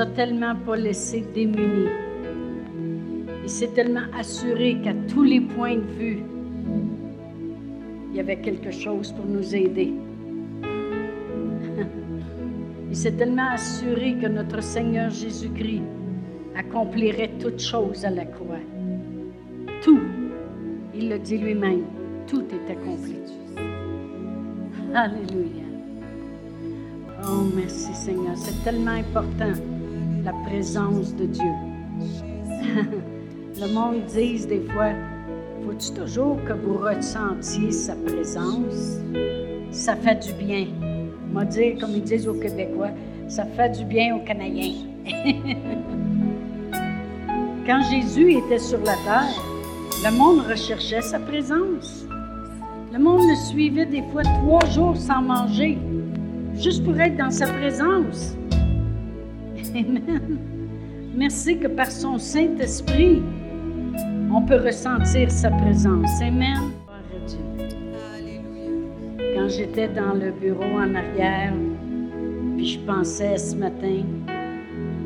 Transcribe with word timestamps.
a 0.00 0.06
tellement 0.06 0.56
pas 0.56 0.76
laissés 0.76 1.24
démunis. 1.34 1.88
Il 3.42 3.50
s'est 3.50 3.68
tellement 3.68 4.06
assuré 4.18 4.78
qu'à 4.82 4.94
tous 5.08 5.22
les 5.22 5.40
points 5.40 5.76
de 5.76 5.90
vue, 5.98 6.22
il 8.10 8.16
y 8.16 8.20
avait 8.20 8.40
quelque 8.40 8.70
chose 8.70 9.12
pour 9.12 9.26
nous 9.26 9.54
aider. 9.54 9.92
Il 12.90 12.96
s'est 12.96 13.12
tellement 13.12 13.50
assuré 13.52 14.16
que 14.20 14.26
notre 14.26 14.62
Seigneur 14.62 15.10
Jésus-Christ 15.10 15.82
accomplirait 16.56 17.30
toutes 17.38 17.60
choses 17.60 18.04
à 18.04 18.10
la 18.10 18.24
croix. 18.24 18.58
Tout, 19.82 20.00
il 20.94 21.08
le 21.08 21.18
dit 21.20 21.38
lui-même, 21.38 21.84
tout 22.26 22.42
est 22.42 22.72
accompli. 22.72 23.16
Alléluia. 24.92 25.70
Oh, 27.24 27.44
merci 27.54 27.94
Seigneur. 27.94 28.36
C'est 28.36 28.64
tellement 28.64 28.92
important, 28.92 29.52
la 30.24 30.32
présence 30.46 31.14
de 31.16 31.26
Dieu. 31.26 31.52
Le 33.60 33.74
monde 33.74 34.04
dit 34.06 34.46
des 34.46 34.60
fois, 34.72 34.92
faut-tu 35.64 35.92
toujours 35.92 36.38
que 36.44 36.52
vous 36.52 36.78
ressentiez 36.78 37.70
sa 37.70 37.94
présence? 37.94 38.98
Ça 39.70 39.96
fait 39.96 40.26
du 40.26 40.32
bien. 40.32 40.66
Moi 41.32 41.44
dire, 41.44 41.76
comme 41.80 41.90
ils 41.92 42.02
disent 42.02 42.26
aux 42.26 42.34
Québécois, 42.34 42.90
ça 43.28 43.44
fait 43.44 43.70
du 43.70 43.84
bien 43.84 44.16
aux 44.16 44.24
Canadiens. 44.24 44.74
Quand 47.66 47.82
Jésus 47.90 48.32
était 48.32 48.58
sur 48.58 48.78
la 48.78 48.94
terre, 49.04 49.42
le 50.04 50.16
monde 50.16 50.40
recherchait 50.48 51.02
sa 51.02 51.18
présence. 51.18 52.06
Le 52.92 52.98
monde 52.98 53.22
le 53.28 53.36
suivait 53.36 53.86
des 53.86 54.02
fois 54.10 54.22
trois 54.22 54.64
jours 54.70 54.96
sans 54.96 55.22
manger, 55.22 55.78
juste 56.54 56.84
pour 56.84 56.98
être 56.98 57.16
dans 57.16 57.30
sa 57.30 57.46
présence. 57.46 58.34
Amen. 59.74 60.38
Merci 61.14 61.58
que 61.58 61.68
par 61.68 61.90
son 61.90 62.18
Saint-Esprit, 62.18 63.22
on 64.32 64.42
peut 64.42 64.56
ressentir 64.56 65.30
sa 65.30 65.50
présence. 65.50 66.10
Amen. 66.22 66.72
Quand 69.34 69.48
j'étais 69.48 69.88
dans 69.88 70.14
le 70.14 70.32
bureau 70.32 70.78
en 70.78 70.94
arrière, 70.94 71.52
puis 72.56 72.66
je 72.66 72.78
pensais 72.80 73.36
ce 73.38 73.56
matin, 73.56 74.02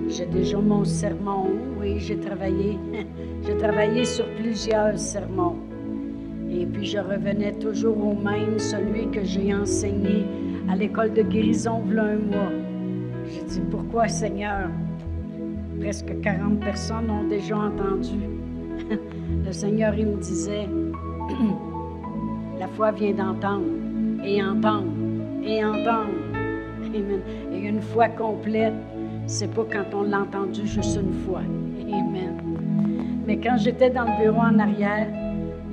j'ai 0.09 0.27
déjà 0.27 0.59
mon 0.59 0.85
sermon. 0.85 1.51
Oui, 1.81 1.99
j'ai 1.99 2.19
travaillé. 2.19 2.79
j'ai 3.47 3.57
travaillé 3.57 4.05
sur 4.05 4.27
plusieurs 4.37 4.99
sermons. 4.99 5.57
Et 6.51 6.67
puis 6.67 6.87
je 6.87 6.99
revenais 6.99 7.53
toujours 7.53 7.99
au 7.99 8.15
même, 8.15 8.59
celui 8.59 9.11
que 9.11 9.25
j'ai 9.25 9.55
enseigné 9.55 10.25
à 10.71 10.77
l'école 10.77 11.13
de 11.13 11.23
guérison 11.23 11.83
il 11.91 11.99
un 11.99 12.17
mois. 12.17 12.64
J'ai 13.35 13.43
dit, 13.43 13.61
pourquoi 13.69 14.07
Seigneur? 14.07 14.69
Presque 15.81 16.21
40 16.21 16.61
personnes 16.61 17.11
ont 17.11 17.29
déjà 17.29 17.57
entendu. 17.57 18.21
Le 19.45 19.53
Seigneur, 19.53 19.93
il 19.99 20.07
me 20.07 20.17
disait, 20.17 20.69
la 22.61 22.69
foi 22.69 22.93
vient 22.93 23.13
d'entendre 23.13 23.65
et 24.25 24.43
entendre 24.43 24.93
et 25.43 25.65
entendre. 25.65 26.15
Et 27.53 27.59
une 27.59 27.81
foi 27.81 28.09
complète, 28.09 28.75
c'est 29.27 29.53
pas 29.53 29.67
quand 29.73 29.97
on 29.99 30.03
l'a 30.03 30.21
entendu 30.21 30.65
juste 30.65 30.97
une 30.97 31.13
fois. 31.25 31.43
Amen. 31.89 32.37
Mais 33.27 33.39
quand 33.39 33.57
j'étais 33.57 33.91
dans 33.91 34.05
le 34.05 34.23
bureau 34.23 34.43
en 34.43 34.59
arrière, 34.61 35.09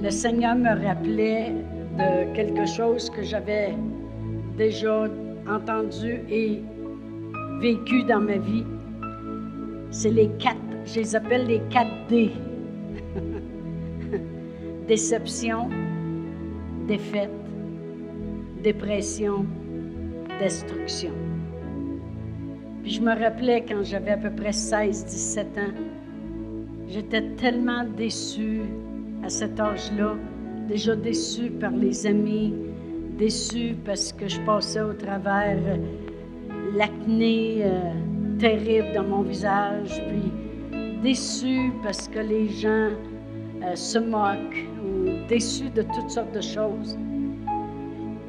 le 0.01 0.09
Seigneur 0.09 0.55
me 0.55 0.83
rappelait 0.83 1.53
de 1.97 2.33
quelque 2.33 2.65
chose 2.65 3.09
que 3.11 3.21
j'avais 3.21 3.75
déjà 4.57 5.05
entendu 5.47 6.21
et 6.29 6.63
vécu 7.61 8.03
dans 8.03 8.19
ma 8.19 8.37
vie. 8.37 8.65
C'est 9.91 10.09
les 10.09 10.29
quatre, 10.39 10.57
je 10.85 10.95
les 10.99 11.15
appelle 11.15 11.45
les 11.45 11.61
quatre 11.69 12.07
D. 12.09 12.31
Déception, 14.87 15.69
défaite, 16.87 17.29
dépression, 18.63 19.45
destruction. 20.39 21.11
Puis 22.81 22.93
je 22.93 23.01
me 23.01 23.13
rappelais 23.13 23.63
quand 23.63 23.83
j'avais 23.83 24.11
à 24.11 24.17
peu 24.17 24.31
près 24.31 24.49
16-17 24.49 25.41
ans, 25.41 25.73
j'étais 26.87 27.21
tellement 27.35 27.83
déçue 27.95 28.61
à 29.23 29.29
cet 29.29 29.59
âge-là, 29.59 30.15
déjà 30.67 30.95
déçue 30.95 31.51
par 31.51 31.71
les 31.71 32.07
amis, 32.07 32.55
déçue 33.19 33.75
parce 33.85 34.11
que 34.11 34.27
je 34.27 34.39
passais 34.41 34.81
au 34.81 34.93
travers 34.93 35.59
l'acné 36.75 37.61
euh, 37.63 37.91
terrible 38.39 38.93
dans 38.93 39.03
mon 39.03 39.21
visage, 39.21 40.01
puis 40.07 40.31
déçue 41.03 41.71
parce 41.83 42.07
que 42.07 42.19
les 42.19 42.47
gens 42.49 42.89
euh, 43.63 43.75
se 43.75 43.99
moquent, 43.99 44.67
ou 44.83 45.27
déçue 45.27 45.69
de 45.69 45.81
toutes 45.81 46.09
sortes 46.09 46.33
de 46.33 46.41
choses. 46.41 46.97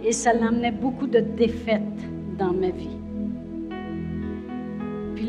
Et 0.04 0.12
ça 0.12 0.32
l'amenait 0.32 0.72
beaucoup 0.72 1.06
de 1.06 1.20
défaites 1.20 2.02
dans 2.38 2.52
ma 2.52 2.70
vie 2.70 2.97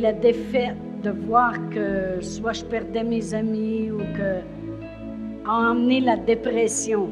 la 0.03 0.11
défaite 0.11 0.75
de 1.01 1.11
voir 1.11 1.53
que 1.69 2.19
soit 2.19 2.51
je 2.51 2.65
perdais 2.65 3.05
mes 3.05 3.33
amis 3.33 3.89
ou 3.89 3.99
que 3.99 4.39
a 5.45 5.71
emmené 5.71 6.01
la 6.01 6.17
dépression. 6.17 7.09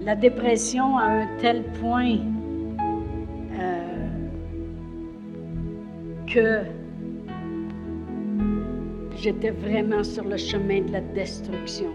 La 0.00 0.16
dépression 0.16 0.96
à 0.96 1.04
un 1.04 1.26
tel 1.40 1.62
point 1.80 2.18
que 6.34 6.62
j'étais 9.16 9.50
vraiment 9.50 10.02
sur 10.02 10.24
le 10.24 10.36
chemin 10.36 10.80
de 10.80 10.90
la 10.90 11.00
destruction. 11.00 11.92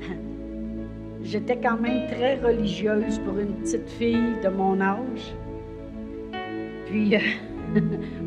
J'étais 1.22 1.58
quand 1.58 1.76
même 1.78 2.06
très 2.06 2.36
religieuse 2.36 3.18
pour 3.18 3.38
une 3.38 3.52
petite 3.56 3.90
fille 3.90 4.32
de 4.42 4.48
mon 4.48 4.80
âge. 4.80 5.34
Puis, 6.86 7.16
euh, 7.16 7.20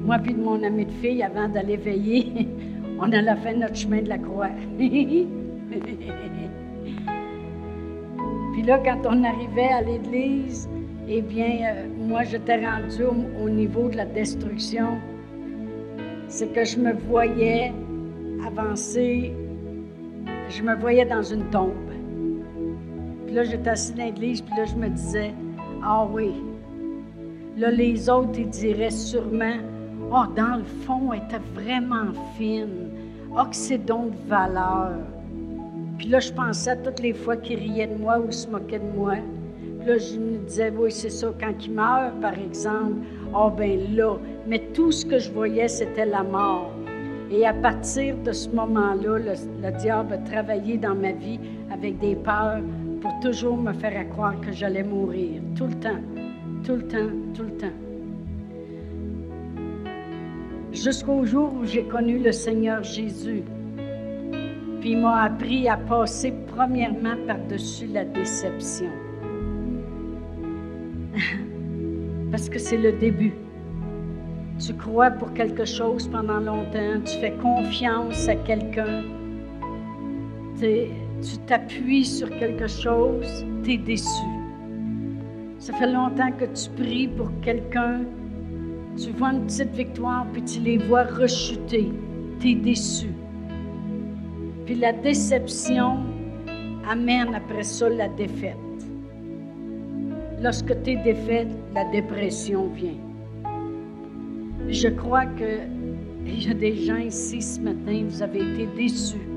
moi 0.06 0.20
puis 0.20 0.36
mon 0.36 0.62
ami 0.62 0.86
de 0.86 0.92
fille, 1.02 1.24
avant 1.24 1.50
d'aller 1.50 1.78
veiller, 1.78 2.48
on 3.00 3.12
a 3.12 3.36
fait 3.38 3.56
notre 3.56 3.76
chemin 3.76 4.04
de 4.04 4.10
la 4.10 4.20
croix. 4.20 4.52
puis 4.78 5.28
là, 8.68 8.80
quand 8.86 9.02
on 9.06 9.24
arrivait 9.24 9.74
à 9.74 9.82
l'église, 9.82 10.70
eh 11.08 11.24
bien, 11.24 11.74
euh, 11.74 11.88
moi, 12.10 12.24
j'étais 12.24 12.66
rendue 12.66 13.04
au, 13.40 13.50
niveau 13.50 13.88
de 13.88 13.96
la 13.96 14.06
destruction. 14.06 14.98
C'est 16.28 16.52
que 16.52 16.66
je 16.66 16.78
me 16.78 16.94
voyais 16.94 17.72
avancer, 18.46 19.32
je 20.50 20.64
me 20.64 20.76
voyais 20.76 21.06
dans 21.06 21.22
une 21.22 21.50
tombe. 21.52 21.74
Puis 23.26 23.36
là, 23.36 23.44
j'étais 23.44 23.70
assise 23.70 23.96
dans 23.96 24.06
l'église, 24.06 24.42
puis 24.42 24.56
là, 24.58 24.66
je 24.66 24.76
me 24.76 24.90
disais, 24.90 25.34
ah 25.84 26.08
oui, 26.12 26.34
Là, 27.60 27.72
les 27.72 28.10
autres, 28.10 28.40
ils 28.40 28.50
diraient 28.50 28.90
sûrement, 28.90 29.58
oh, 30.14 30.24
dans 30.34 30.56
le 30.60 30.64
fond, 30.64 31.12
elle 31.12 31.24
était 31.24 31.44
vraiment 31.54 32.14
fine. 32.38 32.90
Oh, 33.38 33.44
c'est 33.52 33.86
donc 33.86 34.12
de 34.12 34.30
valeur. 34.30 34.94
Puis 35.98 36.08
là, 36.08 36.22
je 36.22 36.32
pensais 36.32 36.70
à 36.70 36.76
toutes 36.78 37.02
les 37.02 37.12
fois 37.12 37.36
qu'ils 37.36 37.60
riaient 37.60 37.88
de 37.88 38.02
moi 38.02 38.18
ou 38.18 38.32
se 38.32 38.48
moquaient 38.48 38.80
de 38.80 38.98
moi. 38.98 39.16
Là, 39.90 39.98
je 39.98 40.20
me 40.20 40.38
disais, 40.38 40.72
oui, 40.78 40.92
c'est 40.92 41.10
ça, 41.10 41.34
quand 41.40 41.54
il 41.66 41.74
meurt, 41.74 42.20
par 42.22 42.38
exemple, 42.38 43.00
oh, 43.34 43.50
ben 43.50 43.96
là. 43.96 44.18
Mais 44.48 44.60
tout 44.74 44.92
ce 44.92 45.04
que 45.04 45.18
je 45.18 45.32
voyais, 45.32 45.68
c'était 45.68 46.06
la 46.06 46.22
mort. 46.22 46.72
Et 47.32 47.46
à 47.46 47.54
partir 47.54 48.16
de 48.18 48.32
ce 48.32 48.50
moment-là, 48.50 49.18
le, 49.18 49.34
le, 49.64 49.78
diable 49.80 50.14
a 50.14 50.18
travaillé 50.20 50.78
dans 50.78 50.96
ma 50.96 51.12
vie 51.12 51.40
avec 51.72 51.98
des 51.98 52.16
peurs 52.16 52.62
pour 53.02 53.12
toujours 53.20 53.58
me 53.58 53.74
faire 53.74 54.08
croire 54.10 54.40
que 54.42 54.52
j'allais 54.52 54.84
mourir, 54.84 55.42
tout 55.56 55.68
le 55.68 55.80
temps 55.80 56.00
tout 56.64 56.76
le 56.76 56.88
temps, 56.88 57.10
tout 57.34 57.44
le 57.44 57.58
temps. 57.58 57.68
Jusqu'au 60.72 61.26
jour 61.26 61.54
où 61.54 61.66
j'ai 61.66 61.84
connu 61.84 62.20
le 62.20 62.32
Seigneur 62.32 62.84
Jésus. 62.84 63.44
Puis 64.80 64.92
il 64.92 65.00
m'a 65.00 65.24
appris 65.24 65.68
à 65.68 65.78
passer 65.78 66.34
premièrement 66.48 67.16
par-dessus 67.28 67.88
la 67.88 68.06
déception. 68.06 69.09
Parce 72.40 72.48
que 72.48 72.60
c'est 72.60 72.78
le 72.78 72.94
début. 72.94 73.34
Tu 74.66 74.74
crois 74.74 75.12
pour 75.12 75.34
quelque 75.34 75.66
chose 75.66 76.08
pendant 76.08 76.40
longtemps, 76.40 77.02
tu 77.04 77.18
fais 77.20 77.34
confiance 77.34 78.30
à 78.30 78.36
quelqu'un, 78.36 79.04
tu 80.58 81.38
t'appuies 81.48 82.06
sur 82.06 82.30
quelque 82.30 82.68
chose, 82.68 83.46
tu 83.66 83.74
es 83.74 83.78
déçu. 83.78 84.30
Ça 85.58 85.74
fait 85.74 85.92
longtemps 85.92 86.32
que 86.32 86.46
tu 86.46 86.70
pries 86.82 87.10
pour 87.10 87.30
quelqu'un. 87.42 88.04
Tu 88.96 89.12
vois 89.12 89.34
une 89.34 89.46
petite 89.46 89.76
victoire, 89.76 90.26
puis 90.32 90.42
tu 90.42 90.62
les 90.62 90.78
vois 90.78 91.04
rechuter. 91.04 91.92
Tu 92.40 92.52
es 92.52 92.56
déçu. 92.56 93.10
Puis 94.66 94.76
la 94.76 94.94
déception 94.94 95.98
amène 96.90 97.36
après 97.36 97.64
ça 97.64 97.90
la 97.90 98.08
défaite. 98.08 98.56
Lorsque 100.42 100.82
tu 100.84 100.92
es 100.92 100.96
défaite, 100.96 101.50
la 101.76 101.84
dépression 101.86 102.68
vient. 102.68 102.98
Je 104.70 104.88
crois 104.88 105.26
qu'il 105.26 106.44
y 106.44 106.50
a 106.50 106.54
des 106.54 106.76
gens 106.76 106.98
ici 106.98 107.42
ce 107.42 107.60
matin, 107.60 108.06
vous 108.08 108.22
avez 108.22 108.40
été 108.40 108.68
déçus. 108.78 109.28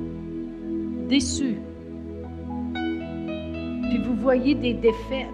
Déçus. 1.08 1.56
Puis 2.74 3.98
vous 4.04 4.14
voyez 4.14 4.54
des 4.54 4.74
défaites. 4.74 5.28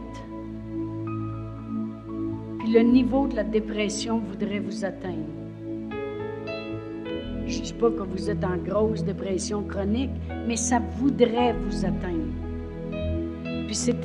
Puis 2.61 2.73
le 2.73 2.81
niveau 2.81 3.27
de 3.27 3.37
la 3.37 3.45
dépression 3.45 4.21
voudrait 4.21 4.61
vous 4.61 4.87
atteindre. 4.87 5.29
Je 7.47 7.59
ne 7.59 7.65
dis 7.65 7.75
pas 7.75 7.91
que 7.91 8.03
vous 8.05 8.31
êtes 8.31 8.45
en 8.45 8.57
grosse 8.57 9.05
dépression 9.05 9.63
chronique, 9.63 10.11
mais 10.47 10.57
ça 10.57 10.81
voudrait 10.97 11.53
vous 11.53 11.85
atteindre. 11.85 12.33
Puis 13.67 13.75
c'est, 13.75 13.97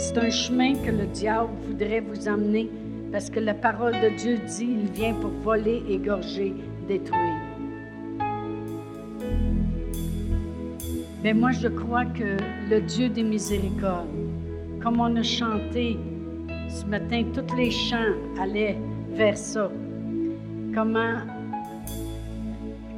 c'est 0.00 0.16
un 0.16 0.30
chemin 0.30 0.74
que 0.76 0.90
le 0.90 1.04
diable 1.04 1.50
voudrait 1.66 2.00
vous 2.00 2.26
emmener 2.26 2.70
parce 3.12 3.28
que 3.28 3.38
la 3.38 3.52
parole 3.52 3.92
de 3.92 4.08
Dieu 4.16 4.38
dit, 4.38 4.78
il 4.80 4.90
vient 4.90 5.12
pour 5.12 5.30
voler, 5.30 5.82
égorger, 5.90 6.54
détruire. 6.88 7.40
Mais 11.22 11.34
moi, 11.34 11.50
je 11.52 11.68
crois 11.68 12.06
que 12.06 12.38
le 12.70 12.80
Dieu 12.80 13.10
des 13.10 13.22
miséricordes, 13.22 14.08
comme 14.82 15.00
on 15.00 15.14
a 15.16 15.22
chanté 15.22 15.98
ce 16.70 16.86
matin, 16.86 17.22
tous 17.34 17.54
les 17.54 17.70
chants 17.70 18.14
allaient 18.40 18.78
vers 19.12 19.36
ça. 19.36 19.70
Comment 20.74 21.18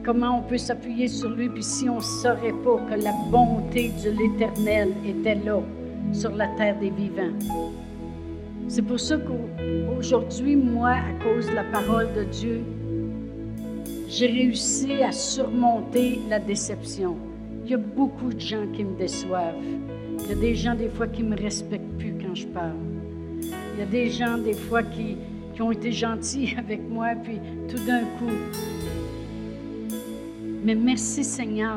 Comment 0.05 0.39
on 0.39 0.43
peut 0.43 0.59
s'appuyer 0.59 1.09
sur 1.09 1.31
lui, 1.31 1.49
puis 1.49 1.63
si 1.65 1.89
on 1.89 1.97
ne 1.97 2.01
saurait 2.01 2.55
pas 2.65 2.77
que 2.89 3.03
la 3.03 3.13
bonté 3.31 3.91
de 4.05 4.11
l'Éternel 4.11 4.91
était 5.05 5.37
là, 5.37 5.61
sur 6.13 6.35
la 6.35 6.49
terre 6.57 6.79
des 6.79 6.91
vivants. 6.91 7.37
C'est 8.69 8.83
pour 8.83 8.99
ça 8.99 9.17
qu'aujourd'hui, 9.19 10.57
moi, 10.57 10.91
à 10.91 11.13
cause 11.23 11.47
de 11.49 11.55
la 11.55 11.65
parole 11.65 12.09
de 12.15 12.25
Dieu, 12.25 12.63
j'ai 14.09 14.27
réussi 14.27 15.03
à 15.03 15.13
surmonter 15.13 16.21
la 16.29 16.39
déception. 16.39 17.17
Il 17.65 17.71
y 17.71 17.75
a 17.75 17.79
beaucoup 17.79 18.33
de 18.33 18.41
gens 18.41 18.67
qui 18.73 18.85
me 18.85 18.97
déçoivent. 18.97 19.55
Il 20.25 20.29
y 20.29 20.33
a 20.33 20.35
des 20.35 20.55
gens, 20.55 20.75
des 20.75 20.89
fois, 20.89 21.07
qui 21.07 21.23
ne 21.23 21.31
me 21.31 21.37
respectent 21.37 21.99
plus 21.99 22.15
quand 22.21 22.35
je 22.35 22.47
parle. 22.47 22.77
Il 23.75 23.81
y 23.81 23.83
a 23.83 23.87
des 23.87 24.11
gens, 24.11 24.39
des 24.39 24.55
fois, 24.55 24.83
qui, 24.83 25.17
qui 25.55 25.63
ont 25.63 25.73
été 25.73 25.93
gentils 25.93 26.55
avec 26.59 26.81
moi, 26.89 27.09
puis 27.23 27.39
tout 27.69 27.83
d'un 27.87 28.03
coup, 28.19 28.37
mais 30.65 30.77
merci 30.77 31.25
Seigneur 31.25 31.77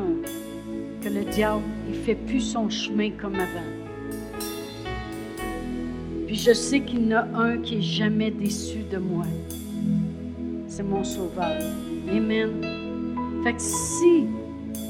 que 1.02 1.10
le 1.10 1.24
diable, 1.24 1.64
il 1.90 1.96
fait 1.96 2.14
plus 2.14 2.40
son 2.40 2.70
chemin 2.70 3.10
comme 3.20 3.34
avant. 3.34 3.75
Je 6.38 6.52
sais 6.54 6.82
qu'il 6.82 7.10
y 7.10 7.16
en 7.16 7.18
a 7.18 7.44
un 7.44 7.58
qui 7.60 7.78
est 7.78 7.82
jamais 7.82 8.30
déçu 8.30 8.80
de 8.92 8.98
moi. 8.98 9.26
C'est 10.68 10.84
mon 10.84 11.04
sauveur. 11.04 11.58
Amen. 12.12 12.50
Fait 13.44 13.54
que 13.54 13.62
si 13.62 14.28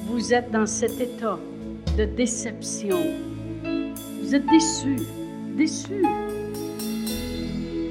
vous 0.07 0.33
êtes 0.33 0.49
dans 0.51 0.65
cet 0.65 0.99
état 0.99 1.37
de 1.97 2.05
déception, 2.05 2.97
vous 4.21 4.33
êtes 4.33 4.45
déçu, 4.47 4.95
déçu. 5.55 6.03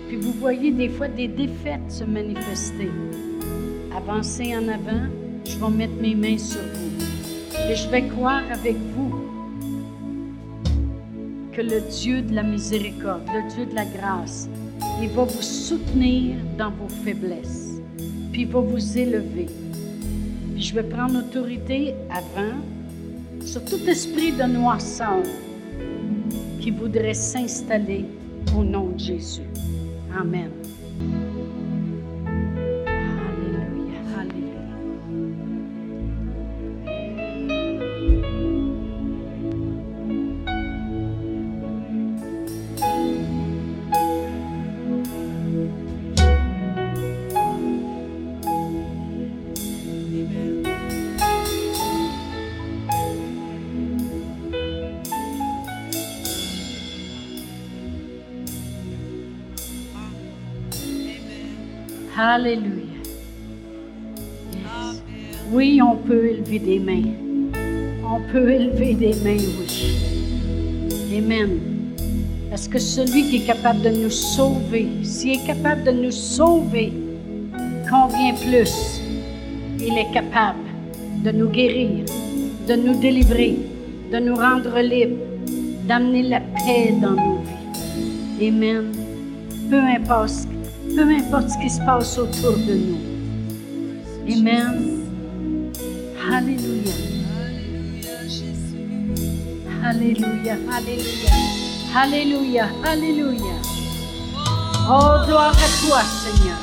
Puis 0.08 0.16
vous 0.16 0.32
voyez 0.32 0.72
des 0.72 0.88
fois 0.88 1.08
des 1.08 1.28
défaites 1.28 1.88
se 1.88 2.02
manifester. 2.04 2.90
Avancez 3.96 4.54
en 4.56 4.66
avant, 4.68 5.06
je 5.44 5.56
vais 5.56 5.70
mettre 5.70 6.02
mes 6.02 6.16
mains 6.16 6.38
sur 6.38 6.60
vous. 6.60 7.70
Et 7.70 7.76
je 7.76 7.88
vais 7.88 8.02
croire 8.08 8.42
avec 8.52 8.76
vous 8.94 9.03
que 11.54 11.62
le 11.62 11.80
Dieu 11.82 12.20
de 12.22 12.34
la 12.34 12.42
miséricorde, 12.42 13.22
le 13.32 13.48
Dieu 13.54 13.66
de 13.66 13.74
la 13.74 13.84
grâce, 13.84 14.48
il 15.00 15.08
va 15.10 15.22
vous 15.22 15.42
soutenir 15.42 16.36
dans 16.58 16.70
vos 16.70 16.88
faiblesses, 17.04 17.80
puis 18.32 18.42
il 18.42 18.48
va 18.48 18.60
vous 18.60 18.98
élever. 18.98 19.46
Puis 20.54 20.62
je 20.62 20.74
vais 20.74 20.82
prendre 20.82 21.18
autorité 21.18 21.94
avant 22.10 22.56
sur 23.44 23.64
tout 23.64 23.88
esprit 23.88 24.32
de 24.32 24.44
noirceur 24.44 25.22
qui 26.60 26.70
voudrait 26.70 27.14
s'installer 27.14 28.04
au 28.56 28.64
nom 28.64 28.88
de 28.88 28.98
Jésus. 28.98 29.42
Amen. 30.18 30.50
Alléluia. 62.44 63.00
Oui, 65.50 65.80
on 65.80 65.96
peut 65.96 66.26
élever 66.26 66.58
des 66.58 66.78
mains. 66.78 67.08
On 68.04 68.20
peut 68.30 68.50
élever 68.50 68.92
des 68.92 69.14
mains, 69.24 69.42
oui. 69.58 71.16
Amen. 71.16 71.58
Parce 72.50 72.68
que 72.68 72.78
celui 72.78 73.30
qui 73.30 73.36
est 73.36 73.46
capable 73.46 73.80
de 73.80 73.88
nous 73.88 74.10
sauver, 74.10 74.88
s'il 75.02 75.40
est 75.40 75.46
capable 75.46 75.84
de 75.84 75.92
nous 75.92 76.10
sauver, 76.10 76.92
combien 77.88 78.34
plus 78.34 79.00
il 79.80 79.96
est 79.96 80.12
capable 80.12 80.68
de 81.24 81.30
nous 81.30 81.48
guérir, 81.48 82.04
de 82.68 82.74
nous 82.74 83.00
délivrer, 83.00 83.56
de 84.12 84.18
nous 84.18 84.34
rendre 84.34 84.78
libres, 84.80 85.16
d'amener 85.88 86.24
la 86.24 86.40
paix 86.40 86.92
dans 87.00 87.12
nos 87.12 87.40
vies. 88.38 88.48
Amen. 88.48 88.92
Peu 89.70 89.78
importe 89.78 90.53
peu 90.94 91.02
importe 91.02 91.50
ce 91.50 91.58
qui 91.58 91.70
se 91.70 91.80
passe 91.80 92.18
autour 92.18 92.56
de 92.56 92.74
nous. 92.74 93.00
Amen. 94.32 95.72
Alléluia. 96.32 96.92
Alléluia, 99.84 100.56
Alléluia. 100.72 101.30
Alléluia, 101.94 102.68
Alléluia. 102.84 103.56
Oh, 104.88 105.26
gloire 105.26 105.52
à 105.52 105.86
toi, 105.86 106.00
Seigneur. 106.02 106.58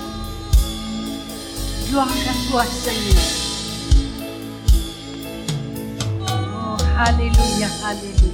Gloire 1.89 2.07
à 2.07 2.51
toi, 2.51 2.63
Seigneur. 2.65 3.23
Oh, 6.21 6.77
Alléluia, 6.97 7.67
Alléluia. 7.85 8.31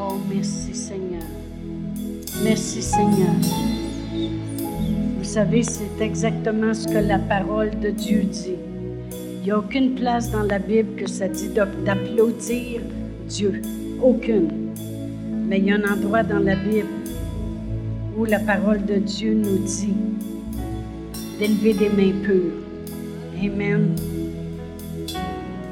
Oh, 0.00 0.18
merci. 0.28 0.73
Merci 2.44 2.82
Seigneur. 2.82 3.32
Vous 5.16 5.24
savez, 5.24 5.62
c'est 5.62 5.98
exactement 6.02 6.74
ce 6.74 6.86
que 6.86 6.98
la 6.98 7.18
parole 7.18 7.70
de 7.80 7.88
Dieu 7.88 8.24
dit. 8.24 8.56
Il 9.12 9.44
n'y 9.44 9.50
a 9.50 9.58
aucune 9.58 9.94
place 9.94 10.30
dans 10.30 10.42
la 10.42 10.58
Bible 10.58 10.94
que 10.94 11.08
ça 11.08 11.26
dit 11.26 11.48
d'applaudir 11.48 12.82
Dieu. 13.28 13.62
Aucune. 14.02 14.48
Mais 15.48 15.58
il 15.58 15.64
y 15.64 15.72
a 15.72 15.76
un 15.76 15.90
endroit 15.90 16.22
dans 16.22 16.38
la 16.38 16.54
Bible 16.54 16.88
où 18.18 18.26
la 18.26 18.40
parole 18.40 18.84
de 18.84 18.96
Dieu 18.96 19.32
nous 19.32 19.64
dit 19.64 19.94
d'élever 21.38 21.72
des 21.72 21.88
mains 21.88 22.12
pures. 22.22 22.52
Amen. 23.42 23.94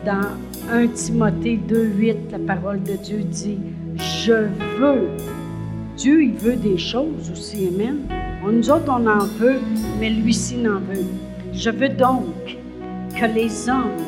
Dans 0.07 0.73
1 0.73 0.87
Timothée 0.89 1.61
2.8, 1.69 2.15
la 2.33 2.39
parole 2.39 2.83
de 2.83 2.95
Dieu 2.97 3.19
dit, 3.19 3.59
je 3.99 4.47
veux 4.79 5.09
Dieu, 6.03 6.21
il 6.21 6.33
veut 6.33 6.57
des 6.57 6.79
choses 6.79 7.31
aussi, 7.31 7.69
Amen. 7.69 7.99
Nous 8.45 8.69
autres, 8.73 8.89
on 8.89 9.07
en 9.07 9.25
veut, 9.39 9.61
mais 10.01 10.11
lui-ci 10.11 10.57
n'en 10.57 10.81
veut. 10.81 11.07
Je 11.53 11.71
veux 11.71 11.91
donc 11.91 12.59
que 13.17 13.25
les 13.27 13.69
hommes 13.69 14.03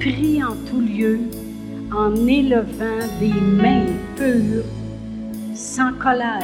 prient 0.00 0.42
en 0.42 0.56
tout 0.66 0.80
lieu 0.80 1.20
en 1.94 2.26
élevant 2.26 3.04
des 3.20 3.38
mains 3.38 3.84
pures, 4.16 4.64
sans 5.54 5.92
colère 5.92 6.40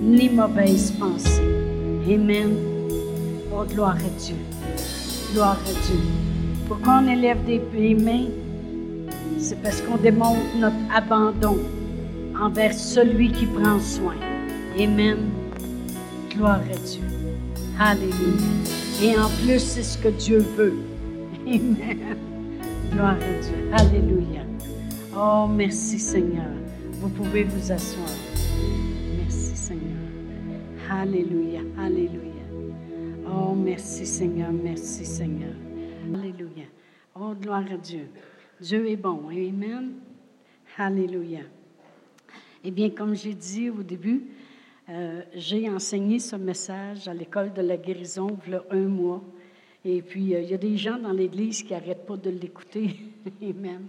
ni 0.00 0.30
mauvaise 0.30 0.92
pensée. 0.92 1.42
Amen. 2.10 2.56
Oh, 3.54 3.64
gloire 3.68 3.96
à 3.96 4.18
Dieu. 4.18 4.36
Gloire 5.34 5.58
à 5.62 5.72
Dieu. 5.86 6.00
Pourquoi 6.68 7.02
on 7.04 7.06
élève 7.06 7.44
des 7.44 7.94
mains? 7.96 8.28
C'est 9.36 9.62
parce 9.62 9.82
qu'on 9.82 9.98
démontre 9.98 10.40
notre 10.58 10.76
abandon 10.90 11.58
envers 12.40 12.72
celui 12.74 13.30
qui 13.32 13.46
prend 13.46 13.78
soin. 13.78 14.16
Amen. 14.78 15.30
Gloire 16.30 16.60
à 16.60 16.76
Dieu. 16.86 17.02
Alléluia. 17.78 18.46
Et 19.02 19.18
en 19.18 19.28
plus, 19.42 19.60
c'est 19.60 19.82
ce 19.82 19.98
que 19.98 20.08
Dieu 20.08 20.38
veut. 20.56 20.78
Amen. 21.46 22.16
Gloire 22.92 23.16
à 23.16 23.42
Dieu. 23.42 23.70
Alléluia. 23.72 24.42
Oh, 25.16 25.46
merci 25.48 25.98
Seigneur. 25.98 26.50
Vous 27.00 27.08
pouvez 27.08 27.44
vous 27.44 27.72
asseoir. 27.72 28.08
Merci 29.18 29.56
Seigneur. 29.56 29.98
Alléluia, 30.90 31.60
Alléluia. 31.78 32.20
Oh, 33.26 33.54
merci 33.54 34.06
Seigneur, 34.06 34.50
merci 34.52 35.04
Seigneur. 35.04 35.54
Alléluia. 36.14 36.64
Oh, 37.14 37.34
gloire 37.40 37.64
à 37.72 37.76
Dieu. 37.76 38.08
Dieu 38.60 38.88
est 38.88 38.96
bon. 38.96 39.28
Amen. 39.30 39.92
Alléluia. 40.76 41.40
Eh 42.62 42.70
bien, 42.70 42.90
comme 42.90 43.14
j'ai 43.14 43.32
dit 43.32 43.70
au 43.70 43.82
début, 43.82 44.26
euh, 44.90 45.22
j'ai 45.34 45.70
enseigné 45.70 46.18
ce 46.18 46.36
message 46.36 47.08
à 47.08 47.14
l'école 47.14 47.54
de 47.54 47.62
la 47.62 47.78
guérison 47.78 48.36
il 48.46 48.52
y 48.52 48.54
a 48.54 48.64
un 48.70 48.86
mois. 48.86 49.22
Et 49.82 50.02
puis, 50.02 50.34
euh, 50.34 50.42
il 50.42 50.50
y 50.50 50.52
a 50.52 50.58
des 50.58 50.76
gens 50.76 50.98
dans 50.98 51.12
l'Église 51.12 51.62
qui 51.62 51.72
n'arrêtent 51.72 52.04
pas 52.04 52.18
de 52.18 52.28
l'écouter. 52.28 52.96
Amen. 53.42 53.86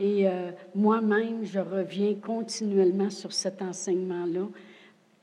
Et 0.00 0.26
euh, 0.26 0.50
moi-même, 0.74 1.44
je 1.44 1.60
reviens 1.60 2.14
continuellement 2.16 3.10
sur 3.10 3.32
cet 3.32 3.62
enseignement-là. 3.62 4.48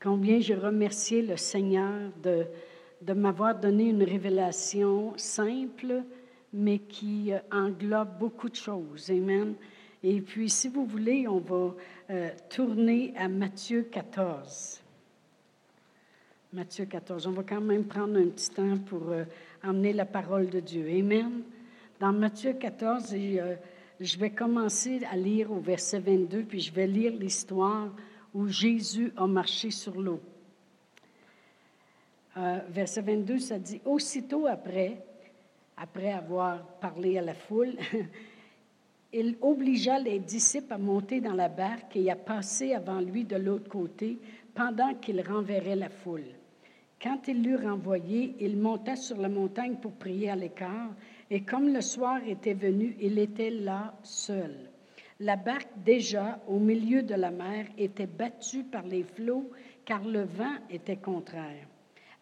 Combien 0.02 0.40
j'ai 0.40 0.54
remercié 0.54 1.20
le 1.20 1.36
Seigneur 1.36 2.10
de, 2.22 2.46
de 3.02 3.12
m'avoir 3.12 3.58
donné 3.58 3.90
une 3.90 4.04
révélation 4.04 5.12
simple, 5.18 6.02
mais 6.50 6.78
qui 6.78 7.32
englobe 7.52 8.18
beaucoup 8.18 8.48
de 8.48 8.56
choses. 8.56 9.10
Amen. 9.10 9.54
Et 10.02 10.20
puis, 10.20 10.48
si 10.48 10.68
vous 10.68 10.86
voulez, 10.86 11.26
on 11.26 11.40
va 11.40 11.74
euh, 12.10 12.30
tourner 12.48 13.12
à 13.16 13.28
Matthieu 13.28 13.82
14. 13.82 14.80
Matthieu 16.52 16.84
14. 16.86 17.26
On 17.26 17.32
va 17.32 17.42
quand 17.42 17.60
même 17.60 17.84
prendre 17.84 18.18
un 18.18 18.28
petit 18.28 18.50
temps 18.50 18.78
pour 18.78 19.12
emmener 19.64 19.92
la 19.92 20.06
parole 20.06 20.48
de 20.48 20.60
Dieu. 20.60 20.88
Amen. 20.88 21.42
Dans 22.00 22.12
Matthieu 22.12 22.52
14, 22.52 23.14
et, 23.14 23.40
je 24.00 24.18
vais 24.18 24.30
commencer 24.30 25.00
à 25.10 25.16
lire 25.16 25.50
au 25.50 25.58
verset 25.58 25.98
22, 25.98 26.42
puis 26.42 26.60
je 26.60 26.72
vais 26.72 26.86
lire 26.86 27.12
l'histoire 27.12 27.88
où 28.34 28.46
Jésus 28.48 29.12
a 29.16 29.26
marché 29.26 29.70
sur 29.70 29.98
l'eau. 30.00 30.20
Euh, 32.36 32.58
verset 32.68 33.00
22, 33.00 33.38
ça 33.38 33.58
dit, 33.58 33.80
aussitôt 33.86 34.46
après, 34.46 35.02
après 35.78 36.12
avoir 36.12 36.62
parlé 36.80 37.16
à 37.16 37.22
la 37.22 37.32
foule, 37.32 37.76
il 39.12 39.36
obligea 39.40 39.98
les 39.98 40.18
disciples 40.18 40.72
à 40.72 40.78
monter 40.78 41.20
dans 41.20 41.34
la 41.34 41.48
barque 41.48 41.96
et 41.96 42.10
à 42.10 42.16
passer 42.16 42.74
avant 42.74 43.00
lui 43.00 43.24
de 43.24 43.36
l'autre 43.36 43.68
côté 43.68 44.18
pendant 44.54 44.94
qu'il 44.94 45.20
renverrait 45.20 45.76
la 45.76 45.88
foule. 45.88 46.24
Quand 47.00 47.28
il 47.28 47.42
l'eut 47.42 47.56
renvoyé, 47.56 48.34
il 48.40 48.56
monta 48.56 48.96
sur 48.96 49.18
la 49.18 49.28
montagne 49.28 49.76
pour 49.76 49.92
prier 49.92 50.30
à 50.30 50.36
l'écart 50.36 50.94
et 51.30 51.42
comme 51.42 51.72
le 51.72 51.80
soir 51.80 52.20
était 52.26 52.54
venu, 52.54 52.96
il 53.00 53.18
était 53.18 53.50
là 53.50 53.94
seul. 54.02 54.70
La 55.20 55.36
barque 55.36 55.70
déjà 55.84 56.40
au 56.46 56.58
milieu 56.58 57.02
de 57.02 57.14
la 57.14 57.30
mer 57.30 57.66
était 57.78 58.06
battue 58.06 58.64
par 58.64 58.86
les 58.86 59.02
flots 59.02 59.50
car 59.84 60.04
le 60.04 60.24
vent 60.24 60.56
était 60.70 60.96
contraire. 60.96 61.66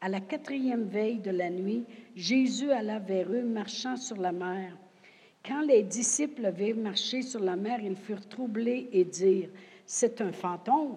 À 0.00 0.08
la 0.08 0.20
quatrième 0.20 0.84
veille 0.84 1.18
de 1.18 1.30
la 1.30 1.50
nuit, 1.50 1.84
Jésus 2.14 2.70
alla 2.70 2.98
vers 2.98 3.32
eux 3.32 3.42
marchant 3.42 3.96
sur 3.96 4.16
la 4.16 4.32
mer. 4.32 4.76
Quand 5.46 5.60
les 5.60 5.82
disciples 5.82 6.50
virent 6.50 6.76
marcher 6.76 7.20
sur 7.20 7.40
la 7.40 7.56
mer, 7.56 7.80
ils 7.82 7.96
furent 7.96 8.26
troublés 8.26 8.88
et 8.92 9.04
dirent, 9.04 9.50
C'est 9.84 10.20
un 10.22 10.32
fantôme. 10.32 10.96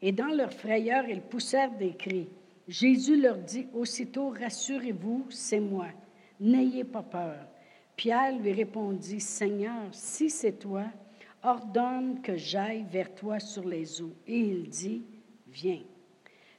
Et 0.00 0.10
dans 0.10 0.34
leur 0.34 0.52
frayeur, 0.52 1.06
ils 1.06 1.20
poussèrent 1.20 1.76
des 1.76 1.94
cris. 1.94 2.28
Jésus 2.66 3.20
leur 3.20 3.36
dit 3.36 3.66
aussitôt, 3.74 4.30
Rassurez-vous, 4.30 5.26
c'est 5.28 5.60
moi. 5.60 5.88
N'ayez 6.40 6.84
pas 6.84 7.02
peur. 7.02 7.36
Pierre 7.94 8.38
lui 8.38 8.52
répondit, 8.52 9.20
Seigneur, 9.20 9.88
si 9.92 10.30
c'est 10.30 10.58
toi, 10.58 10.84
ordonne 11.42 12.22
que 12.22 12.36
j'aille 12.36 12.86
vers 12.90 13.14
toi 13.14 13.38
sur 13.38 13.68
les 13.68 14.00
eaux. 14.00 14.14
Et 14.26 14.38
il 14.38 14.68
dit, 14.68 15.02
Viens. 15.48 15.82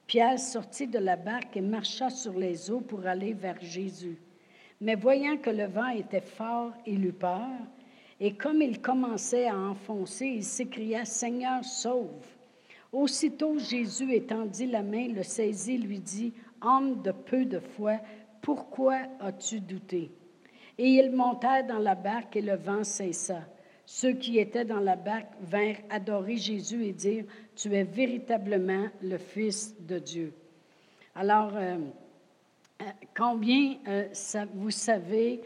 Pierre 0.06 0.40
sortit 0.40 0.88
de 0.88 1.00
la 1.00 1.16
barque 1.16 1.58
et 1.58 1.62
marcha 1.62 2.12
sur 2.12 2.38
les 2.38 2.70
eaux 2.70 2.82
pour 2.82 3.08
aller 3.08 3.34
vers 3.34 3.60
Jésus. 3.60 4.20
Mais 4.82 4.96
voyant 4.96 5.38
que 5.38 5.50
le 5.50 5.66
vent 5.66 5.90
était 5.90 6.22
fort, 6.22 6.74
il 6.86 7.06
eut 7.06 7.14
peur, 7.14 7.50
et 8.20 8.34
comme 8.34 8.62
il 8.62 8.82
commençait 8.82 9.48
à 9.48 9.58
enfoncer, 9.58 10.26
il 10.26 10.44
s'écria, 10.44 11.06
Seigneur, 11.06 11.64
sauve. 11.64 12.26
Aussitôt 12.92 13.58
Jésus 13.58 14.14
étendit 14.14 14.68
la 14.68 14.82
main, 14.82 15.08
le 15.10 15.24
saisit, 15.24 15.78
lui 15.78 16.00
dit, 16.00 16.34
Homme 16.62 17.02
de 17.02 17.12
peu 17.12 17.46
de 17.46 17.60
foi, 17.60 18.00
pourquoi 18.42 19.00
as-tu 19.20 19.60
douté? 19.60 20.12
Et 20.78 20.88
ils 20.88 21.12
montèrent 21.12 21.68
dans 21.68 21.80
la 21.80 21.96
barque 21.96 22.36
et 22.36 22.42
le 22.42 22.56
vent 22.56 22.84
cessa. 22.84 23.42
Ceux 23.86 24.14
qui 24.14 24.40
étaient 24.40 24.66
dans 24.66 24.80
la 24.80 24.96
barque 24.96 25.34
vinrent 25.42 25.82
adorer 25.90 26.38
Jésus 26.38 26.86
et 26.86 26.94
dire, 26.94 27.26
Tu 27.56 27.74
es 27.76 27.84
véritablement 27.84 28.88
le 29.02 29.18
Fils 29.18 29.76
de 29.80 30.00
Dieu. 30.00 30.34
Alors, 31.16 31.52
euh, 31.56 31.78
combien 33.16 33.76
euh, 33.88 34.08
vous 34.54 34.72
savez, 34.72 35.42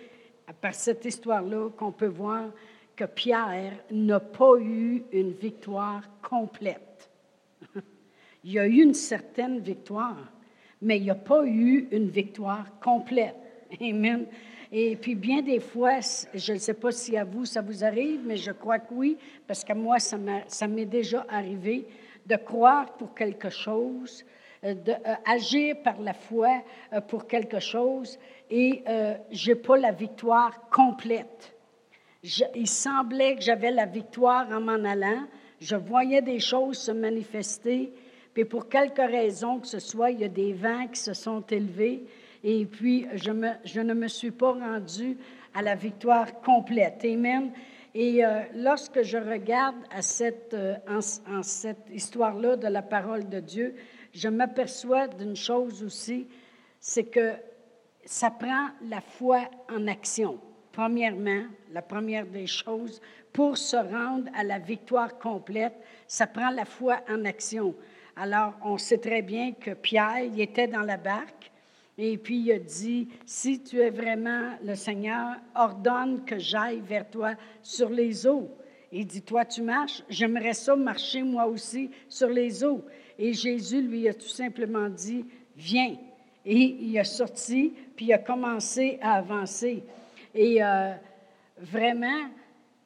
par 0.61 0.73
cette 0.73 1.05
histoire-là, 1.05 1.69
qu'on 1.77 1.91
peut 1.91 2.07
voir 2.07 2.51
que 2.95 3.05
Pierre 3.05 3.73
n'a 3.91 4.19
pas 4.19 4.57
eu 4.59 5.03
une 5.11 5.31
victoire 5.31 6.01
complète. 6.21 7.09
il 8.43 8.53
y 8.53 8.59
a 8.59 8.67
eu 8.67 8.81
une 8.81 8.93
certaine 8.93 9.59
victoire, 9.59 10.31
mais 10.81 10.97
il 10.97 11.03
n'y 11.03 11.09
a 11.09 11.15
pas 11.15 11.45
eu 11.45 11.87
une 11.91 12.09
victoire 12.09 12.65
complète. 12.79 13.35
Et 14.71 14.95
puis 14.97 15.15
bien 15.15 15.41
des 15.41 15.59
fois, 15.59 15.99
je 16.33 16.53
ne 16.53 16.57
sais 16.57 16.73
pas 16.75 16.91
si 16.91 17.17
à 17.17 17.23
vous 17.23 17.45
ça 17.45 17.61
vous 17.61 17.83
arrive, 17.83 18.21
mais 18.25 18.37
je 18.37 18.51
crois 18.51 18.79
que 18.79 18.93
oui, 18.93 19.17
parce 19.47 19.63
que 19.63 19.73
moi, 19.73 19.97
ça 19.99 20.67
m'est 20.67 20.85
déjà 20.85 21.25
arrivé 21.29 21.87
de 22.25 22.35
croire 22.35 22.93
pour 22.93 23.15
quelque 23.15 23.49
chose, 23.49 24.23
d'agir 24.63 25.75
euh, 25.75 25.83
par 25.83 25.99
la 26.01 26.13
foi 26.13 26.63
euh, 26.93 27.01
pour 27.01 27.27
quelque 27.27 27.59
chose, 27.59 28.17
et 28.49 28.83
euh, 28.87 29.15
je 29.31 29.51
n'ai 29.51 29.55
pas 29.55 29.77
la 29.77 29.91
victoire 29.91 30.69
complète. 30.69 31.55
il 32.55 32.67
semblait 32.67 33.35
que 33.35 33.41
j'avais 33.41 33.71
la 33.71 33.85
victoire 33.85 34.49
en 34.51 34.59
m'en 34.59 34.83
allant. 34.83 35.23
Je 35.61 35.75
voyais 35.75 36.21
des 36.21 36.39
choses 36.39 36.77
se 36.77 36.91
manifester, 36.91 37.93
puis 38.33 38.45
pour 38.45 38.69
quelque 38.69 39.01
raison 39.01 39.59
que 39.59 39.67
ce 39.67 39.79
soit, 39.79 40.11
il 40.11 40.21
y 40.21 40.25
a 40.25 40.29
des 40.29 40.53
vents 40.53 40.87
qui 40.87 40.99
se 40.99 41.13
sont 41.13 41.41
élevés, 41.49 42.05
et 42.43 42.65
puis 42.65 43.07
je, 43.13 43.81
ne 43.81 43.93
me 43.93 44.07
suis 44.07 44.31
pas 44.31 44.53
rendue 44.53 45.17
à 45.53 45.61
la 45.61 45.75
victoire 45.75 46.41
complète. 46.41 47.03
Amen. 47.03 47.51
Et 47.95 48.23
euh, 48.23 48.41
lorsque 48.55 49.01
je 49.01 49.17
regarde 49.17 49.75
à 49.89 49.99
euh, 50.21 51.01
cette 51.41 51.87
histoire-là 51.91 52.55
de 52.55 52.67
la 52.67 52.81
parole 52.81 53.27
de 53.27 53.39
Dieu, 53.39 53.75
je 54.13 54.29
m'aperçois 54.29 55.07
d'une 55.07 55.35
chose 55.35 55.83
aussi, 55.83 56.27
c'est 56.79 57.05
que 57.05 57.33
ça 58.05 58.31
prend 58.31 58.69
la 58.87 59.01
foi 59.01 59.41
en 59.69 59.87
action. 59.87 60.39
Premièrement, 60.71 61.43
la 61.71 61.81
première 61.81 62.25
des 62.25 62.47
choses, 62.47 63.01
pour 63.33 63.57
se 63.57 63.75
rendre 63.75 64.29
à 64.35 64.43
la 64.43 64.59
victoire 64.59 65.17
complète, 65.17 65.75
ça 66.07 66.25
prend 66.25 66.49
la 66.49 66.65
foi 66.65 67.01
en 67.09 67.25
action. 67.25 67.75
Alors, 68.15 68.53
on 68.63 68.77
sait 68.77 68.97
très 68.97 69.21
bien 69.21 69.53
que 69.53 69.71
Pierre, 69.71 70.23
il 70.23 70.39
était 70.41 70.67
dans 70.67 70.81
la 70.81 70.97
barque, 70.97 71.51
et 71.97 72.17
puis 72.17 72.39
il 72.39 72.51
a 72.53 72.59
dit, 72.59 73.09
si 73.25 73.61
tu 73.61 73.79
es 73.79 73.89
vraiment 73.89 74.53
le 74.63 74.75
Seigneur, 74.75 75.35
ordonne 75.53 76.23
que 76.23 76.39
j'aille 76.39 76.79
vers 76.79 77.09
toi 77.09 77.33
sur 77.61 77.89
les 77.89 78.25
eaux. 78.25 78.49
Il 78.91 79.05
dit, 79.05 79.21
toi 79.21 79.45
tu 79.45 79.61
marches, 79.61 80.03
j'aimerais 80.09 80.53
ça 80.53 80.75
marcher 80.75 81.23
moi 81.23 81.45
aussi 81.45 81.91
sur 82.07 82.29
les 82.29 82.63
eaux. 82.63 82.83
Et 83.19 83.33
Jésus 83.33 83.81
lui 83.81 84.07
a 84.07 84.13
tout 84.13 84.29
simplement 84.29 84.87
dit, 84.87 85.25
viens. 85.57 85.97
Et 86.45 86.77
il 86.79 86.97
a 86.97 87.03
sorti, 87.03 87.73
puis 87.95 88.05
il 88.05 88.13
a 88.13 88.17
commencé 88.17 88.97
à 89.01 89.15
avancer. 89.15 89.83
Et 90.33 90.63
euh, 90.63 90.93
vraiment, 91.57 92.29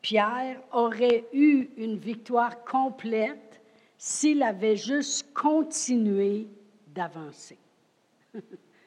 Pierre 0.02 0.60
aurait 0.72 1.26
eu 1.34 1.70
une 1.78 1.98
victoire 1.98 2.64
complète 2.64 3.62
s'il 3.96 4.42
avait 4.42 4.76
juste 4.76 5.32
continué 5.34 6.48
d'avancer. 6.88 7.58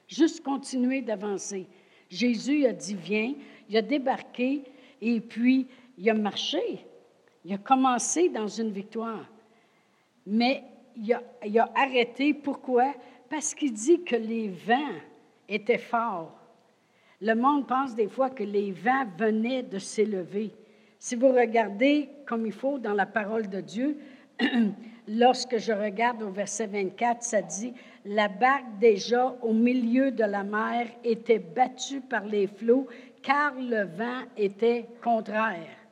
Juste 0.08 0.44
continuer 0.44 1.00
d'avancer. 1.00 1.66
Jésus 2.08 2.64
a 2.66 2.72
dit, 2.72 2.94
viens, 2.94 3.34
il 3.68 3.76
a 3.76 3.82
débarqué 3.82 4.62
et 5.00 5.20
puis 5.20 5.66
il 5.98 6.08
a 6.08 6.14
marché. 6.14 6.86
Il 7.44 7.52
a 7.52 7.58
commencé 7.58 8.28
dans 8.28 8.46
une 8.46 8.70
victoire. 8.70 9.24
Mais 10.24 10.62
il 10.96 11.58
a, 11.58 11.70
arrêté. 11.74 12.34
Pourquoi? 12.34 12.94
Parce 13.28 13.54
qu'il 13.54 13.72
dit 13.72 14.02
que 14.02 14.16
les 14.16 14.48
vents 14.48 14.94
étaient 15.48 15.78
forts. 15.78 16.32
Le 17.20 17.34
monde 17.34 17.66
pense 17.66 17.94
des 17.94 18.08
fois 18.08 18.30
que 18.30 18.44
les 18.44 18.72
vents 18.72 19.06
venaient 19.16 19.62
de 19.62 19.78
s'élever. 19.78 20.52
Si 20.98 21.16
vous 21.16 21.28
regardez 21.28 22.08
comme 22.26 22.46
il 22.46 22.52
faut 22.52 22.78
dans 22.78 22.92
la 22.92 23.06
parole 23.06 23.48
de 23.48 23.60
Dieu, 23.60 23.98
lorsque 25.08 25.58
je 25.58 25.72
regarde 25.72 26.22
au 26.22 26.30
verset 26.30 26.66
24, 26.66 27.22
ça 27.22 27.42
dit, 27.42 27.72
la 28.04 28.28
barque 28.28 28.78
déjà 28.78 29.36
au 29.42 29.52
milieu 29.52 30.10
de 30.10 30.24
la 30.24 30.44
mer 30.44 30.88
était 31.04 31.38
battue 31.38 32.00
par 32.00 32.24
les 32.24 32.46
flots 32.46 32.86
car 33.22 33.54
le 33.54 33.84
vent 33.84 34.22
était 34.36 34.86
contraire. 35.02 35.85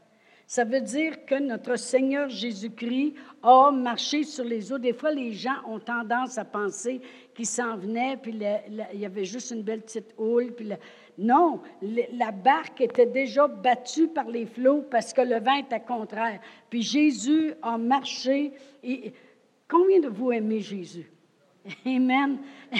Ça 0.46 0.64
veut 0.64 0.80
dire 0.80 1.24
que 1.24 1.36
notre 1.36 1.76
Seigneur 1.76 2.28
Jésus-Christ 2.28 3.14
a 3.42 3.70
marché 3.70 4.24
sur 4.24 4.44
les 4.44 4.72
eaux. 4.72 4.78
Des 4.78 4.92
fois, 4.92 5.10
les 5.10 5.32
gens 5.32 5.56
ont 5.66 5.78
tendance 5.78 6.36
à 6.36 6.44
penser 6.44 7.00
qui 7.34 7.46
s'en 7.46 7.76
venait, 7.76 8.18
puis 8.18 8.38
il 8.92 9.00
y 9.00 9.06
avait 9.06 9.24
juste 9.24 9.50
une 9.52 9.62
belle 9.62 9.80
petite 9.80 10.14
houle. 10.18 10.52
Puis 10.52 10.68
non, 11.18 11.60
la 11.80 12.30
barque 12.30 12.80
était 12.82 13.06
déjà 13.06 13.48
battue 13.48 14.08
par 14.08 14.28
les 14.28 14.46
flots 14.46 14.82
parce 14.90 15.12
que 15.12 15.22
le 15.22 15.40
vent 15.40 15.56
était 15.56 15.80
contraire. 15.80 16.40
Puis 16.68 16.82
Jésus 16.82 17.54
a 17.62 17.78
marché. 17.78 18.52
Et, 18.82 19.12
combien 19.68 20.00
de 20.00 20.08
vous 20.08 20.30
aimez 20.30 20.60
Jésus? 20.60 21.10
Amen. 21.86 22.38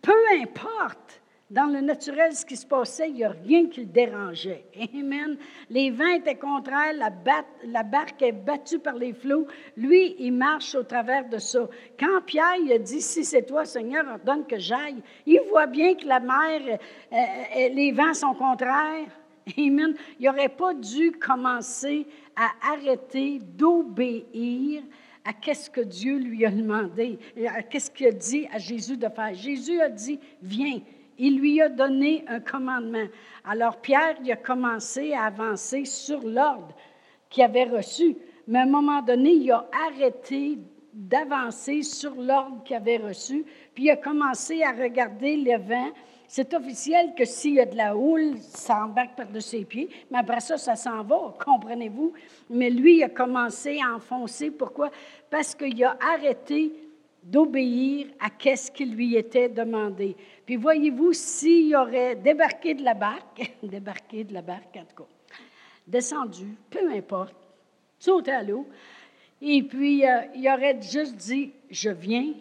peu 0.00 0.12
importe 0.40 1.20
dans 1.50 1.66
le 1.66 1.80
naturel, 1.80 2.34
ce 2.34 2.44
qui 2.44 2.56
se 2.56 2.66
passait, 2.66 3.10
il 3.10 3.16
n'y 3.16 3.24
a 3.24 3.30
rien 3.30 3.68
qui 3.68 3.80
le 3.80 3.86
dérangeait. 3.86 4.64
Amen. 4.94 5.36
Les 5.68 5.90
vents 5.90 6.08
étaient 6.08 6.36
contraires, 6.36 6.94
la, 6.94 7.82
barque 7.82 8.22
est 8.22 8.32
battue 8.32 8.78
par 8.78 8.94
les 8.94 9.12
flots. 9.12 9.46
Lui, 9.76 10.16
il 10.18 10.32
marche 10.32 10.74
au 10.74 10.82
travers 10.82 11.28
de 11.28 11.38
ça. 11.38 11.68
Quand 11.98 12.22
Pierre 12.24 12.74
a 12.74 12.78
dit, 12.78 13.02
si 13.02 13.24
c'est 13.24 13.42
toi, 13.42 13.66
Seigneur, 13.66 14.04
ordonne 14.10 14.46
que 14.46 14.58
j'aille, 14.58 15.02
il 15.26 15.40
voit 15.50 15.66
bien 15.66 15.94
que 15.94 16.06
la 16.06 16.20
mer, 16.20 16.60
euh, 16.66 17.16
euh, 17.16 17.68
les 17.74 17.92
vents 17.92 18.14
sont 18.14 18.34
contraires. 18.34 19.06
Amen. 19.58 19.94
Il 20.18 20.26
n'aurait 20.26 20.48
pas 20.48 20.72
dû 20.72 21.12
commencer 21.12 22.06
à 22.36 22.72
arrêter 22.72 23.38
d'obéir 23.38 24.82
à 25.26 25.32
qu'est-ce 25.32 25.70
que 25.70 25.82
Dieu 25.82 26.18
lui 26.18 26.44
a 26.44 26.50
demandé, 26.50 27.18
à 27.48 27.62
qu'est-ce 27.62 27.90
qu'il 27.90 28.06
a 28.06 28.12
dit 28.12 28.46
à 28.52 28.58
Jésus 28.58 28.96
de 28.96 29.08
faire. 29.08 29.34
Jésus 29.34 29.80
a 29.80 29.88
dit, 29.88 30.18
viens. 30.42 30.80
Il 31.18 31.38
lui 31.38 31.60
a 31.60 31.68
donné 31.68 32.24
un 32.28 32.40
commandement. 32.40 33.06
Alors 33.44 33.76
Pierre, 33.80 34.16
il 34.22 34.32
a 34.32 34.36
commencé 34.36 35.12
à 35.12 35.24
avancer 35.24 35.84
sur 35.84 36.20
l'ordre 36.20 36.74
qu'il 37.30 37.44
avait 37.44 37.64
reçu. 37.64 38.16
Mais 38.46 38.60
à 38.60 38.62
un 38.62 38.66
moment 38.66 39.02
donné, 39.02 39.30
il 39.30 39.50
a 39.50 39.66
arrêté 39.88 40.58
d'avancer 40.94 41.82
sur 41.82 42.14
l'ordre 42.14 42.62
qu'il 42.64 42.76
avait 42.76 42.98
reçu, 42.98 43.44
puis 43.74 43.84
il 43.84 43.90
a 43.90 43.96
commencé 43.96 44.62
à 44.62 44.70
regarder 44.70 45.36
le 45.36 45.58
vent. 45.58 45.90
C'est 46.28 46.54
officiel 46.54 47.14
que 47.16 47.24
s'il 47.24 47.54
y 47.54 47.60
a 47.60 47.66
de 47.66 47.76
la 47.76 47.96
houle, 47.96 48.36
ça 48.38 48.84
embarque 48.84 49.16
par-dessus 49.16 49.58
ses 49.58 49.64
pieds, 49.64 49.88
mais 50.10 50.18
après 50.18 50.40
ça, 50.40 50.56
ça 50.56 50.76
s'en 50.76 51.02
va, 51.02 51.34
comprenez-vous? 51.44 52.12
Mais 52.48 52.70
lui, 52.70 52.98
il 52.98 53.02
a 53.02 53.08
commencé 53.08 53.80
à 53.80 53.94
enfoncer. 53.94 54.50
Pourquoi? 54.50 54.90
Parce 55.30 55.54
qu'il 55.54 55.82
a 55.84 55.96
arrêté 56.14 56.72
d'obéir 57.22 58.06
à 58.20 58.56
ce 58.56 58.70
qui 58.70 58.84
lui 58.84 59.16
était 59.16 59.48
demandé. 59.48 60.16
Puis 60.46 60.56
voyez-vous, 60.56 61.12
s'il 61.12 61.74
aurait 61.74 62.16
débarqué 62.16 62.74
de 62.74 62.82
la 62.82 62.94
barque, 62.94 63.56
débarqué 63.62 64.24
de 64.24 64.34
la 64.34 64.42
barque 64.42 64.76
en 64.76 64.84
tout 64.84 65.04
descendu, 65.86 66.56
peu 66.70 66.90
importe, 66.90 67.34
sauté 67.98 68.32
à 68.32 68.42
l'eau, 68.42 68.66
et 69.40 69.62
puis 69.62 70.06
euh, 70.06 70.22
il 70.34 70.48
aurait 70.48 70.80
juste 70.80 71.16
dit, 71.16 71.52
je 71.70 71.90
viens 71.90 72.32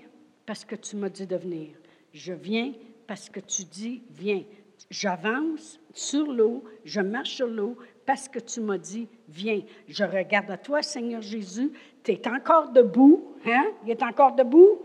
parce 0.45 0.63
que 0.63 0.75
tu 0.75 0.95
m'as 0.95 1.10
dit 1.10 1.27
de 1.27 1.36
venir. 1.36 1.69
Je 2.13 2.33
viens 2.33 2.74
parce 3.07 3.29
que 3.29 3.39
tu 3.39 3.63
dis, 3.63 4.03
viens. 4.12 4.43
J'avance 4.89 5.79
sur 5.93 6.31
l'eau, 6.31 6.63
je 6.83 7.01
marche 7.01 7.36
sur 7.36 7.48
l'eau 7.48 7.77
parce 8.05 8.27
que 8.27 8.39
tu 8.39 8.62
m'as 8.62 8.77
dit, 8.77 9.07
viens. 9.29 9.62
Je 9.88 10.03
regarde 10.03 10.51
à 10.51 10.57
toi, 10.57 10.81
Seigneur 10.81 11.22
Jésus, 11.22 11.71
tu 12.04 12.12
es 12.12 12.28
encore 12.28 12.69
debout, 12.69 13.34
hein? 13.45 13.71
Il 13.86 13.91
est 13.91 14.04
encore 14.04 14.34
debout? 14.34 14.82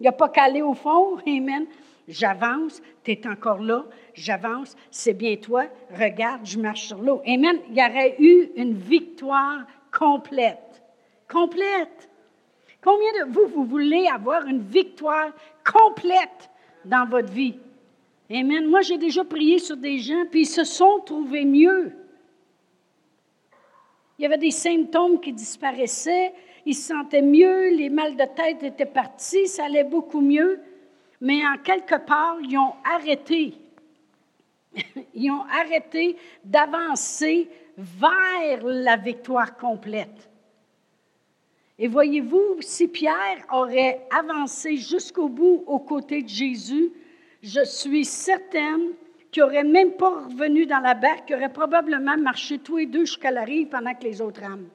Il 0.00 0.04
n'a 0.04 0.12
pas 0.12 0.28
calé 0.28 0.62
au 0.62 0.74
fond, 0.74 1.16
Amen. 1.26 1.66
J'avance, 2.08 2.80
tu 3.04 3.12
es 3.12 3.26
encore 3.28 3.60
là, 3.60 3.84
j'avance, 4.14 4.74
c'est 4.90 5.12
bien 5.12 5.36
toi, 5.36 5.66
regarde, 5.94 6.40
je 6.44 6.58
marche 6.58 6.86
sur 6.86 6.98
l'eau. 6.98 7.20
Amen. 7.26 7.58
Il 7.68 7.76
y 7.76 7.82
aurait 7.82 8.16
eu 8.18 8.48
une 8.56 8.72
victoire 8.72 9.66
complète. 9.96 10.82
Complète. 11.30 12.08
Combien 12.82 13.26
de 13.26 13.30
vous, 13.30 13.46
vous 13.48 13.64
voulez 13.64 14.06
avoir 14.06 14.46
une 14.46 14.62
victoire 14.62 15.32
complète 15.70 16.48
dans 16.86 17.06
votre 17.06 17.30
vie? 17.30 17.58
Amen. 18.30 18.66
Moi, 18.66 18.80
j'ai 18.80 18.96
déjà 18.96 19.22
prié 19.22 19.58
sur 19.58 19.76
des 19.76 19.98
gens, 19.98 20.24
puis 20.30 20.42
ils 20.42 20.46
se 20.46 20.64
sont 20.64 21.00
trouvés 21.04 21.44
mieux. 21.44 21.92
Il 24.18 24.22
y 24.22 24.26
avait 24.26 24.38
des 24.38 24.50
symptômes 24.50 25.20
qui 25.20 25.34
disparaissaient, 25.34 26.32
ils 26.64 26.74
se 26.74 26.88
sentaient 26.88 27.22
mieux, 27.22 27.68
les 27.68 27.90
mal 27.90 28.16
de 28.16 28.24
tête 28.34 28.62
étaient 28.62 28.86
partis, 28.86 29.46
ça 29.46 29.66
allait 29.66 29.84
beaucoup 29.84 30.22
mieux. 30.22 30.58
Mais 31.20 31.44
en 31.46 31.58
quelque 31.58 31.96
part, 32.06 32.38
ils 32.42 32.56
ont 32.56 32.74
arrêté. 32.84 33.54
Ils 35.14 35.30
ont 35.30 35.44
arrêté 35.50 36.16
d'avancer 36.44 37.48
vers 37.76 38.64
la 38.64 38.96
victoire 38.96 39.56
complète. 39.56 40.28
Et 41.78 41.88
voyez-vous, 41.88 42.60
si 42.60 42.88
Pierre 42.88 43.46
aurait 43.52 44.06
avancé 44.10 44.76
jusqu'au 44.76 45.28
bout 45.28 45.64
aux 45.66 45.78
côtés 45.78 46.22
de 46.22 46.28
Jésus, 46.28 46.92
je 47.42 47.64
suis 47.64 48.04
certaine 48.04 48.92
qu'il 49.30 49.42
n'aurait 49.42 49.64
même 49.64 49.92
pas 49.92 50.24
revenu 50.24 50.66
dans 50.66 50.80
la 50.80 50.94
barque, 50.94 51.26
qu'il 51.26 51.36
aurait 51.36 51.52
probablement 51.52 52.16
marché 52.16 52.58
tous 52.58 52.78
les 52.78 52.86
deux 52.86 53.04
jusqu'à 53.04 53.30
la 53.30 53.44
rive 53.44 53.68
pendant 53.68 53.94
que 53.94 54.04
les 54.04 54.20
autres 54.20 54.40
rament. 54.40 54.68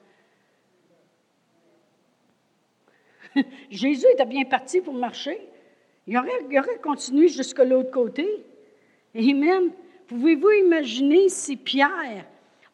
Jésus 3.70 4.06
était 4.14 4.26
bien 4.26 4.46
parti 4.46 4.80
pour 4.80 4.94
marcher. 4.94 5.40
Il 6.08 6.18
aurait, 6.18 6.80
continué 6.82 7.28
jusqu'à 7.28 7.64
l'autre 7.64 7.92
côté. 7.92 8.28
Amen. 9.16 9.72
Pouvez-vous 10.08 10.52
imaginer 10.52 11.30
si 11.30 11.56
Pierre 11.56 12.26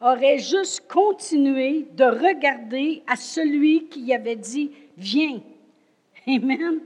aurait 0.02 0.40
juste 0.40 0.88
continué 0.88 1.86
de 1.94 2.06
regarder 2.06 3.04
à 3.08 3.16
celui 3.16 3.86
qui 3.86 4.14
avait 4.14 4.36
dit 4.36 4.72
Viens. 4.98 5.42
Amen. 6.28 6.80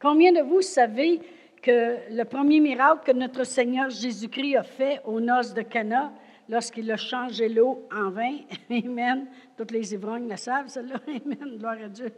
Combien 0.00 0.32
de 0.32 0.40
vous 0.40 0.62
savez 0.62 1.20
que 1.62 1.96
le 2.10 2.24
premier 2.24 2.60
miracle 2.60 3.12
que 3.12 3.16
notre 3.16 3.44
Seigneur 3.44 3.90
Jésus-Christ 3.90 4.56
a 4.56 4.62
fait 4.62 5.00
aux 5.04 5.20
noces 5.20 5.54
de 5.54 5.62
Cana, 5.62 6.12
lorsqu'il 6.48 6.90
a 6.90 6.96
changé 6.96 7.48
l'eau 7.48 7.86
en 7.92 8.10
vin, 8.10 8.36
Amen. 8.70 9.26
Toutes 9.56 9.70
les 9.70 9.92
ivrognes 9.94 10.28
le 10.28 10.36
savent, 10.36 10.68
celle-là. 10.68 11.00
Amen. 11.06 11.56
Gloire 11.58 11.76
à 11.84 11.88
Dieu. 11.88 12.12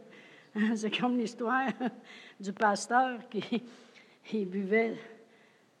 C'est 0.75 0.97
comme 0.99 1.17
l'histoire 1.17 1.69
du 2.39 2.51
pasteur 2.53 3.19
qui 3.29 4.45
buvait, 4.45 4.95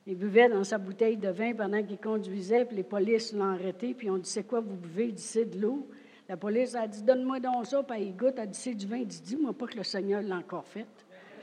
il 0.07 0.15
buvait 0.15 0.49
dans 0.49 0.63
sa 0.63 0.77
bouteille 0.77 1.17
de 1.17 1.29
vin 1.29 1.53
pendant 1.53 1.83
qu'il 1.83 1.97
conduisait, 1.97 2.65
puis 2.65 2.77
les 2.77 2.83
polices 2.83 3.33
l'ont 3.33 3.53
arrêté, 3.53 3.93
puis 3.93 4.09
on 4.09 4.17
dit 4.17 4.29
C'est 4.29 4.43
quoi 4.43 4.59
vous 4.61 4.75
buvez? 4.75 5.07
Il 5.07 5.13
dit 5.13 5.23
C'est 5.23 5.45
de 5.45 5.59
l'eau. 5.59 5.87
La 6.27 6.37
police 6.37 6.75
a 6.75 6.87
dit 6.87 7.03
Donne-moi 7.03 7.39
donc 7.39 7.65
ça, 7.65 7.83
puis 7.83 8.01
il 8.01 8.15
goûte, 8.15 8.35
elle 8.37 8.49
dit 8.49 8.57
C'est 8.57 8.73
du 8.73 8.87
vin. 8.87 8.97
Il 8.97 9.07
dit 9.07 9.21
Dis-moi 9.21 9.53
pas 9.53 9.67
que 9.67 9.77
le 9.77 9.83
Seigneur 9.83 10.21
l'a 10.21 10.37
encore 10.37 10.65
fait. 10.65 10.87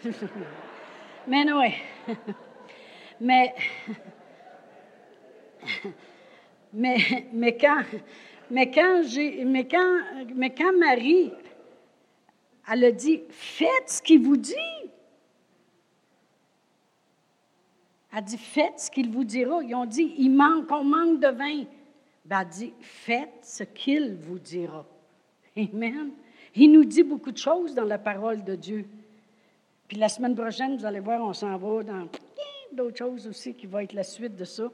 mais 1.27 1.45
non, 1.45 1.63
mais, 3.21 3.55
mais, 6.73 6.97
mais 7.33 7.57
quand, 7.59 9.03
j'ai, 9.03 9.45
mais 9.45 9.67
quand, 9.69 10.01
mais 10.35 10.55
quand 10.55 10.73
Marie 10.79 11.33
elle 12.71 12.85
a 12.85 12.93
dit, 12.93 13.23
faites 13.31 13.89
ce 13.89 14.03
qu'il 14.03 14.23
vous 14.23 14.37
dit. 14.37 14.55
Elle 18.15 18.25
dit, 18.25 18.39
faites 18.39 18.79
ce 18.79 18.91
qu'il 18.91 19.11
vous 19.11 19.25
dira. 19.25 19.63
Ils 19.63 19.75
ont 19.75 19.87
dit, 19.87 20.15
il 20.19 20.31
manque, 20.31 20.71
on 20.71 20.85
manque 20.85 21.21
de 21.21 21.29
vin. 21.29 21.65
Ben, 22.25 22.31
elle 22.31 22.37
a 22.37 22.45
dit, 22.45 22.73
faites 22.81 23.39
ce 23.43 23.65
qu'il 23.65 24.17
vous 24.17 24.39
dira. 24.39 24.85
Amen. 25.57 26.11
Il 26.55 26.73
nous 26.73 26.85
dit 26.85 27.03
beaucoup 27.03 27.33
de 27.33 27.39
choses 27.39 27.75
dans 27.75 27.85
la 27.85 27.99
parole 27.99 28.45
de 28.45 28.55
Dieu. 28.55 28.87
Puis 29.87 29.97
la 29.97 30.09
semaine 30.09 30.35
prochaine, 30.35 30.77
vous 30.77 30.85
allez 30.85 31.01
voir, 31.01 31.23
on 31.23 31.33
s'en 31.33 31.57
va 31.57 31.83
dans 31.83 32.09
d'autres 32.73 32.99
choses 32.99 33.27
aussi 33.27 33.55
qui 33.55 33.67
vont 33.67 33.79
être 33.79 33.95
la 33.95 34.03
suite 34.03 34.37
de 34.37 34.45
ça. 34.45 34.71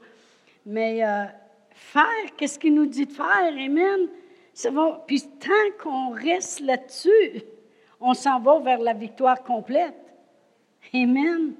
Mais 0.65 1.05
euh, 1.05 1.25
faire, 1.71 2.35
qu'est-ce 2.35 2.59
qu'il 2.59 2.73
nous 2.73 2.85
dit 2.85 3.05
de 3.05 3.13
faire? 3.13 3.53
Amen. 3.53 4.09
Ça 4.53 4.71
va. 4.71 5.03
Puis 5.07 5.21
tant 5.39 5.83
qu'on 5.83 6.11
reste 6.11 6.59
là-dessus, 6.61 7.43
on 7.99 8.13
s'en 8.13 8.39
va 8.39 8.59
vers 8.59 8.79
la 8.79 8.93
victoire 8.93 9.43
complète. 9.43 9.95
Amen. 10.93 11.53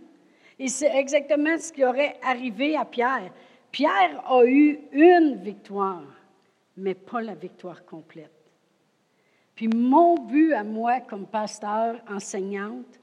Et 0.60 0.68
c'est 0.68 0.96
exactement 0.96 1.58
ce 1.58 1.72
qui 1.72 1.84
aurait 1.84 2.18
arrivé 2.24 2.76
à 2.76 2.86
Pierre. 2.86 3.32
Pierre 3.72 4.24
a 4.30 4.46
eu 4.46 4.80
une 4.92 5.36
victoire, 5.36 6.04
mais 6.78 6.94
pas 6.94 7.22
la 7.22 7.36
victoire 7.36 7.84
complète. 7.86 8.32
Puis 9.56 9.68
mon 9.68 10.16
but 10.16 10.54
à 10.54 10.64
moi 10.64 11.02
comme 11.02 11.26
pasteur, 11.26 12.00
enseignante, 12.10 13.00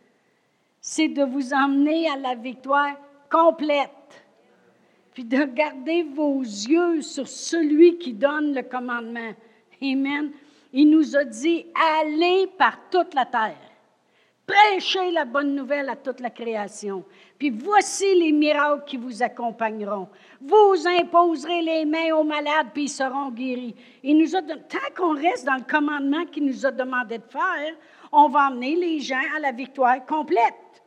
c'est 0.81 1.09
de 1.09 1.23
vous 1.23 1.53
emmener 1.53 2.09
à 2.09 2.17
la 2.17 2.35
victoire 2.35 2.97
complète. 3.31 3.91
Puis 5.15 5.25
de 5.25 5.45
garder 5.45 6.05
vos 6.05 6.41
yeux 6.41 7.03
sur 7.03 7.29
celui 7.29 7.99
qui 7.99 8.15
donne 8.15 8.55
le 8.55 8.63
commandement. 8.63 9.33
Amen 9.83 10.33
il 10.73 10.91
nous 10.91 11.17
a 11.17 11.25
dit, 11.25 11.67
allez 11.75 12.47
par 12.59 12.79
toute 12.91 13.15
la 13.15 13.27
terre. 13.27 13.57
Prêchez 14.47 15.13
la 15.13 15.25
bonne 15.25 15.55
nouvelle 15.55 15.89
à 15.89 15.97
toute 15.97 16.21
la 16.21 16.31
création. 16.31 17.05
Puis 17.39 17.51
voici 17.51 18.15
les 18.15 18.33
miracles 18.33 18.85
qui 18.87 18.97
vous 18.97 19.23
accompagneront. 19.23 20.09
Vous 20.41 20.87
imposerez 20.87 21.63
les 21.63 21.85
mains 21.85 22.15
aux 22.15 22.25
malades, 22.25 22.69
puis 22.75 22.85
ils 22.85 22.89
seront 22.89 23.31
guéris. 23.31 23.75
Il 24.03 24.19
nous 24.19 24.35
a, 24.35 24.43
tant 24.43 24.79
qu'on 24.97 25.15
reste 25.15 25.47
dans 25.47 25.55
le 25.55 25.71
commandement 25.71 26.25
qu'il 26.27 26.45
nous 26.45 26.67
a 26.67 26.71
demandé 26.71 27.19
de 27.19 27.25
faire, 27.31 27.75
on 28.11 28.29
va 28.29 28.49
emmener 28.49 28.77
les 28.77 28.99
gens 28.99 29.23
à 29.37 29.39
la 29.39 29.53
victoire 29.53 30.05
complète. 30.05 30.83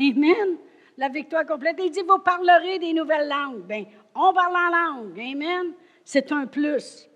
Amen. 0.00 0.56
La 0.96 1.08
victoire 1.08 1.44
complète. 1.44 1.76
Il 1.82 1.90
dit, 1.90 2.00
vous 2.06 2.18
parlerez 2.18 2.78
des 2.78 2.92
nouvelles 2.92 3.28
langues. 3.28 3.66
Bien, 3.66 3.84
on 4.14 4.32
parle 4.32 4.56
en 4.56 4.94
langue. 4.94 5.20
Amen. 5.20 5.72
C'est 6.04 6.32
un 6.32 6.46
plus. 6.46 7.08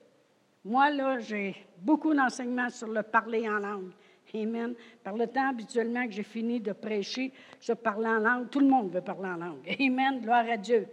Moi, 0.64 0.90
là, 0.90 1.18
j'ai 1.20 1.56
beaucoup 1.82 2.14
d'enseignements 2.14 2.70
sur 2.70 2.88
le 2.88 3.02
parler 3.02 3.48
en 3.48 3.58
langue. 3.58 3.90
Amen. 4.34 4.74
Par 5.02 5.16
le 5.16 5.26
temps, 5.26 5.48
habituellement, 5.48 6.06
que 6.06 6.12
j'ai 6.12 6.22
fini 6.22 6.60
de 6.60 6.72
prêcher, 6.72 7.32
je 7.60 7.72
parle 7.72 8.06
en 8.06 8.18
langue. 8.18 8.50
Tout 8.50 8.60
le 8.60 8.68
monde 8.68 8.92
veut 8.92 9.00
parler 9.00 9.28
en 9.28 9.36
langue. 9.36 9.76
Amen. 9.80 10.20
Gloire 10.20 10.48
à 10.48 10.56
Dieu. 10.56 10.86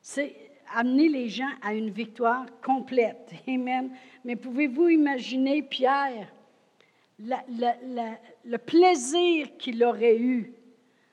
C'est 0.00 0.34
amener 0.74 1.08
les 1.08 1.28
gens 1.28 1.50
à 1.62 1.74
une 1.74 1.90
victoire 1.90 2.46
complète. 2.64 3.30
Amen. 3.48 3.90
Mais 4.24 4.36
pouvez-vous 4.36 4.88
imaginer 4.88 5.62
Pierre, 5.62 6.32
le 7.18 8.56
plaisir 8.56 9.56
qu'il 9.58 9.82
aurait 9.84 10.18
eu 10.18 10.52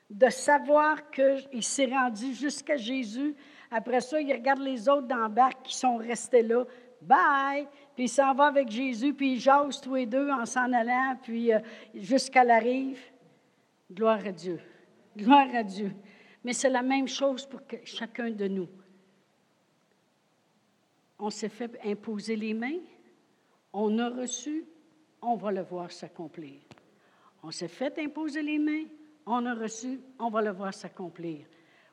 de 0.10 0.30
savoir 0.30 1.10
qu'il 1.12 1.64
s'est 1.64 1.88
rendu 1.88 2.34
jusqu'à 2.34 2.78
Jésus? 2.78 3.36
Après 3.72 4.00
ça, 4.00 4.22
il 4.22 4.32
regarde 4.32 4.62
les 4.62 4.88
autres 4.88 5.08
dans 5.08 5.30
barque 5.30 5.64
qui 5.64 5.76
sont 5.76 5.98
restés 5.98 6.44
là. 6.44 6.64
Bye! 7.02 7.68
Puis 7.96 8.06
il 8.06 8.10
s'en 8.10 8.34
va 8.34 8.46
avec 8.46 8.70
Jésus, 8.70 9.14
puis 9.14 9.34
il 9.34 9.40
jase 9.40 9.82
tous 9.82 9.96
les 9.96 10.06
deux 10.06 10.30
en 10.30 10.46
s'en 10.46 10.72
allant, 10.74 11.18
puis 11.22 11.54
euh, 11.54 11.60
jusqu'à 11.94 12.44
la 12.44 12.60
rive. 12.60 13.00
Gloire 13.92 14.26
à 14.26 14.32
Dieu. 14.32 14.60
Gloire 15.16 15.48
à 15.54 15.64
Dieu. 15.64 15.94
Mais 16.44 16.54
c'est 16.54 16.70
la 16.70 16.82
même 16.82 17.08
chose 17.08 17.46
pour 17.46 17.62
chacun 17.84 18.30
de 18.32 18.48
nous. 18.48 18.68
On 21.20 21.30
s'est 21.30 21.50
fait 21.50 21.80
imposer 21.84 22.36
les 22.36 22.54
mains, 22.54 22.80
on 23.74 23.98
a 23.98 24.10
reçu, 24.10 24.66
on 25.22 25.36
va 25.36 25.52
le 25.52 25.62
voir 25.62 25.92
s'accomplir. 25.92 26.62
On 27.42 27.52
s'est 27.52 27.68
fait 27.68 27.98
imposer 28.00 28.42
les 28.42 28.60
mains, 28.60 28.86
on 29.26 29.46
a 29.46 29.54
reçu, 29.56 30.00
on 30.20 30.30
va 30.30 30.42
le 30.42 30.52
voir 30.52 30.74
s'accomplir. 30.74 31.46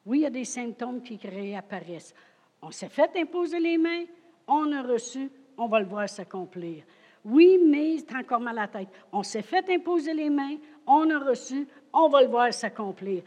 Oui, 0.05 0.19
il 0.19 0.23
y 0.23 0.27
a 0.27 0.31
des 0.31 0.45
symptômes 0.45 1.03
qui 1.03 1.17
réapparaissent. 1.17 2.15
On 2.61 2.71
s'est 2.71 2.89
fait 2.89 3.11
imposer 3.17 3.59
les 3.59 3.79
mains, 3.79 4.05
on 4.47 4.73
a 4.73 4.83
reçu, 4.83 5.31
on 5.57 5.67
va 5.67 5.81
le 5.81 5.87
voir 5.87 6.09
s'accomplir. 6.09 6.85
Oui, 7.25 7.59
mais 7.65 7.99
c'est 7.99 8.15
encore 8.17 8.41
mal 8.41 8.59
à 8.59 8.63
la 8.63 8.69
tête. 8.69 8.89
On 9.13 9.23
s'est 9.23 9.43
fait 9.43 9.69
imposer 9.71 10.13
les 10.13 10.29
mains, 10.29 10.57
on 10.87 11.09
a 11.11 11.19
reçu, 11.19 11.67
on 11.93 12.09
va 12.09 12.23
le 12.23 12.29
voir 12.29 12.53
s'accomplir. 12.53 13.23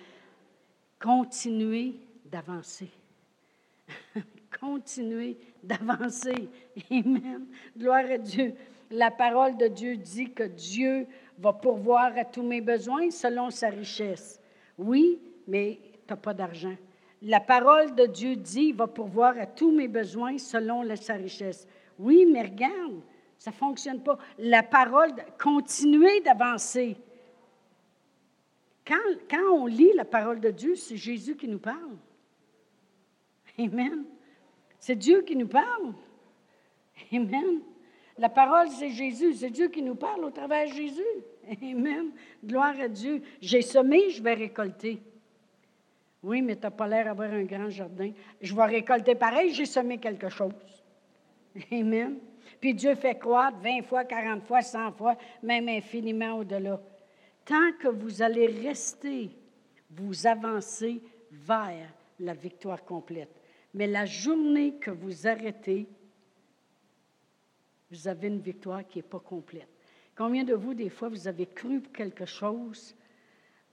Continuez 1.00 1.96
d'avancer. 2.26 2.90
Continuez 4.60 5.38
d'avancer. 5.64 6.50
Amen. 6.92 7.46
Gloire 7.76 8.06
à 8.12 8.18
Dieu. 8.18 8.54
La 8.92 9.12
parole 9.12 9.58
de 9.58 9.68
Dieu 9.68 9.98
dit 9.98 10.32
que 10.32 10.44
Dieu 10.44 11.08
va 11.40 11.54
pourvoir 11.54 12.18
à 12.18 12.26
tous 12.26 12.44
mes 12.44 12.62
besoins 12.62 13.10
selon 13.12 13.50
sa 13.50 13.70
richesse. 13.70 14.40
Oui, 14.78 15.20
mais 15.48 15.80
tu 16.08 16.14
n'as 16.14 16.18
pas 16.18 16.34
d'argent. 16.34 16.76
La 17.22 17.40
parole 17.40 17.96
de 17.96 18.06
Dieu 18.06 18.36
dit, 18.36 18.72
va 18.72 18.88
pourvoir 18.88 19.38
à 19.38 19.46
tous 19.46 19.72
mes 19.72 19.88
besoins 19.88 20.38
selon 20.38 20.84
sa 20.96 21.14
richesse. 21.14 21.68
Oui, 21.98 22.26
mais 22.26 22.44
regarde, 22.44 23.02
ça 23.38 23.52
ne 23.52 23.56
fonctionne 23.56 24.04
pas. 24.04 24.18
La 24.38 24.64
parole, 24.64 25.12
continuez 25.42 26.22
d'avancer. 26.22 26.96
Quand, 28.86 28.96
quand 29.30 29.52
on 29.52 29.66
lit 29.66 29.92
la 29.96 30.06
parole 30.06 30.40
de 30.40 30.52
Dieu, 30.52 30.76
c'est 30.76 30.96
Jésus 30.96 31.36
qui 31.36 31.48
nous 31.48 31.60
parle. 31.60 31.98
Amen. 33.60 34.06
C'est 34.80 34.96
Dieu 34.96 35.24
qui 35.24 35.36
nous 35.36 35.48
parle. 35.48 35.94
Amen. 37.12 37.62
La 38.18 38.30
parole, 38.30 38.70
c'est 38.70 38.90
Jésus. 38.90 39.34
C'est 39.34 39.50
Dieu 39.50 39.68
qui 39.68 39.82
nous 39.82 39.96
parle 39.96 40.24
au 40.24 40.32
travers 40.32 40.68
de 40.68 40.74
Jésus. 40.74 41.02
Amen. 41.62 42.12
Gloire 42.44 42.80
à 42.80 42.88
Dieu. 42.88 43.22
J'ai 43.42 43.62
semé, 43.62 44.10
je 44.10 44.22
vais 44.22 44.36
récolter. 44.36 45.02
Oui, 46.28 46.42
mais 46.42 46.58
tu 46.58 46.64
n'as 46.64 46.72
pas 46.72 46.90
l'air 46.90 47.06
d'avoir 47.06 47.32
un 47.32 47.46
grand 47.46 47.70
jardin. 47.70 48.12
Je 48.42 48.54
vais 48.54 48.66
récolter 48.66 49.16
pareil, 49.16 49.54
j'ai 49.54 49.66
semé 49.66 49.98
quelque 49.98 50.28
chose. 50.28 50.52
Amen. 51.72 52.18
Puis 52.60 52.74
Dieu 52.74 52.96
fait 52.96 53.18
croître 53.18 53.58
20 53.60 53.84
fois, 53.84 54.04
40 54.04 54.44
fois, 54.44 54.62
100 54.62 54.92
fois, 54.92 55.16
même 55.42 55.70
infiniment 55.70 56.40
au-delà. 56.40 56.82
Tant 57.46 57.72
que 57.80 57.88
vous 57.88 58.22
allez 58.22 58.48
rester, 58.48 59.30
vous 59.90 60.28
avancez 60.28 61.02
vers 61.32 61.94
la 62.20 62.34
victoire 62.34 62.84
complète. 62.84 63.34
Mais 63.74 63.88
la 63.88 64.06
journée 64.06 64.74
que 64.82 64.92
vous 64.92 65.28
arrêtez, 65.28 65.88
vous 67.90 68.06
avez 68.06 68.28
une 68.28 68.42
victoire 68.42 68.86
qui 68.86 68.98
n'est 68.98 69.04
pas 69.04 69.22
complète. 69.22 69.70
Combien 70.14 70.44
de 70.44 70.56
vous, 70.56 70.74
des 70.74 70.90
fois, 70.90 71.08
vous 71.08 71.26
avez 71.26 71.46
cru 71.46 71.82
quelque 71.94 72.26
chose? 72.26 72.98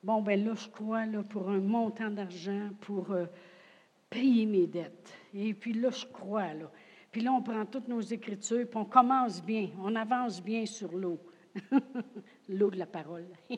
Bon, 0.04 0.20
ben 0.20 0.44
là, 0.44 0.52
je 0.54 0.68
crois 0.68 1.06
pour 1.30 1.48
un 1.48 1.60
montant 1.60 2.10
d'argent, 2.10 2.68
pour 2.82 3.10
euh, 3.10 3.24
payer 4.10 4.44
mes 4.44 4.66
dettes. 4.66 5.10
Et 5.32 5.54
puis 5.54 5.72
là, 5.72 5.88
je 5.88 6.04
crois. 6.04 6.52
Là. 6.52 6.70
Puis 7.10 7.22
là, 7.22 7.32
on 7.32 7.40
prend 7.40 7.64
toutes 7.64 7.88
nos 7.88 8.02
écritures, 8.02 8.68
puis 8.68 8.78
on 8.78 8.84
commence 8.84 9.42
bien, 9.42 9.70
on 9.80 9.96
avance 9.96 10.42
bien 10.42 10.66
sur 10.66 10.92
l'eau. 10.92 11.18
l'eau 12.50 12.70
de 12.70 12.76
la 12.76 12.84
parole. 12.84 13.24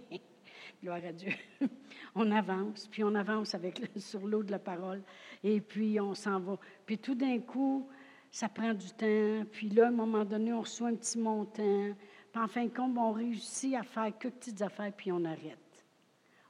Gloire 0.80 1.00
à 1.04 1.10
Dieu. 1.10 1.32
on 2.14 2.30
avance, 2.30 2.86
puis 2.86 3.02
on 3.02 3.16
avance 3.16 3.56
avec 3.56 3.82
sur 3.96 4.24
l'eau 4.24 4.44
de 4.44 4.52
la 4.52 4.60
parole, 4.60 5.02
et 5.42 5.60
puis 5.60 5.98
on 5.98 6.14
s'en 6.14 6.38
va. 6.38 6.60
Puis 6.86 6.98
tout 6.98 7.16
d'un 7.16 7.40
coup, 7.40 7.88
ça 8.30 8.48
prend 8.48 8.72
du 8.72 8.90
temps. 8.90 9.44
Puis 9.50 9.68
là, 9.70 9.86
à 9.86 9.88
un 9.88 9.90
moment 9.90 10.24
donné, 10.24 10.52
on 10.52 10.60
reçoit 10.60 10.90
un 10.90 10.94
petit 10.94 11.18
montant. 11.18 11.92
Puis 12.30 12.40
en 12.40 12.46
fin 12.46 12.66
de 12.66 12.72
compte, 12.72 12.96
on 12.96 13.10
réussit 13.10 13.74
à 13.74 13.82
faire 13.82 14.16
que 14.16 14.28
petites 14.28 14.62
affaires, 14.62 14.92
puis 14.96 15.10
on 15.10 15.24
arrête. 15.24 15.65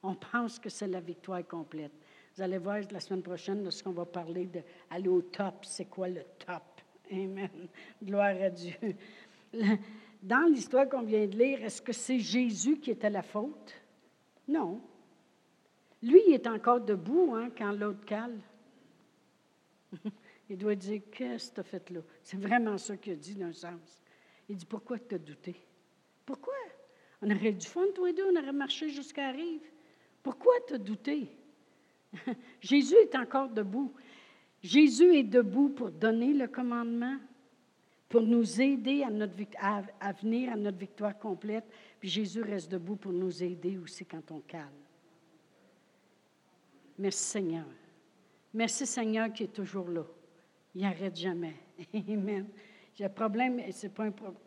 On 0.03 0.15
pense 0.15 0.59
que 0.59 0.69
c'est 0.69 0.87
la 0.87 1.01
victoire 1.01 1.47
complète. 1.47 1.93
Vous 2.35 2.43
allez 2.43 2.59
voir 2.59 2.79
la 2.91 3.01
semaine 3.01 3.23
prochaine, 3.23 3.63
lorsqu'on 3.65 3.93
va 3.93 4.05
parler 4.05 4.47
d'aller 4.47 5.09
au 5.09 5.23
top, 5.23 5.65
c'est 5.65 5.87
quoi 5.87 6.09
le 6.09 6.23
top? 6.45 6.63
Amen. 7.11 7.69
Gloire 8.03 8.37
à 8.41 8.51
Dieu. 8.51 8.75
Dans 10.23 10.51
l'histoire 10.51 10.89
qu'on 10.89 11.03
vient 11.03 11.27
de 11.27 11.37
lire, 11.37 11.63
est-ce 11.63 11.81
que 11.81 11.93
c'est 11.93 12.19
Jésus 12.19 12.79
qui 12.79 12.91
était 12.91 13.11
la 13.11 13.23
faute? 13.23 13.75
Non. 14.49 14.81
Lui, 16.03 16.21
il 16.29 16.35
est 16.35 16.47
encore 16.47 16.81
debout 16.81 17.35
hein, 17.35 17.51
quand 17.57 17.73
l'autre 17.73 18.05
cale. 18.05 18.39
Il 20.49 20.59
doit 20.59 20.75
dire 20.75 21.03
Qu'est-ce 21.11 21.51
que 21.51 21.55
tu 21.55 21.61
as 21.61 21.65
fait 21.65 21.91
là? 21.91 22.01
C'est 22.23 22.37
vraiment 22.37 22.79
ça 22.79 22.97
qu'il 22.97 23.15
a 23.15 23.17
dit 23.17 23.35
d'un 23.35 23.53
sens. 23.53 24.03
Il 24.49 24.57
dit 24.57 24.67
Pourquoi 24.67 24.99
tu 24.99 25.15
as 25.15 25.19
douté? 25.19 25.57
Pourquoi? 26.25 26.55
On 27.23 27.31
aurait 27.31 27.53
du 27.53 27.67
fun, 27.67 27.87
toi 27.95 28.11
et 28.11 28.13
deux, 28.13 28.27
on 28.31 28.37
aurait 28.37 28.53
marché 28.53 28.89
jusqu'à 28.89 29.31
Rive. 29.31 29.63
Pourquoi 30.27 30.55
as 30.73 30.79
douté 30.79 31.29
Jésus 32.61 32.97
est 32.97 33.15
encore 33.15 33.49
debout. 33.49 33.93
Jésus 34.61 35.15
est 35.15 35.23
debout 35.23 35.69
pour 35.69 35.93
donner 35.93 36.33
le 36.33 36.49
commandement, 36.49 37.17
pour 38.09 38.23
nous 38.23 38.61
aider 38.61 39.05
à, 39.05 39.11
notre, 39.11 39.37
à, 39.61 40.13
venir 40.15 40.53
à 40.53 40.57
notre 40.57 40.79
victoire 40.79 41.17
complète. 41.17 41.63
Puis 42.01 42.09
Jésus 42.09 42.43
reste 42.43 42.73
debout 42.73 42.97
pour 42.97 43.13
nous 43.13 43.41
aider 43.41 43.79
aussi 43.79 44.05
quand 44.05 44.33
on 44.33 44.41
calme. 44.41 44.67
Merci 46.99 47.23
Seigneur. 47.23 47.67
Merci 48.53 48.85
Seigneur 48.85 49.33
qui 49.33 49.45
est 49.45 49.53
toujours 49.53 49.89
là. 49.89 50.05
Il 50.75 50.81
n'arrête 50.81 51.15
jamais. 51.15 51.55
Amen. 51.95 52.49
Le 52.99 53.09
problème, 53.11 53.63
c'est 53.71 53.95
pas 53.95 54.03
un 54.03 54.11
problème. 54.11 54.43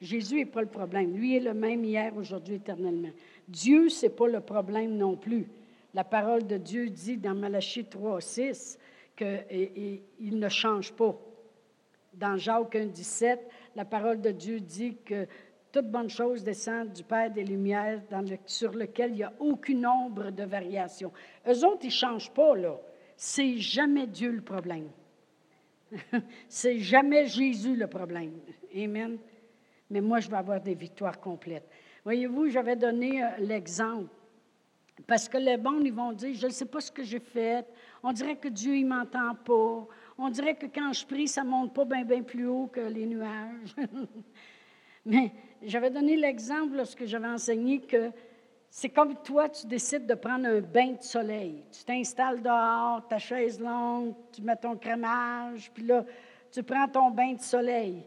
Jésus 0.00 0.34
n'est 0.34 0.46
pas 0.46 0.62
le 0.62 0.68
problème. 0.68 1.14
Lui 1.14 1.36
est 1.36 1.40
le 1.40 1.54
même 1.54 1.84
hier, 1.84 2.12
aujourd'hui, 2.16 2.56
éternellement. 2.56 3.12
Dieu, 3.48 3.88
ce 3.88 4.06
n'est 4.06 4.12
pas 4.12 4.28
le 4.28 4.40
problème 4.40 4.96
non 4.96 5.16
plus. 5.16 5.48
La 5.94 6.04
parole 6.04 6.46
de 6.46 6.56
Dieu 6.56 6.88
dit 6.88 7.16
dans 7.16 7.34
Malachie 7.34 7.84
3, 7.84 8.20
6 8.20 8.78
qu'il 9.16 10.38
ne 10.38 10.48
change 10.48 10.92
pas. 10.92 11.16
Dans 12.14 12.36
Jacques 12.36 12.76
1, 12.76 12.86
17, 12.86 13.40
la 13.76 13.84
parole 13.84 14.20
de 14.20 14.30
Dieu 14.30 14.60
dit 14.60 14.96
que 15.04 15.26
toute 15.70 15.90
bonne 15.90 16.10
chose 16.10 16.44
descend 16.44 16.92
du 16.92 17.02
Père 17.02 17.30
des 17.30 17.44
Lumières 17.44 18.02
sur 18.46 18.72
lequel 18.72 19.12
il 19.12 19.16
n'y 19.16 19.22
a 19.22 19.32
aucune 19.38 19.86
ombre 19.86 20.30
de 20.30 20.44
variation. 20.44 21.12
Eux 21.46 21.64
autres, 21.64 21.84
ils 21.84 21.86
ne 21.86 21.92
changent 21.92 22.30
pas, 22.30 22.54
là. 22.56 22.78
C'est 23.16 23.56
jamais 23.58 24.06
Dieu 24.06 24.30
le 24.30 24.42
problème. 24.42 24.88
C'est 26.48 26.78
jamais 26.78 27.26
Jésus 27.26 27.76
le 27.76 27.86
problème. 27.86 28.32
Amen. 28.76 29.18
Mais 29.90 30.00
moi, 30.00 30.20
je 30.20 30.28
vais 30.28 30.36
avoir 30.36 30.60
des 30.60 30.74
victoires 30.74 31.20
complètes. 31.20 31.68
Voyez-vous, 32.04 32.48
j'avais 32.48 32.76
donné 32.76 33.22
euh, 33.22 33.28
l'exemple. 33.38 34.08
Parce 35.06 35.28
que 35.28 35.38
les 35.38 35.56
bons, 35.56 35.80
ils 35.80 35.92
vont 35.92 36.12
dire, 36.12 36.34
je 36.34 36.46
ne 36.46 36.52
sais 36.52 36.66
pas 36.66 36.80
ce 36.80 36.90
que 36.90 37.02
j'ai 37.02 37.20
fait. 37.20 37.66
On 38.02 38.12
dirait 38.12 38.36
que 38.36 38.48
Dieu, 38.48 38.76
il 38.76 38.84
ne 38.84 38.94
m'entend 38.94 39.34
pas. 39.34 39.86
On 40.18 40.28
dirait 40.28 40.54
que 40.54 40.66
quand 40.66 40.92
je 40.92 41.06
prie, 41.06 41.28
ça 41.28 41.42
ne 41.42 41.50
monte 41.50 41.74
pas 41.74 41.84
bien, 41.84 42.04
bien 42.04 42.22
plus 42.22 42.46
haut 42.46 42.66
que 42.66 42.80
les 42.80 43.06
nuages. 43.06 43.74
Mais 45.06 45.32
j'avais 45.62 45.90
donné 45.90 46.16
l'exemple 46.16 46.76
lorsque 46.76 47.04
j'avais 47.04 47.28
enseigné 47.28 47.80
que 47.80 48.10
c'est 48.70 48.88
comme 48.88 49.16
toi, 49.22 49.48
tu 49.48 49.66
décides 49.66 50.06
de 50.06 50.14
prendre 50.14 50.46
un 50.46 50.60
bain 50.60 50.92
de 50.92 51.02
soleil. 51.02 51.62
Tu 51.70 51.84
t'installes 51.84 52.42
dehors, 52.42 53.06
ta 53.06 53.18
chaise 53.18 53.60
longue, 53.60 54.14
tu 54.32 54.42
mets 54.42 54.56
ton 54.56 54.76
crémage, 54.76 55.70
puis 55.74 55.84
là, 55.84 56.04
tu 56.50 56.62
prends 56.62 56.88
ton 56.88 57.10
bain 57.10 57.34
de 57.34 57.40
soleil. 57.40 58.02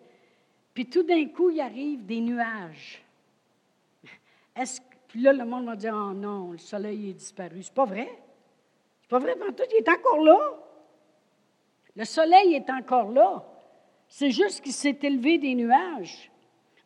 Puis 0.73 0.87
tout 0.87 1.03
d'un 1.03 1.27
coup, 1.27 1.49
il 1.49 1.61
arrive 1.61 2.05
des 2.05 2.19
nuages. 2.19 3.04
Est-ce 4.55 4.81
Puis 5.07 5.21
là, 5.21 5.33
le 5.33 5.45
monde 5.45 5.65
va 5.65 5.75
dire, 5.75 5.93
oh 5.95 6.13
non, 6.13 6.51
le 6.51 6.57
soleil 6.57 7.09
est 7.09 7.13
disparu. 7.13 7.61
C'est 7.61 7.73
pas 7.73 7.85
vrai. 7.85 8.09
C'est 9.01 9.09
pas 9.09 9.19
vrai, 9.19 9.35
tout, 9.35 9.63
il 9.71 9.77
est 9.77 9.89
encore 9.89 10.23
là. 10.23 10.39
Le 11.95 12.05
soleil 12.05 12.55
est 12.55 12.69
encore 12.69 13.11
là. 13.11 13.45
C'est 14.07 14.31
juste 14.31 14.61
qu'il 14.61 14.73
s'est 14.73 14.97
élevé 15.01 15.37
des 15.37 15.55
nuages. 15.55 16.31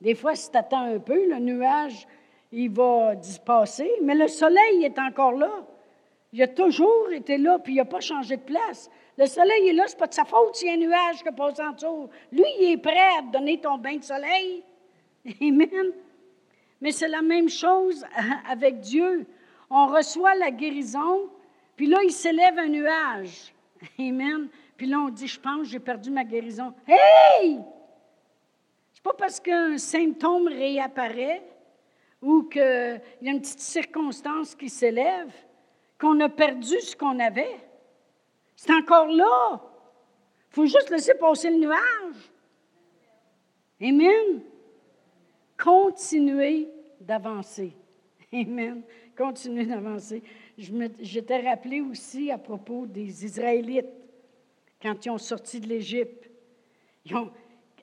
Des 0.02 0.16
fois, 0.16 0.36
si 0.36 0.50
tu 0.52 0.58
attends 0.58 0.86
un 0.86 1.00
peu, 1.00 1.28
le 1.28 1.40
nuage, 1.40 2.08
il 2.52 2.70
va 2.72 3.16
dispasser, 3.16 3.92
mais 4.02 4.16
le 4.16 4.28
soleil 4.28 4.84
est 4.84 4.98
encore 4.98 5.34
là. 5.34 5.52
Il 6.32 6.42
a 6.44 6.48
toujours 6.48 7.12
été 7.12 7.38
là, 7.38 7.60
puis 7.60 7.74
il 7.74 7.78
n'a 7.78 7.86
pas 7.86 8.00
changé 8.00 8.38
de 8.38 8.42
place. 8.42 8.90
Le 9.18 9.26
soleil 9.26 9.70
est 9.70 9.74
là, 9.74 9.88
ce 9.88 9.94
n'est 9.94 10.00
pas 10.00 10.08
de 10.08 10.14
sa 10.14 10.26
faute 10.26 10.56
s'il 10.56 10.68
y 10.68 10.72
a 10.72 10.74
un 10.74 10.78
nuage 10.78 11.24
qui 11.24 11.32
passe 11.32 11.60
en 11.60 11.72
dessous. 11.72 12.10
Lui, 12.32 12.46
il 12.60 12.72
est 12.74 12.78
prêt 12.78 13.18
à 13.18 13.22
te 13.22 13.32
donner 13.32 13.60
ton 13.60 13.78
bain 13.78 13.98
de 13.98 14.04
soleil. 14.04 14.64
Amen. 15.42 15.92
Mais 16.82 16.92
c'est 16.92 17.08
la 17.08 17.22
même 17.22 17.50
chose 17.50 18.06
avec 18.50 18.80
Dieu. 18.80 19.26
On 19.70 19.88
reçoit 19.88 20.36
la 20.36 20.52
guérison, 20.52 21.30
puis 21.76 21.88
là, 21.88 22.00
il 22.04 22.12
s'élève 22.12 22.58
un 22.58 22.68
nuage. 22.68 23.54
Amen. 24.00 24.50
Puis 24.78 24.88
là, 24.88 25.00
on 25.00 25.10
dit, 25.10 25.28
je 25.28 25.40
pense, 25.40 25.68
j'ai 25.68 25.80
perdu 25.80 26.10
ma 26.10 26.24
guérison. 26.24 26.74
Hey! 26.88 27.60
C'est 28.94 29.04
pas 29.04 29.14
parce 29.14 29.40
qu'un 29.40 29.78
symptôme 29.78 30.48
réapparaît 30.48 31.44
ou 32.22 32.44
qu'il 32.44 33.02
y 33.22 33.30
a 33.30 33.32
une 33.32 33.40
petite 33.40 33.60
circonstance 33.60 34.56
qui 34.56 34.70
s'élève 34.70 35.32
qu'on 36.00 36.20
a 36.20 36.30
perdu 36.30 36.80
ce 36.82 36.96
qu'on 36.96 37.20
avait. 37.20 37.60
C'est 38.56 38.74
encore 38.74 39.08
là. 39.08 39.62
Il 40.52 40.56
faut 40.56 40.66
juste 40.66 40.90
laisser 40.90 41.14
passer 41.14 41.50
le 41.50 41.58
nuage. 41.58 42.32
Amen. 43.82 44.42
Continuez 45.62 46.70
d'avancer. 47.02 47.76
Amen. 48.34 48.82
Continuez 49.18 49.66
d'avancer. 49.66 50.24
Je 50.58 51.20
t'ai 51.20 51.42
rappelé 51.42 51.82
aussi 51.82 52.32
à 52.32 52.38
propos 52.38 52.86
des 52.86 53.26
Israélites 53.26 53.86
quand 54.82 55.06
ils 55.06 55.10
ont 55.10 55.18
sorti 55.18 55.60
de 55.60 55.68
l'Égypte. 55.68 56.30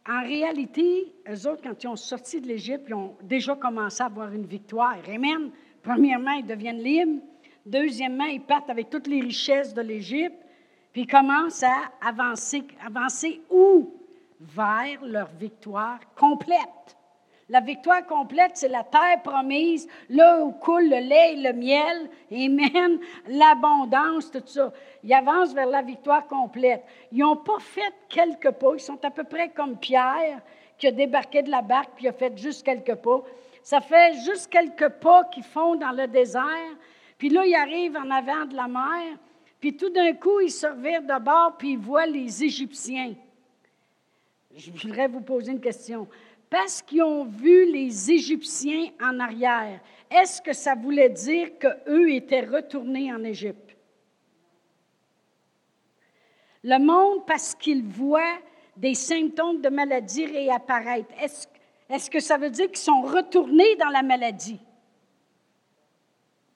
En 0.08 0.22
réalité, 0.22 1.12
eux 1.28 1.48
autres, 1.48 1.62
quand 1.62 1.82
ils 1.82 1.88
ont 1.88 1.96
sorti 1.96 2.40
de 2.40 2.46
l'Égypte, 2.46 2.84
ils 2.88 2.94
ont 2.94 3.16
déjà 3.22 3.56
commencé 3.56 4.02
à 4.02 4.06
avoir 4.06 4.32
une 4.32 4.46
victoire. 4.46 4.98
Amen. 5.08 5.50
Premièrement, 5.82 6.32
ils 6.32 6.46
deviennent 6.46 6.82
libres. 6.82 7.22
Deuxièmement, 7.66 8.24
ils 8.24 8.40
partent 8.40 8.70
avec 8.70 8.88
toutes 8.88 9.08
les 9.08 9.20
richesses 9.20 9.74
de 9.74 9.82
l'Égypte, 9.82 10.36
puis 10.92 11.02
ils 11.02 11.06
commencent 11.06 11.64
à 11.64 11.90
avancer. 12.00 12.62
Avancer 12.84 13.40
où? 13.50 13.92
Vers 14.40 15.04
leur 15.04 15.28
victoire 15.32 15.98
complète. 16.14 16.95
La 17.48 17.60
victoire 17.60 18.04
complète, 18.06 18.52
c'est 18.54 18.68
la 18.68 18.82
terre 18.82 19.22
promise, 19.22 19.86
là 20.08 20.42
où 20.42 20.50
coule 20.50 20.88
le 20.88 20.98
lait 20.98 21.34
et 21.34 21.36
le 21.36 21.52
miel, 21.52 22.10
Amen, 22.32 22.98
l'abondance, 23.28 24.32
tout 24.32 24.42
ça. 24.44 24.72
Ils 25.04 25.14
avancent 25.14 25.54
vers 25.54 25.68
la 25.68 25.82
victoire 25.82 26.26
complète. 26.26 26.82
Ils 27.12 27.18
n'ont 27.18 27.36
pas 27.36 27.60
fait 27.60 27.94
quelques 28.08 28.50
pas, 28.50 28.72
ils 28.74 28.80
sont 28.80 29.02
à 29.04 29.10
peu 29.12 29.22
près 29.22 29.50
comme 29.50 29.78
Pierre, 29.78 30.40
qui 30.76 30.88
a 30.88 30.90
débarqué 30.90 31.42
de 31.42 31.50
la 31.50 31.62
barque, 31.62 31.92
puis 31.94 32.08
a 32.08 32.12
fait 32.12 32.36
juste 32.36 32.64
quelques 32.64 32.96
pas. 32.96 33.22
Ça 33.62 33.80
fait 33.80 34.14
juste 34.24 34.48
quelques 34.48 34.88
pas 34.88 35.24
qu'ils 35.24 35.44
font 35.44 35.76
dans 35.76 35.92
le 35.92 36.08
désert, 36.08 36.74
puis 37.16 37.28
là, 37.28 37.46
ils 37.46 37.54
arrivent 37.54 37.96
en 37.96 38.10
avant 38.10 38.44
de 38.46 38.56
la 38.56 38.66
mer, 38.66 39.18
puis 39.60 39.76
tout 39.76 39.90
d'un 39.90 40.14
coup, 40.14 40.40
ils 40.40 40.50
se 40.50 40.66
revirent 40.66 41.02
de 41.02 41.24
bord, 41.24 41.56
puis 41.56 41.72
ils 41.72 41.78
voient 41.78 42.06
les 42.06 42.42
Égyptiens. 42.42 43.14
Je 44.56 44.70
voudrais 44.72 45.06
vous 45.06 45.20
poser 45.20 45.52
une 45.52 45.60
question 45.60 46.08
parce 46.56 46.80
qu'ils 46.80 47.02
ont 47.02 47.26
vu 47.26 47.70
les 47.70 48.10
Égyptiens 48.10 48.88
en 48.98 49.20
arrière, 49.20 49.78
est-ce 50.10 50.40
que 50.40 50.54
ça 50.54 50.74
voulait 50.74 51.10
dire 51.10 51.50
qu'eux 51.58 52.10
étaient 52.10 52.46
retournés 52.46 53.12
en 53.12 53.22
Égypte? 53.24 53.76
Le 56.64 56.78
monde, 56.78 57.26
parce 57.26 57.54
qu'ils 57.54 57.84
voient 57.84 58.38
des 58.74 58.94
symptômes 58.94 59.60
de 59.60 59.68
maladie 59.68 60.24
réapparaître, 60.24 61.10
est-ce, 61.20 61.46
est 61.90 62.08
que 62.08 62.20
ça 62.20 62.38
veut 62.38 62.48
dire 62.48 62.68
qu'ils 62.68 62.78
sont 62.78 63.02
retournés 63.02 63.76
dans 63.76 63.90
la 63.90 64.02
maladie? 64.02 64.60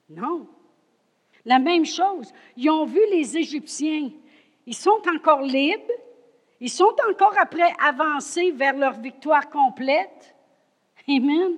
Non. 0.09 0.49
La 1.45 1.59
même 1.59 1.85
chose. 1.85 2.33
Ils 2.57 2.71
ont 2.71 2.87
vu 2.87 3.01
les 3.11 3.37
Égyptiens. 3.37 4.11
Ils 4.65 4.75
sont 4.75 5.03
encore 5.15 5.43
libres, 5.43 5.93
ils 6.61 6.71
sont 6.71 6.95
encore 7.09 7.35
après 7.39 7.73
avancés 7.83 8.51
vers 8.51 8.77
leur 8.77 8.93
victoire 8.93 9.49
complète. 9.49 10.35
Amen. 11.09 11.57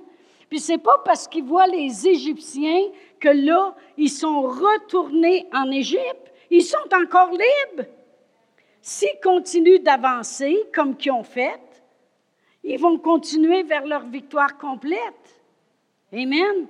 Puis 0.49 0.59
c'est 0.59 0.77
pas 0.77 0.99
parce 1.03 1.27
qu'ils 1.27 1.43
voient 1.43 1.67
les 1.67 2.07
Égyptiens 2.07 2.89
que 3.19 3.29
là, 3.29 3.75
ils 3.97 4.09
sont 4.09 4.43
retournés 4.43 5.47
en 5.51 5.69
Égypte. 5.71 6.31
Ils 6.49 6.63
sont 6.63 6.87
encore 6.93 7.31
libres. 7.31 7.89
S'ils 8.81 9.19
continuent 9.21 9.81
d'avancer 9.81 10.63
comme 10.73 10.95
qu'ils 10.95 11.11
ont 11.11 11.23
fait, 11.23 11.59
ils 12.63 12.79
vont 12.79 12.97
continuer 12.97 13.63
vers 13.63 13.85
leur 13.85 14.05
victoire 14.05 14.57
complète. 14.57 15.41
Amen. 16.13 16.67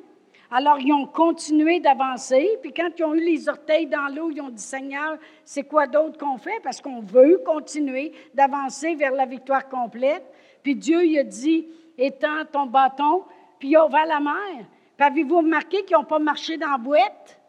Alors, 0.56 0.80
ils 0.80 0.94
ont 0.94 1.08
continué 1.08 1.80
d'avancer. 1.80 2.60
Puis 2.62 2.72
quand 2.72 2.92
ils 2.96 3.04
ont 3.04 3.16
eu 3.16 3.26
les 3.26 3.50
orteils 3.50 3.88
dans 3.88 4.08
l'eau, 4.14 4.30
ils 4.30 4.40
ont 4.40 4.52
dit, 4.52 4.62
Seigneur, 4.62 5.18
c'est 5.44 5.64
quoi 5.64 5.88
d'autre 5.88 6.20
qu'on 6.20 6.38
fait? 6.38 6.60
Parce 6.62 6.80
qu'on 6.80 7.02
veut 7.02 7.42
continuer 7.44 8.14
d'avancer 8.36 8.94
vers 8.94 9.14
la 9.14 9.26
victoire 9.26 9.68
complète. 9.68 10.24
Puis 10.62 10.76
Dieu, 10.76 11.04
il 11.06 11.18
a 11.18 11.24
dit, 11.24 11.68
étends 11.98 12.46
ton 12.52 12.68
bâton, 12.68 13.24
puis 13.58 13.70
il 13.70 13.76
a 13.78 13.88
ouvert 13.88 14.06
la 14.06 14.20
mer. 14.20 14.68
Puis 14.96 15.08
avez-vous 15.08 15.38
remarqué 15.38 15.86
qu'ils 15.86 15.98
n'ont 15.98 16.04
pas 16.04 16.20
marché 16.20 16.56
dans 16.56 16.70
la 16.70 16.78
boîte? 16.78 17.42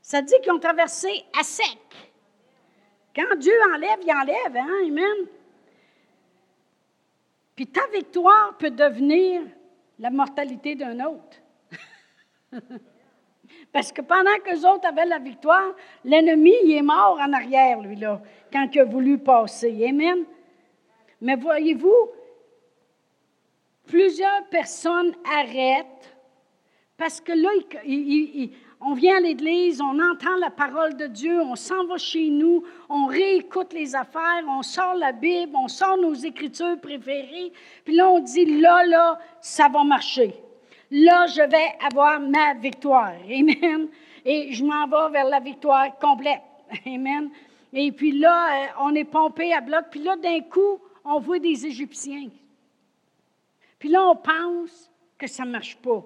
Ça 0.00 0.22
dit 0.22 0.34
qu'ils 0.40 0.52
ont 0.52 0.60
traversé 0.60 1.08
à 1.36 1.42
sec. 1.42 1.78
Quand 3.12 3.36
Dieu 3.40 3.54
enlève, 3.74 3.98
il 4.02 4.12
enlève, 4.12 4.56
hein? 4.56 4.86
Amen. 4.86 5.26
Puis 7.56 7.66
ta 7.66 7.88
victoire 7.92 8.56
peut 8.56 8.70
devenir 8.70 9.42
la 9.98 10.10
mortalité 10.10 10.76
d'un 10.76 11.04
autre. 11.04 11.38
Parce 13.72 13.92
que 13.92 14.02
pendant 14.02 14.36
que 14.44 14.50
les 14.50 14.64
autres 14.64 14.86
avaient 14.86 15.06
la 15.06 15.18
victoire, 15.18 15.74
l'ennemi, 16.04 16.54
il 16.64 16.76
est 16.76 16.82
mort 16.82 17.18
en 17.20 17.32
arrière, 17.32 17.80
lui, 17.80 17.96
là, 17.96 18.20
quand 18.52 18.68
il 18.72 18.80
a 18.80 18.84
voulu 18.84 19.18
passer. 19.18 19.86
Amen. 19.88 20.24
Mais 21.20 21.36
voyez-vous, 21.36 22.10
plusieurs 23.86 24.44
personnes 24.50 25.12
arrêtent 25.24 26.16
parce 26.96 27.20
que 27.20 27.32
là, 27.32 27.48
on 28.80 28.94
vient 28.94 29.18
à 29.18 29.20
l'Église, 29.20 29.80
on 29.80 30.00
entend 30.00 30.36
la 30.40 30.50
parole 30.50 30.96
de 30.96 31.06
Dieu, 31.06 31.40
on 31.40 31.54
s'en 31.54 31.86
va 31.86 31.96
chez 31.96 32.28
nous, 32.28 32.64
on 32.88 33.06
réécoute 33.06 33.72
les 33.72 33.94
affaires, 33.94 34.42
on 34.48 34.62
sort 34.62 34.94
la 34.94 35.12
Bible, 35.12 35.52
on 35.54 35.68
sort 35.68 35.96
nos 35.96 36.14
écritures 36.14 36.80
préférées, 36.80 37.52
puis 37.84 37.94
là, 37.94 38.08
on 38.10 38.18
dit, 38.18 38.60
là, 38.60 38.84
là, 38.84 39.18
ça 39.40 39.68
va 39.68 39.84
marcher 39.84 40.34
là, 40.90 41.26
je 41.26 41.42
vais 41.42 41.86
avoir 41.86 42.20
ma 42.20 42.54
victoire. 42.54 43.14
Amen. 43.24 43.88
Et 44.24 44.52
je 44.52 44.64
m'en 44.64 44.86
vais 44.86 45.12
vers 45.12 45.28
la 45.28 45.40
victoire 45.40 45.98
complète. 45.98 46.42
Amen. 46.86 47.30
Et 47.72 47.92
puis 47.92 48.12
là, 48.12 48.64
euh, 48.64 48.66
on 48.80 48.94
est 48.94 49.04
pompé 49.04 49.52
à 49.52 49.60
bloc. 49.60 49.86
Puis 49.90 50.02
là, 50.02 50.16
d'un 50.16 50.40
coup, 50.40 50.80
on 51.04 51.18
voit 51.20 51.38
des 51.38 51.66
Égyptiens. 51.66 52.28
Puis 53.78 53.88
là, 53.88 54.08
on 54.08 54.16
pense 54.16 54.90
que 55.16 55.26
ça 55.26 55.44
ne 55.44 55.50
marche 55.50 55.76
pas. 55.76 56.04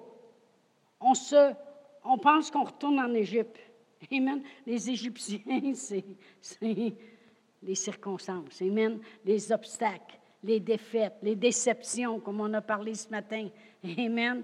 On, 0.99 1.13
se, 1.13 1.53
on 2.03 2.17
pense 2.17 2.51
qu'on 2.51 2.63
retourne 2.63 2.99
en 2.99 3.13
Égypte. 3.13 3.59
Amen. 4.11 4.41
Les 4.65 4.89
Égyptiens, 4.89 5.39
c'est 5.73 6.03
les 7.61 7.75
circonstances. 7.75 8.61
Amen. 8.61 8.99
Les 9.25 9.51
obstacles, 9.51 10.19
les 10.43 10.59
défaites, 10.59 11.15
les 11.21 11.35
déceptions, 11.35 12.19
comme 12.19 12.41
on 12.41 12.53
a 12.53 12.61
parlé 12.61 12.93
ce 12.93 13.09
matin. 13.09 13.47
Amen. 13.97 14.43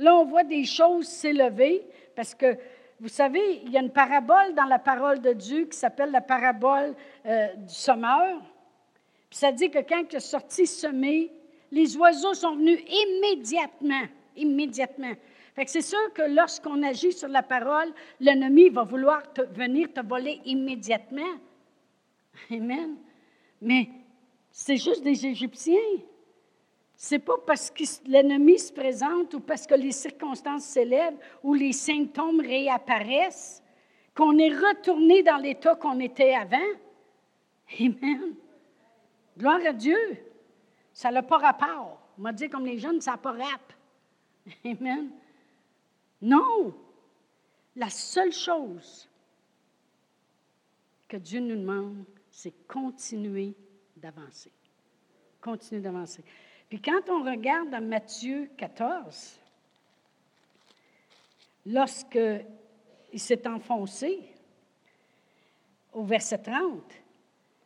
Là, 0.00 0.16
on 0.16 0.24
voit 0.24 0.44
des 0.44 0.64
choses 0.64 1.06
s'élever 1.06 1.86
parce 2.16 2.34
que, 2.34 2.56
vous 3.00 3.08
savez, 3.08 3.60
il 3.64 3.70
y 3.70 3.76
a 3.76 3.80
une 3.80 3.92
parabole 3.92 4.54
dans 4.54 4.64
la 4.64 4.78
parole 4.78 5.20
de 5.20 5.34
Dieu 5.34 5.66
qui 5.66 5.76
s'appelle 5.76 6.10
la 6.10 6.22
parabole 6.22 6.94
euh, 7.26 7.54
du 7.54 7.74
sommeur. 7.74 8.40
Puis 9.28 9.38
ça 9.38 9.52
dit 9.52 9.70
que 9.70 9.80
quand 9.80 10.02
il 10.10 10.16
est 10.16 10.20
sorti 10.20 10.66
semer, 10.66 11.30
les 11.70 11.98
oiseaux 11.98 12.32
sont 12.32 12.56
venus 12.56 12.80
immédiatement, 12.88 14.06
immédiatement. 14.36 15.12
Fait 15.54 15.66
que 15.66 15.70
c'est 15.70 15.82
sûr 15.82 16.12
que 16.14 16.22
lorsqu'on 16.22 16.82
agit 16.82 17.12
sur 17.12 17.28
la 17.28 17.42
parole, 17.42 17.92
l'ennemi 18.20 18.70
va 18.70 18.84
vouloir 18.84 19.22
venir 19.52 19.92
te 19.92 20.00
voler 20.00 20.40
immédiatement. 20.46 21.36
Amen. 22.50 22.96
Mais 23.60 23.90
c'est 24.50 24.78
juste 24.78 25.02
des 25.02 25.26
Égyptiens. 25.26 25.76
C'est 27.02 27.18
pas 27.18 27.38
parce 27.46 27.70
que 27.70 27.82
l'ennemi 28.04 28.58
se 28.58 28.70
présente 28.70 29.32
ou 29.32 29.40
parce 29.40 29.66
que 29.66 29.74
les 29.74 29.90
circonstances 29.90 30.64
s'élèvent 30.64 31.16
ou 31.42 31.54
les 31.54 31.72
symptômes 31.72 32.40
réapparaissent 32.40 33.62
qu'on 34.14 34.36
est 34.36 34.54
retourné 34.54 35.22
dans 35.22 35.38
l'état 35.38 35.76
qu'on 35.76 35.98
était 35.98 36.34
avant. 36.34 36.58
Amen. 37.80 38.34
Gloire 39.34 39.60
à 39.66 39.72
Dieu. 39.72 39.96
Ça 40.92 41.10
n'a 41.10 41.22
pas 41.22 41.38
rapport. 41.38 42.06
On 42.18 42.20
m'a 42.20 42.34
dit 42.34 42.50
comme 42.50 42.66
les 42.66 42.76
jeunes, 42.76 43.00
ça 43.00 43.12
n'a 43.12 43.16
pas 43.16 43.32
rap. 43.32 43.72
Amen. 44.66 45.08
Non. 46.20 46.74
La 47.76 47.88
seule 47.88 48.32
chose 48.32 49.08
que 51.08 51.16
Dieu 51.16 51.40
nous 51.40 51.56
demande, 51.56 52.04
c'est 52.30 52.66
continuer 52.66 53.54
d'avancer. 53.96 54.52
Continuer 55.40 55.80
d'avancer. 55.80 56.22
Puis 56.70 56.80
quand 56.80 57.00
on 57.08 57.24
regarde 57.24 57.70
dans 57.70 57.82
Matthieu 57.82 58.48
14, 58.56 59.40
lorsque 61.66 62.18
il 63.12 63.18
s'est 63.18 63.46
enfoncé, 63.48 64.20
au 65.92 66.04
verset 66.04 66.38
30, 66.38 66.80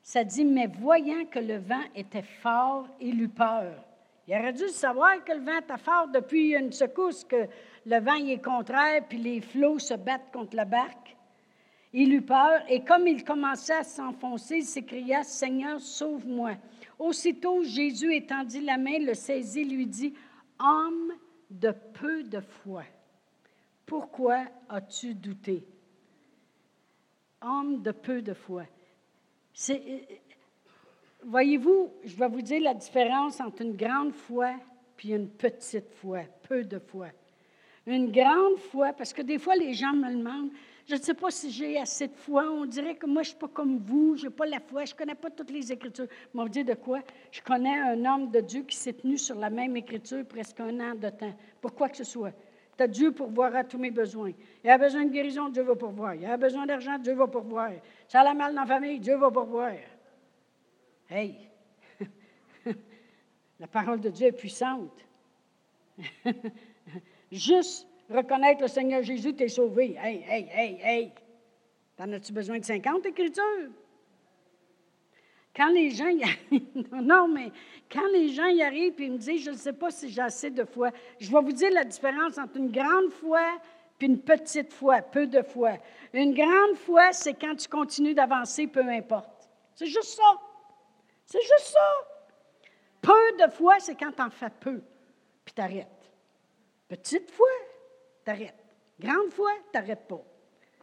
ça 0.02 0.24
dit, 0.24 0.46
mais 0.46 0.68
voyant 0.68 1.26
que 1.26 1.38
le 1.38 1.58
vent 1.58 1.84
était 1.94 2.22
fort, 2.22 2.88
il 2.98 3.20
eut 3.20 3.28
peur. 3.28 3.74
Il 4.26 4.34
aurait 4.34 4.54
dû 4.54 4.68
savoir 4.68 5.22
que 5.22 5.32
le 5.32 5.40
vent 5.40 5.58
était 5.58 5.76
fort 5.76 6.08
depuis 6.08 6.54
une 6.54 6.72
secousse, 6.72 7.24
que 7.24 7.46
le 7.84 8.00
vent 8.00 8.14
y 8.14 8.32
est 8.32 8.42
contraire, 8.42 9.02
puis 9.06 9.18
les 9.18 9.42
flots 9.42 9.78
se 9.78 9.92
battent 9.92 10.32
contre 10.32 10.56
la 10.56 10.64
barque. 10.64 11.14
Il 11.92 12.14
eut 12.14 12.22
peur, 12.22 12.62
et 12.68 12.82
comme 12.82 13.06
il 13.06 13.22
commençait 13.22 13.74
à 13.74 13.84
s'enfoncer, 13.84 14.56
il 14.56 14.64
s'écria, 14.64 15.22
Seigneur, 15.24 15.78
sauve-moi. 15.78 16.52
Aussitôt, 16.98 17.62
Jésus 17.64 18.14
étendit 18.14 18.60
la 18.60 18.78
main, 18.78 18.98
le 18.98 19.14
saisit, 19.14 19.64
lui 19.64 19.86
dit, 19.86 20.14
Homme 20.58 21.12
de 21.50 21.72
peu 22.00 22.22
de 22.22 22.40
foi, 22.40 22.84
pourquoi 23.86 24.44
as-tu 24.68 25.14
douté? 25.14 25.64
Homme 27.42 27.82
de 27.82 27.90
peu 27.90 28.22
de 28.22 28.32
foi. 28.32 28.64
C'est, 29.52 30.06
voyez-vous, 31.24 31.92
je 32.04 32.16
vais 32.16 32.28
vous 32.28 32.42
dire 32.42 32.62
la 32.62 32.74
différence 32.74 33.40
entre 33.40 33.62
une 33.62 33.76
grande 33.76 34.12
foi 34.12 34.54
puis 34.96 35.10
une 35.10 35.28
petite 35.28 35.90
foi, 35.94 36.20
peu 36.48 36.64
de 36.64 36.78
foi. 36.78 37.08
Une 37.86 38.10
grande 38.10 38.58
foi, 38.58 38.92
parce 38.92 39.12
que 39.12 39.22
des 39.22 39.38
fois, 39.38 39.56
les 39.56 39.74
gens 39.74 39.92
me 39.92 40.10
demandent, 40.10 40.50
je 40.86 40.94
ne 40.96 41.00
sais 41.00 41.14
pas 41.14 41.30
si 41.30 41.50
j'ai 41.50 41.78
assez 41.78 42.08
de 42.08 42.14
foi. 42.14 42.50
On 42.50 42.66
dirait 42.66 42.94
que 42.94 43.06
moi, 43.06 43.22
je 43.22 43.28
ne 43.28 43.30
suis 43.30 43.38
pas 43.38 43.48
comme 43.48 43.78
vous, 43.78 44.16
je 44.16 44.24
n'ai 44.24 44.30
pas 44.30 44.44
la 44.44 44.60
foi, 44.60 44.84
je 44.84 44.92
ne 44.92 44.98
connais 44.98 45.14
pas 45.14 45.30
toutes 45.30 45.50
les 45.50 45.72
Écritures. 45.72 46.06
Mais 46.34 46.42
on 46.42 46.46
dit 46.46 46.64
de 46.64 46.74
quoi? 46.74 47.00
Je 47.30 47.40
connais 47.40 47.78
un 47.78 48.04
homme 48.04 48.30
de 48.30 48.40
Dieu 48.40 48.62
qui 48.62 48.76
s'est 48.76 48.92
tenu 48.92 49.16
sur 49.16 49.36
la 49.36 49.48
même 49.48 49.76
Écriture 49.76 50.26
presque 50.26 50.60
un 50.60 50.80
an 50.80 50.94
de 50.94 51.08
temps, 51.08 51.34
pour 51.60 51.74
quoi 51.74 51.88
que 51.88 51.96
ce 51.96 52.04
soit. 52.04 52.32
Tu 52.76 52.82
as 52.82 52.88
Dieu 52.88 53.12
pourvoir 53.12 53.54
à 53.54 53.64
tous 53.64 53.78
mes 53.78 53.90
besoins. 53.90 54.32
Il 54.62 54.68
a 54.68 54.76
besoin 54.76 55.04
de 55.04 55.10
guérison, 55.10 55.48
Dieu 55.48 55.62
va 55.62 55.74
pourvoir. 55.74 56.14
Il 56.16 56.26
a 56.26 56.36
besoin 56.36 56.66
d'argent, 56.66 56.98
Dieu 56.98 57.14
va 57.14 57.28
pourvoir. 57.28 57.70
Ça 58.08 58.20
a 58.20 58.24
la 58.24 58.34
mal 58.34 58.54
dans 58.54 58.62
la 58.62 58.66
famille, 58.66 58.98
Dieu 58.98 59.16
va 59.16 59.30
pourvoir. 59.30 59.72
Hey! 61.08 61.48
la 63.58 63.66
parole 63.68 64.00
de 64.00 64.10
Dieu 64.10 64.26
est 64.26 64.32
puissante. 64.32 65.06
Juste 67.32 67.86
reconnaître 68.14 68.62
le 68.62 68.68
Seigneur 68.68 69.02
Jésus, 69.02 69.34
tu 69.34 69.44
es 69.44 69.48
sauvé. 69.48 69.96
Hey, 70.00 70.24
hey, 70.28 70.48
hey, 70.52 70.78
hey! 70.82 71.12
T'en 71.96 72.10
as-tu 72.12 72.32
besoin 72.32 72.58
de 72.58 72.64
50 72.64 73.06
écritures? 73.06 73.70
Quand 75.54 75.68
les 75.68 75.90
gens 75.90 76.08
y 76.08 76.24
arrivent, 76.24 76.88
non, 76.92 77.28
mais 77.28 77.52
quand 77.90 78.06
les 78.12 78.28
gens 78.28 78.46
y 78.46 78.62
arrivent 78.62 79.00
et 79.00 79.08
me 79.08 79.18
disent, 79.18 79.44
je 79.44 79.50
ne 79.50 79.56
sais 79.56 79.72
pas 79.72 79.90
si 79.90 80.10
j'ai 80.10 80.22
assez 80.22 80.50
de 80.50 80.64
foi, 80.64 80.90
je 81.20 81.30
vais 81.30 81.40
vous 81.40 81.52
dire 81.52 81.70
la 81.70 81.84
différence 81.84 82.38
entre 82.38 82.56
une 82.56 82.72
grande 82.72 83.10
foi 83.10 83.40
et 84.00 84.06
une 84.06 84.20
petite 84.20 84.72
foi, 84.72 85.00
peu 85.00 85.26
de 85.26 85.42
foi. 85.42 85.78
Une 86.12 86.34
grande 86.34 86.76
foi, 86.76 87.12
c'est 87.12 87.34
quand 87.34 87.54
tu 87.54 87.68
continues 87.68 88.14
d'avancer, 88.14 88.66
peu 88.66 88.86
importe. 88.88 89.48
C'est 89.74 89.86
juste 89.86 90.16
ça. 90.16 90.40
C'est 91.24 91.40
juste 91.40 91.72
ça. 91.72 91.90
Peu 93.00 93.44
de 93.46 93.50
foi, 93.50 93.76
c'est 93.78 93.94
quand 93.94 94.12
tu 94.12 94.22
en 94.22 94.30
fais 94.30 94.50
peu, 94.60 94.82
puis 95.44 95.54
tu 95.54 95.62
arrêtes. 95.62 95.88
Petite 96.88 97.30
foi, 97.30 97.48
tu 98.24 98.30
arrêtes. 98.30 98.64
Grande 98.98 99.30
foi, 99.30 99.50
tu 99.72 99.78
n'arrêtes 99.78 100.06
pas. 100.06 100.22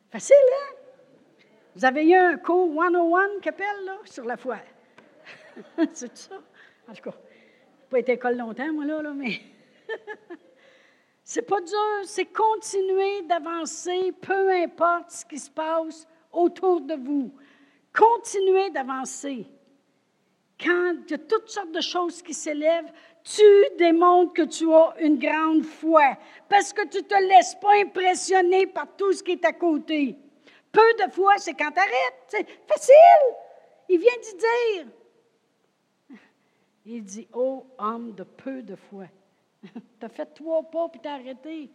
Facile, 0.09 0.35
hein? 0.35 0.75
Vous 1.75 1.85
avez 1.85 2.05
eu 2.05 2.15
un 2.15 2.37
cours 2.37 2.73
101 2.73 3.39
qu'appelle, 3.41 3.85
là, 3.85 3.97
sur 4.05 4.25
la 4.25 4.35
foi. 4.35 4.57
c'est 5.93 6.17
ça? 6.17 6.35
En 6.87 6.93
tout 6.93 7.03
cas, 7.03 7.17
pas 7.89 7.99
été 7.99 8.11
à 8.11 8.15
école 8.15 8.37
longtemps, 8.37 8.73
moi, 8.73 8.85
là, 8.85 9.01
là 9.01 9.13
mais. 9.13 9.39
c'est 11.23 11.43
pas 11.43 11.61
dur, 11.61 12.01
c'est 12.03 12.25
continuer 12.25 13.21
d'avancer, 13.23 14.11
peu 14.21 14.51
importe 14.51 15.11
ce 15.11 15.25
qui 15.25 15.39
se 15.39 15.49
passe 15.49 16.07
autour 16.31 16.81
de 16.81 16.95
vous. 16.95 17.33
Continuez 17.93 18.69
d'avancer. 18.69 19.47
Quand 20.59 20.93
il 21.05 21.11
y 21.11 21.13
a 21.13 21.17
toutes 21.17 21.49
sortes 21.49 21.71
de 21.71 21.81
choses 21.81 22.21
qui 22.21 22.33
s'élèvent, 22.33 22.91
tu 23.23 23.43
démontres 23.77 24.33
que 24.33 24.41
tu 24.43 24.71
as 24.73 24.95
une 24.99 25.19
grande 25.19 25.63
foi 25.63 26.17
parce 26.49 26.73
que 26.73 26.87
tu 26.87 26.97
ne 26.97 27.03
te 27.03 27.15
laisses 27.15 27.55
pas 27.55 27.75
impressionner 27.75 28.67
par 28.67 28.87
tout 28.95 29.13
ce 29.13 29.23
qui 29.23 29.31
est 29.31 29.45
à 29.45 29.53
côté. 29.53 30.17
Peu 30.71 30.93
de 31.05 31.11
fois, 31.11 31.37
c'est 31.37 31.53
quand 31.53 31.71
tu 31.71 31.79
arrêtes. 31.79 32.23
C'est 32.27 32.47
facile. 32.67 33.35
Il 33.89 33.99
vient 33.99 34.11
d'y 34.21 34.37
dire. 34.37 36.19
Il 36.85 37.03
dit, 37.03 37.27
oh 37.33 37.65
homme 37.77 38.13
de 38.13 38.23
peu 38.23 38.63
de 38.63 38.75
foi. 38.75 39.05
tu 39.63 40.05
as 40.05 40.09
fait 40.09 40.25
trois 40.33 40.63
pas 40.63 40.89
puis 40.89 40.99
tu 41.01 41.07
as 41.07 41.13
arrêté. 41.13 41.69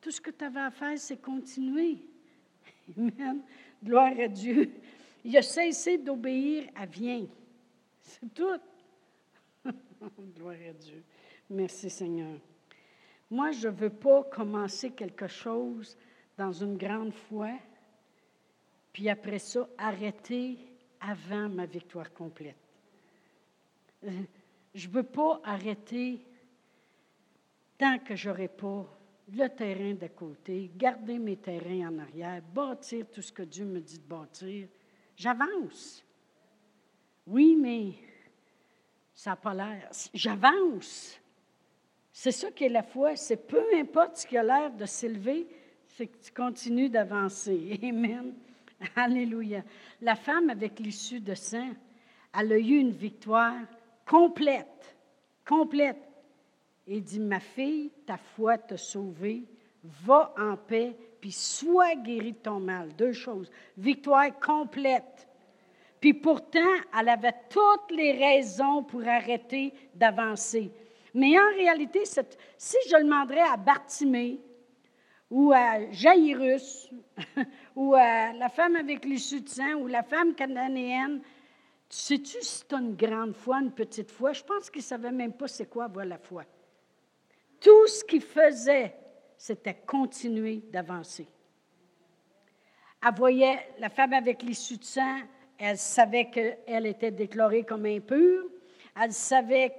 Tout 0.00 0.10
ce 0.10 0.20
que 0.20 0.30
tu 0.30 0.44
avais 0.44 0.60
à 0.60 0.70
faire, 0.70 0.96
c'est 0.96 1.20
continuer. 1.20 1.98
Amen. 2.96 3.42
Gloire 3.82 4.12
à 4.18 4.28
Dieu. 4.28 4.70
Il 5.24 5.36
a 5.36 5.42
cessé 5.42 5.98
d'obéir 5.98 6.68
à 6.76 6.86
Viens. 6.86 7.26
C'est 8.00 8.32
tout. 8.32 8.60
Gloire 10.36 10.56
à 10.68 10.72
Dieu. 10.72 11.02
Merci 11.50 11.90
Seigneur. 11.90 12.38
Moi, 13.30 13.52
je 13.52 13.68
ne 13.68 13.74
veux 13.74 13.90
pas 13.90 14.24
commencer 14.24 14.90
quelque 14.90 15.26
chose 15.26 15.96
dans 16.36 16.52
une 16.52 16.76
grande 16.76 17.12
foi 17.12 17.50
puis 18.98 19.08
après 19.08 19.38
ça, 19.38 19.68
arrêter 19.78 20.58
avant 20.98 21.48
ma 21.48 21.66
victoire 21.66 22.12
complète. 22.12 22.56
Euh, 24.02 24.10
je 24.74 24.88
ne 24.88 24.92
veux 24.92 25.04
pas 25.04 25.40
arrêter 25.44 26.20
tant 27.78 28.00
que 28.00 28.16
je 28.16 28.28
n'aurai 28.28 28.48
pas 28.48 28.84
le 29.32 29.46
terrain 29.50 29.94
d'à 29.94 30.08
côté, 30.08 30.72
garder 30.74 31.20
mes 31.20 31.36
terrains 31.36 31.90
en 31.90 31.98
arrière, 32.00 32.42
bâtir 32.42 33.06
tout 33.08 33.22
ce 33.22 33.30
que 33.30 33.44
Dieu 33.44 33.66
me 33.66 33.80
dit 33.80 34.00
de 34.00 34.04
bâtir. 34.04 34.66
J'avance. 35.14 36.04
Oui, 37.24 37.54
mais 37.54 37.92
ça 39.18 39.30
n'a 39.30 39.36
pas 39.36 39.52
l'air. 39.52 39.90
J'avance. 40.14 41.20
C'est 42.12 42.30
ça 42.30 42.52
qui 42.52 42.66
est 42.66 42.68
la 42.68 42.84
foi. 42.84 43.16
C'est 43.16 43.48
peu 43.48 43.64
importe 43.74 44.18
ce 44.18 44.26
qui 44.28 44.36
a 44.36 44.44
l'air 44.44 44.70
de 44.70 44.86
s'élever, 44.86 45.48
c'est 45.88 46.06
que 46.06 46.18
tu 46.18 46.30
continues 46.30 46.88
d'avancer. 46.88 47.80
Amen. 47.82 48.32
Alléluia. 48.94 49.64
La 50.00 50.14
femme 50.14 50.50
avec 50.50 50.78
l'issue 50.78 51.18
de 51.18 51.34
sang, 51.34 51.70
elle 52.32 52.52
a 52.52 52.58
eu 52.58 52.78
une 52.78 52.92
victoire 52.92 53.56
complète, 54.06 54.96
complète. 55.44 55.98
Et 56.86 57.00
dit, 57.00 57.18
ma 57.18 57.40
fille, 57.40 57.90
ta 58.06 58.18
foi 58.18 58.56
t'a 58.56 58.76
sauvée, 58.76 59.42
va 59.82 60.32
en 60.38 60.56
paix, 60.56 60.96
puis 61.20 61.32
sois 61.32 61.96
guérie 61.96 62.34
de 62.34 62.38
ton 62.38 62.60
mal. 62.60 62.94
Deux 62.94 63.12
choses. 63.12 63.50
Victoire 63.76 64.38
complète. 64.38 65.27
Puis 66.00 66.14
pourtant, 66.14 66.60
elle 66.98 67.08
avait 67.08 67.34
toutes 67.50 67.90
les 67.90 68.12
raisons 68.12 68.82
pour 68.82 69.06
arrêter 69.06 69.72
d'avancer. 69.94 70.70
Mais 71.14 71.38
en 71.38 71.54
réalité, 71.56 72.04
si 72.04 72.76
je 72.88 72.96
demanderais 72.96 73.40
à 73.40 73.56
Bartimée, 73.56 74.40
ou 75.30 75.52
à 75.52 75.90
Jairus, 75.90 76.90
ou 77.76 77.94
à 77.94 78.32
la 78.32 78.48
femme 78.48 78.76
avec 78.76 79.04
de 79.04 79.48
sang, 79.48 79.74
ou 79.74 79.86
la 79.86 80.02
femme 80.02 80.34
cananéenne. 80.34 81.20
Sais-tu 81.88 82.42
si 82.42 82.66
tu 82.66 82.74
as 82.74 82.78
une 82.78 82.94
grande 82.94 83.34
foi, 83.34 83.60
une 83.60 83.72
petite 83.72 84.10
foi? 84.10 84.32
Je 84.32 84.42
pense 84.42 84.70
qu'ils 84.70 84.80
ne 84.80 84.86
savaient 84.86 85.12
même 85.12 85.32
pas 85.32 85.48
c'est 85.48 85.66
quoi 85.66 85.84
avoir 85.84 86.04
la 86.04 86.18
foi. 86.18 86.44
Tout 87.60 87.86
ce 87.86 88.04
qu'ils 88.04 88.22
faisaient, 88.22 88.94
c'était 89.36 89.74
continuer 89.86 90.62
d'avancer. 90.70 91.26
Elle 93.02 93.14
voyait 93.14 93.70
la 93.78 93.88
femme 93.88 94.12
avec 94.12 94.42
de 94.76 94.84
sang, 94.84 95.20
elle 95.58 95.76
savait 95.76 96.30
qu'elle 96.30 96.86
était 96.86 97.10
déclarée 97.10 97.64
comme 97.64 97.86
impure, 97.86 98.44
elle 99.00 99.12
savait 99.12 99.74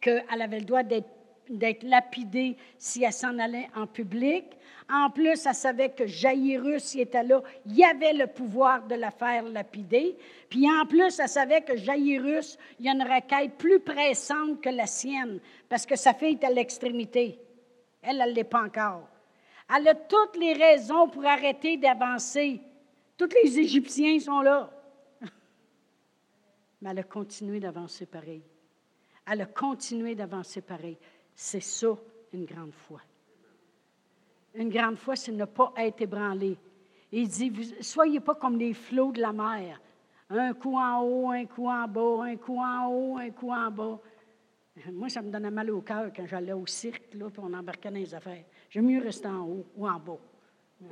qu'elle 0.00 0.24
avait 0.40 0.60
le 0.60 0.64
droit 0.64 0.82
d'être 0.82 1.82
lapidée 1.82 2.56
si 2.78 3.04
elle 3.04 3.12
s'en 3.12 3.38
allait 3.38 3.68
en 3.74 3.86
public. 3.86 4.44
En 4.88 5.10
plus, 5.10 5.44
elle 5.46 5.54
savait 5.54 5.90
que 5.90 6.06
Jairus 6.06 6.94
y 6.94 7.00
était 7.00 7.24
là. 7.24 7.42
Il 7.66 7.74
y 7.74 7.84
avait 7.84 8.12
le 8.12 8.26
pouvoir 8.28 8.86
de 8.86 8.94
la 8.94 9.10
faire 9.10 9.42
lapider. 9.42 10.16
Puis 10.48 10.66
en 10.70 10.86
plus, 10.86 11.18
elle 11.18 11.28
savait 11.28 11.62
que 11.62 11.76
Jairus, 11.76 12.56
il 12.78 12.86
y 12.86 12.88
a 12.88 12.92
une 12.92 13.02
requête 13.02 13.56
plus 13.58 13.80
pressante 13.80 14.60
que 14.60 14.68
la 14.68 14.86
sienne, 14.86 15.40
parce 15.68 15.86
que 15.86 15.96
sa 15.96 16.14
fille 16.14 16.38
est 16.40 16.44
à 16.44 16.50
l'extrémité. 16.50 17.38
Elle, 18.00 18.20
elle 18.20 18.30
ne 18.30 18.34
l'est 18.34 18.44
pas 18.44 18.62
encore. 18.62 19.08
Elle 19.76 19.88
a 19.88 19.94
toutes 19.94 20.36
les 20.36 20.52
raisons 20.52 21.08
pour 21.08 21.26
arrêter 21.26 21.76
d'avancer. 21.76 22.60
Tous 23.18 23.28
les 23.42 23.58
Égyptiens 23.58 24.20
sont 24.20 24.40
là. 24.40 24.70
Mais 26.80 26.90
elle 26.90 26.98
a 26.98 27.04
continué 27.04 27.60
d'avancer 27.60 28.06
pareil. 28.06 28.42
Elle 29.26 29.40
a 29.40 29.46
continué 29.46 30.14
d'avancer 30.14 30.60
pareil. 30.60 30.98
C'est 31.34 31.60
ça, 31.60 31.96
une 32.32 32.44
grande 32.44 32.72
foi. 32.72 33.00
une 34.54 34.70
grande 34.70 34.96
foi, 34.96 35.16
c'est 35.16 35.32
ne 35.32 35.44
pas 35.44 35.72
être 35.76 36.00
ébranlé. 36.00 36.56
Il 37.12 37.28
dit, 37.28 37.52
soyez 37.80 38.20
pas 38.20 38.34
comme 38.34 38.58
les 38.58 38.74
flots 38.74 39.12
de 39.12 39.20
la 39.20 39.32
mer. 39.32 39.80
Un 40.30 40.54
coup 40.54 40.76
en 40.76 41.02
haut, 41.02 41.30
un 41.30 41.44
coup 41.46 41.68
en 41.68 41.86
bas, 41.86 42.24
un 42.24 42.36
coup 42.36 42.58
en 42.58 42.86
haut, 42.88 43.16
un 43.18 43.30
coup 43.30 43.52
en 43.52 43.70
bas. 43.70 44.00
Moi, 44.92 45.08
ça 45.08 45.22
me 45.22 45.30
donnait 45.30 45.50
mal 45.50 45.70
au 45.70 45.80
cœur 45.80 46.10
quand 46.14 46.26
j'allais 46.26 46.52
au 46.52 46.66
cirque, 46.66 47.14
là, 47.14 47.30
puis 47.30 47.42
on 47.42 47.52
embarquait 47.52 47.90
dans 47.90 47.96
les 47.96 48.14
affaires. 48.14 48.44
J'aime 48.68 48.86
mieux 48.86 49.00
rester 49.00 49.28
en 49.28 49.46
haut 49.46 49.66
ou 49.76 49.88
en 49.88 49.98
bas. 49.98 50.18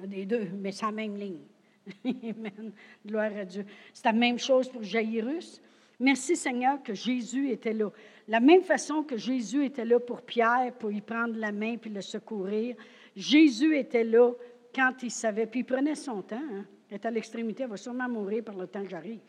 Des 0.06 0.24
deux, 0.24 0.48
mais 0.54 0.72
c'est 0.72 0.86
la 0.86 0.92
même 0.92 1.16
ligne. 1.16 1.42
Amen. 2.04 2.72
Gloire 3.04 3.36
à 3.36 3.44
Dieu. 3.44 3.66
C'est 3.92 4.06
la 4.06 4.12
même 4.12 4.38
chose 4.38 4.68
pour 4.68 4.82
Jairus. 4.82 5.60
Merci 6.00 6.36
Seigneur 6.36 6.82
que 6.82 6.94
Jésus 6.94 7.50
était 7.50 7.72
là. 7.72 7.90
La 8.26 8.40
même 8.40 8.62
façon 8.62 9.02
que 9.02 9.16
Jésus 9.16 9.64
était 9.64 9.84
là 9.84 10.00
pour 10.00 10.22
Pierre, 10.22 10.72
pour 10.78 10.90
y 10.90 11.00
prendre 11.00 11.36
la 11.36 11.52
main 11.52 11.76
puis 11.76 11.90
le 11.90 12.00
secourir, 12.00 12.76
Jésus 13.14 13.76
était 13.76 14.04
là 14.04 14.32
quand 14.74 15.02
il 15.02 15.10
savait, 15.10 15.46
puis 15.46 15.60
il 15.60 15.64
prenait 15.64 15.94
son 15.94 16.22
temps. 16.22 16.36
Hein. 16.36 16.64
Il 16.90 16.94
est 16.94 17.06
à 17.06 17.10
l'extrémité, 17.10 17.62
il 17.62 17.68
va 17.68 17.76
sûrement 17.76 18.08
mourir 18.08 18.42
par 18.42 18.56
le 18.56 18.66
temps 18.66 18.82
que 18.82 18.90
j'arrive. 18.90 19.20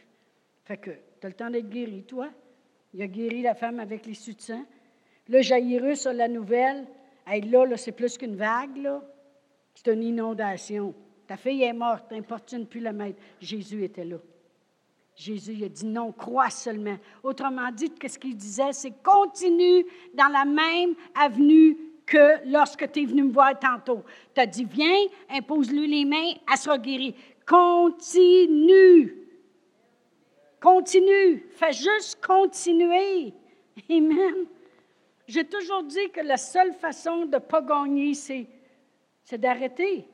Fait 0.63 0.77
que, 0.77 0.91
tu 1.19 1.25
as 1.25 1.29
le 1.29 1.35
temps 1.35 1.49
d'être 1.49 1.69
guéri, 1.69 2.03
toi. 2.03 2.29
Il 2.93 3.01
a 3.01 3.07
guéri 3.07 3.41
la 3.41 3.53
femme 3.53 3.79
avec 3.79 4.05
les 4.05 4.13
de 4.13 4.41
sang. 4.41 4.65
Là, 5.27 5.41
Jairus 5.41 6.05
a 6.05 6.13
la 6.13 6.27
nouvelle. 6.27 6.87
Hey, 7.27 7.41
là, 7.41 7.65
là 7.65 7.77
c'est 7.77 7.91
plus 7.91 8.17
qu'une 8.17 8.35
vague. 8.35 8.87
C'est 9.73 9.93
une 9.93 10.03
inondation. 10.03 10.93
Ta 11.27 11.37
fille 11.37 11.63
est 11.63 11.73
morte, 11.73 12.11
importune 12.13 12.65
plus 12.65 12.79
la 12.79 12.93
maître. 12.93 13.21
Jésus 13.41 13.83
était 13.83 14.05
là. 14.05 14.17
Jésus 15.15 15.63
a 15.63 15.69
dit 15.69 15.85
non, 15.85 16.11
crois 16.11 16.49
seulement. 16.49 16.97
Autrement 17.23 17.71
dit, 17.71 17.89
qu'est-ce 17.89 18.19
qu'il 18.19 18.35
disait? 18.35 18.73
C'est 18.73 19.01
continue 19.01 19.85
dans 20.13 20.27
la 20.27 20.43
même 20.43 20.93
avenue 21.15 21.77
que 22.05 22.47
lorsque 22.49 22.91
tu 22.91 23.03
es 23.03 23.05
venu 23.05 23.23
me 23.23 23.31
voir 23.31 23.57
tantôt. 23.57 24.03
Tu 24.33 24.41
as 24.41 24.45
dit, 24.45 24.65
viens, 24.65 25.05
impose-lui 25.29 25.87
les 25.87 26.05
mains, 26.05 26.33
elle 26.51 26.57
sera 26.57 26.77
guérie. 26.77 27.15
Continue. 27.47 29.25
Continue. 30.61 31.45
Fais 31.51 31.73
juste 31.73 32.23
continuer. 32.25 33.33
Amen. 33.89 34.45
J'ai 35.27 35.45
toujours 35.45 35.83
dit 35.83 36.09
que 36.11 36.21
la 36.21 36.37
seule 36.37 36.73
façon 36.73 37.25
de 37.25 37.35
ne 37.35 37.39
pas 37.39 37.61
gagner, 37.61 38.13
c'est 38.13 38.47
d'arrêter. 39.37 40.07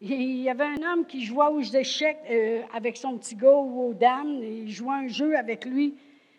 Il 0.00 0.42
y 0.42 0.48
avait 0.48 0.64
un 0.64 0.92
homme 0.92 1.06
qui 1.06 1.24
jouait 1.24 1.46
aux 1.46 1.60
échecs 1.60 2.20
euh, 2.30 2.62
avec 2.72 2.96
son 2.96 3.18
petit 3.18 3.34
gars 3.34 3.56
ou 3.56 3.88
aux 3.88 3.94
dames. 3.94 4.42
Il 4.42 4.70
jouait 4.70 4.94
un 4.94 5.08
jeu 5.08 5.36
avec 5.36 5.64
lui. 5.64 5.90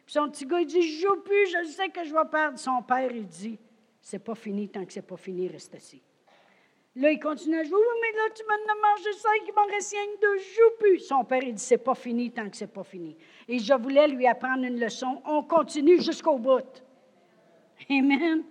Puis 0.06 0.14
son 0.14 0.30
petit 0.30 0.46
gars, 0.46 0.62
il 0.62 0.66
dit 0.66 0.82
Je 0.82 1.02
joue 1.02 1.22
plus, 1.22 1.48
je 1.48 1.68
sais 1.68 1.90
que 1.90 2.04
je 2.06 2.14
vais 2.14 2.30
perdre. 2.32 2.58
Son 2.58 2.82
père, 2.82 3.12
il 3.12 3.28
dit 3.28 3.60
C'est 4.02 4.24
pas 4.24 4.36
fini, 4.36 4.70
tant 4.70 4.86
que 4.86 4.94
c'est 4.94 5.06
pas 5.06 5.18
fini, 5.18 5.50
reste 5.50 5.76
assis. 5.76 6.02
Là, 6.96 7.12
il 7.12 7.20
continue 7.20 7.60
à 7.60 7.64
jouer 7.64 7.78
Oui, 7.78 7.98
mais 8.02 8.18
là, 8.18 8.24
tu 8.34 8.44
m'as 8.48 8.90
mangé 8.90 9.12
ça, 9.14 9.30
il 9.46 9.54
m'en 9.54 9.66
reste 9.66 9.92
rien 9.92 10.06
que 10.22 10.38
joue 10.38 10.78
plus. 10.80 11.00
Son 11.00 11.26
père, 11.26 11.44
il 11.44 11.54
dit 11.54 11.62
C'est 11.62 11.78
pas 11.78 11.96
fini, 11.96 12.32
tant 12.32 12.50
que 12.50 12.56
c'est 12.56 12.68
pas 12.68 12.86
fini. 12.86 13.18
Et 13.50 13.60
je 13.60 13.74
voulais 13.74 14.08
lui 14.08 14.26
apprendre 14.26 14.64
une 14.64 14.80
leçon. 14.80 15.22
On 15.26 15.44
continue 15.44 16.02
jusqu'au 16.02 16.38
bout. 16.38 16.82
Amen. 17.90 18.44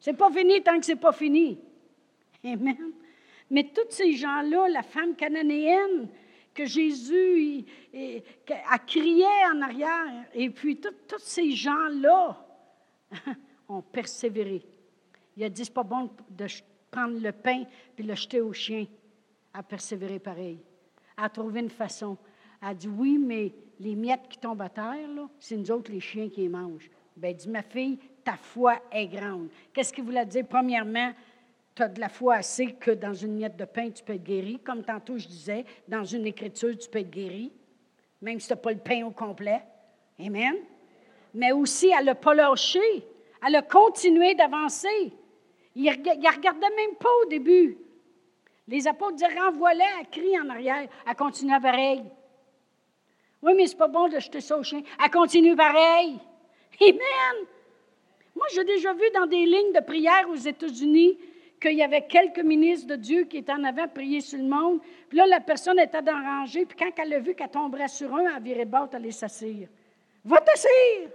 C'est 0.00 0.12
pas 0.12 0.30
fini 0.30 0.60
tant 0.60 0.78
que 0.78 0.86
c'est 0.86 0.96
pas 0.96 1.12
fini. 1.12 1.60
Amen. 2.44 2.92
Mais 3.50 3.70
tous 3.74 3.90
ces 3.90 4.12
gens-là, 4.12 4.68
la 4.68 4.82
femme 4.82 5.14
cananéenne 5.14 6.08
que 6.52 6.64
Jésus 6.64 7.64
a 8.68 8.78
crié 8.78 9.26
en 9.52 9.60
arrière, 9.62 10.24
et 10.34 10.50
puis 10.50 10.80
tous 10.80 11.18
ces 11.18 11.52
gens-là 11.52 12.44
ont 13.68 13.82
persévéré. 13.82 14.62
Il 15.36 15.44
a 15.44 15.48
dit, 15.48 15.64
c'est 15.64 15.74
pas 15.74 15.82
bon 15.82 16.10
de 16.30 16.46
prendre 16.90 17.20
le 17.20 17.32
pain 17.32 17.64
puis 17.94 18.04
le 18.04 18.14
jeter 18.14 18.40
au 18.40 18.52
chien. 18.52 18.86
A 19.52 19.62
persévéré 19.62 20.18
pareil. 20.18 20.58
A 21.16 21.28
trouvé 21.28 21.60
une 21.60 21.70
façon. 21.70 22.16
A 22.60 22.74
dit, 22.74 22.88
oui, 22.88 23.18
mais 23.18 23.52
les 23.78 23.94
miettes 23.94 24.28
qui 24.28 24.38
tombent 24.38 24.62
à 24.62 24.68
terre, 24.68 25.08
c'est 25.38 25.56
nous 25.56 25.70
autres, 25.70 25.92
les 25.92 26.00
chiens, 26.00 26.28
qui 26.28 26.42
les 26.42 26.48
mangent. 26.48 26.90
Bien, 27.16 27.32
dit, 27.32 27.48
ma 27.48 27.62
fille, 27.62 27.98
ta 28.24 28.36
foi 28.36 28.82
est 28.90 29.06
grande. 29.06 29.48
Qu'est-ce 29.72 29.92
qu'il 29.92 30.04
voulait 30.04 30.26
dire? 30.26 30.46
Premièrement, 30.48 31.12
tu 31.76 31.82
as 31.82 31.88
de 31.88 32.00
la 32.00 32.08
foi 32.08 32.36
assez 32.36 32.72
que 32.72 32.90
dans 32.90 33.12
une 33.12 33.34
miette 33.34 33.56
de 33.56 33.66
pain, 33.66 33.90
tu 33.90 34.02
peux 34.02 34.14
être 34.14 34.24
guéri. 34.24 34.58
Comme 34.64 34.82
tantôt 34.82 35.18
je 35.18 35.28
disais, 35.28 35.66
dans 35.86 36.04
une 36.04 36.26
écriture, 36.26 36.76
tu 36.76 36.88
peux 36.88 37.00
être 37.00 37.10
guéri, 37.10 37.52
même 38.22 38.40
si 38.40 38.48
tu 38.48 38.54
n'as 38.54 38.56
pas 38.56 38.72
le 38.72 38.78
pain 38.78 39.04
au 39.04 39.10
complet. 39.10 39.62
Amen. 40.18 40.56
Mais 41.34 41.52
aussi, 41.52 41.92
elle 41.96 42.06
n'a 42.06 42.14
pas 42.14 42.34
lâché. 42.34 42.80
Elle 43.46 43.56
a 43.56 43.62
continué 43.62 44.34
d'avancer. 44.34 45.12
Il 45.74 45.84
ne 45.84 45.90
regardait 45.90 46.70
même 46.74 46.96
pas 46.98 47.10
au 47.22 47.26
début. 47.26 47.76
Les 48.66 48.88
apôtres 48.88 49.16
disaient 49.16 49.38
renvoie-la, 49.38 49.84
elle 50.00 50.08
crie 50.08 50.40
en 50.40 50.48
arrière. 50.48 50.88
Elle 51.06 51.14
continue 51.14 51.60
pareil. 51.60 52.02
Oui, 53.42 53.52
mais 53.54 53.66
c'est 53.66 53.76
pas 53.76 53.86
bon 53.86 54.08
de 54.08 54.18
jeter 54.18 54.40
ça 54.40 54.56
au 54.56 54.62
chien. 54.62 54.80
Elle 55.04 55.10
continue 55.10 55.54
pareil. 55.54 56.18
Amen. 56.80 57.46
Moi, 58.34 58.46
j'ai 58.54 58.64
déjà 58.64 58.94
vu 58.94 59.04
dans 59.14 59.26
des 59.26 59.44
lignes 59.44 59.74
de 59.74 59.80
prière 59.80 60.26
aux 60.30 60.36
États-Unis 60.36 61.18
qu'il 61.60 61.74
y 61.74 61.82
avait 61.82 62.06
quelques 62.06 62.42
ministres 62.42 62.86
de 62.86 62.96
Dieu 62.96 63.24
qui 63.24 63.38
étaient 63.38 63.52
en 63.52 63.64
avant 63.64 63.88
prier 63.88 64.20
sur 64.20 64.38
le 64.38 64.44
monde. 64.44 64.80
Puis 65.08 65.18
là, 65.18 65.26
la 65.26 65.40
personne 65.40 65.78
était 65.78 66.02
dans 66.02 66.18
la 66.18 66.40
rangée, 66.40 66.66
puis 66.66 66.76
quand 66.78 66.90
elle 67.02 67.14
a 67.14 67.18
vu 67.18 67.34
qu'elle 67.34 67.50
tomberait 67.50 67.88
sur 67.88 68.14
un, 68.14 68.36
elle 68.36 68.42
virait 68.42 68.64
bord, 68.64 68.88
elle 68.92 68.96
allait 68.96 69.10
s'assire. 69.10 69.68
Va 70.24 70.40
t'assire! 70.40 71.10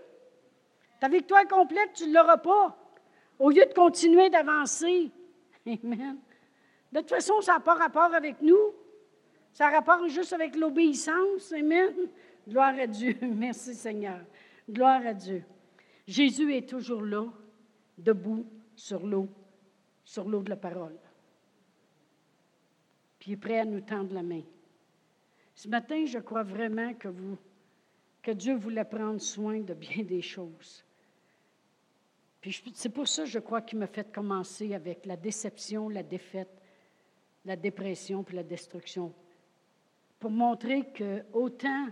Ta 0.99 1.09
victoire 1.09 1.47
complète, 1.47 1.93
tu 1.93 2.07
ne 2.07 2.13
l'auras 2.13 2.37
pas. 2.37 2.77
Au 3.39 3.49
lieu 3.49 3.65
de 3.65 3.73
continuer 3.73 4.29
d'avancer. 4.29 5.11
Amen. 5.65 6.17
De 6.91 6.99
toute 6.99 7.09
façon, 7.09 7.41
ça 7.41 7.53
n'a 7.53 7.59
pas 7.59 7.73
rapport 7.75 8.13
avec 8.13 8.41
nous. 8.41 8.73
Ça 9.53 9.67
a 9.67 9.71
rapport 9.71 10.07
juste 10.07 10.33
avec 10.33 10.55
l'obéissance. 10.55 11.51
Amen. 11.51 11.93
Gloire 12.47 12.75
à 12.79 12.87
Dieu. 12.87 13.15
Merci 13.21 13.73
Seigneur. 13.73 14.21
Gloire 14.69 15.05
à 15.05 15.13
Dieu. 15.13 15.43
Jésus 16.07 16.53
est 16.55 16.67
toujours 16.67 17.01
là, 17.01 17.25
debout 17.97 18.45
sur 18.75 19.05
l'eau 19.05 19.27
sur 20.11 20.27
l'eau 20.27 20.41
de 20.43 20.49
la 20.49 20.57
parole. 20.57 20.97
Puis 23.17 23.31
il 23.31 23.33
est 23.35 23.37
prêt 23.37 23.59
à 23.59 23.65
nous 23.65 23.79
tendre 23.79 24.13
la 24.13 24.23
main. 24.23 24.41
Ce 25.55 25.69
matin, 25.69 26.05
je 26.05 26.19
crois 26.19 26.43
vraiment 26.43 26.93
que, 26.95 27.07
vous, 27.07 27.37
que 28.21 28.31
Dieu 28.31 28.55
voulait 28.55 28.83
prendre 28.83 29.21
soin 29.21 29.61
de 29.61 29.73
bien 29.73 30.03
des 30.03 30.21
choses. 30.21 30.83
Puis 32.41 32.61
c'est 32.73 32.89
pour 32.89 33.07
ça, 33.07 33.23
je 33.23 33.39
crois, 33.39 33.61
qu'il 33.61 33.79
m'a 33.79 33.87
fait 33.87 34.11
commencer 34.11 34.73
avec 34.73 35.05
la 35.05 35.15
déception, 35.15 35.87
la 35.87 36.03
défaite, 36.03 36.61
la 37.45 37.55
dépression 37.55 38.21
puis 38.21 38.35
la 38.35 38.43
destruction. 38.43 39.13
Pour 40.19 40.31
montrer 40.31 40.91
que 40.91 41.23
autant 41.31 41.87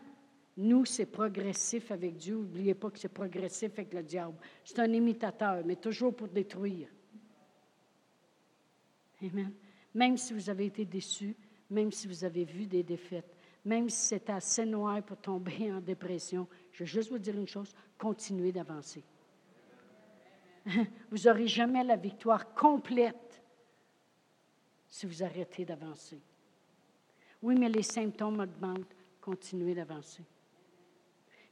nous, 0.57 0.83
c'est 0.83 1.05
progressif 1.05 1.89
avec 1.89 2.17
Dieu, 2.17 2.35
n'oubliez 2.35 2.73
pas 2.73 2.89
que 2.89 2.99
c'est 2.99 3.07
progressif 3.07 3.71
avec 3.79 3.93
le 3.93 4.03
diable. 4.03 4.35
C'est 4.65 4.79
un 4.79 4.91
imitateur, 4.91 5.63
mais 5.65 5.77
toujours 5.77 6.13
pour 6.13 6.27
détruire. 6.27 6.89
Amen. 9.21 9.53
Même 9.93 10.17
si 10.17 10.33
vous 10.33 10.49
avez 10.49 10.67
été 10.67 10.85
déçu, 10.85 11.35
même 11.69 11.91
si 11.91 12.07
vous 12.07 12.23
avez 12.23 12.45
vu 12.45 12.65
des 12.65 12.83
défaites, 12.83 13.35
même 13.65 13.89
si 13.89 14.07
c'est 14.07 14.29
assez 14.29 14.65
noir 14.65 15.01
pour 15.03 15.17
tomber 15.17 15.71
en 15.71 15.81
dépression, 15.81 16.47
je 16.71 16.83
veux 16.83 16.87
juste 16.87 17.09
vous 17.09 17.19
dire 17.19 17.35
une 17.35 17.47
chose, 17.47 17.73
continuez 17.97 18.51
d'avancer. 18.51 19.03
Vous 21.11 21.17
n'aurez 21.25 21.47
jamais 21.47 21.83
la 21.83 21.95
victoire 21.95 22.53
complète 22.53 23.41
si 24.87 25.05
vous 25.05 25.23
arrêtez 25.23 25.65
d'avancer. 25.65 26.19
Oui, 27.41 27.55
mais 27.57 27.69
les 27.69 27.83
symptômes 27.83 28.39
augmentent. 28.39 28.95
Continuez 29.21 29.73
d'avancer. 29.73 30.23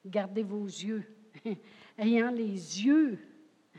Gardez 0.06 0.44
vos 0.44 0.66
yeux. 0.66 1.04
Ayant 1.98 2.32
les 2.32 2.84
yeux, 2.84 3.20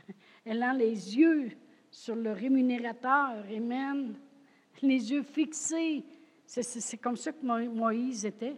ayant 0.45 0.73
les 0.73 1.17
yeux 1.17 1.51
sur 1.91 2.15
le 2.15 2.31
rémunérateur. 2.31 3.43
Amen. 3.55 4.15
Les 4.81 5.11
yeux 5.11 5.23
fixés. 5.23 6.03
C'est 6.45 6.97
comme 6.97 7.15
ça 7.15 7.31
que 7.31 7.45
Moïse 7.45 8.25
était. 8.25 8.57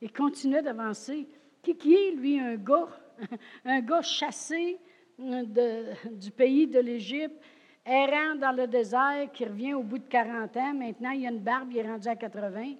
Il 0.00 0.12
continuait 0.12 0.62
d'avancer. 0.62 1.28
Qui, 1.62 1.94
est, 1.94 2.12
lui, 2.12 2.40
un 2.40 2.56
gars, 2.56 2.88
un 3.64 3.80
gars 3.80 4.02
chassé 4.02 4.78
du 5.18 6.30
pays 6.30 6.66
de 6.66 6.80
l'Égypte, 6.80 7.36
errant 7.84 8.34
dans 8.36 8.52
le 8.52 8.66
désert, 8.66 9.30
qui 9.32 9.44
revient 9.44 9.74
au 9.74 9.82
bout 9.82 9.98
de 9.98 10.08
40 10.08 10.56
ans? 10.56 10.74
Maintenant, 10.74 11.10
il 11.10 11.26
a 11.26 11.30
une 11.30 11.38
barbe, 11.38 11.68
il 11.70 11.78
est 11.78 11.88
rendu 11.88 12.08
à 12.08 12.16
80. 12.16 12.74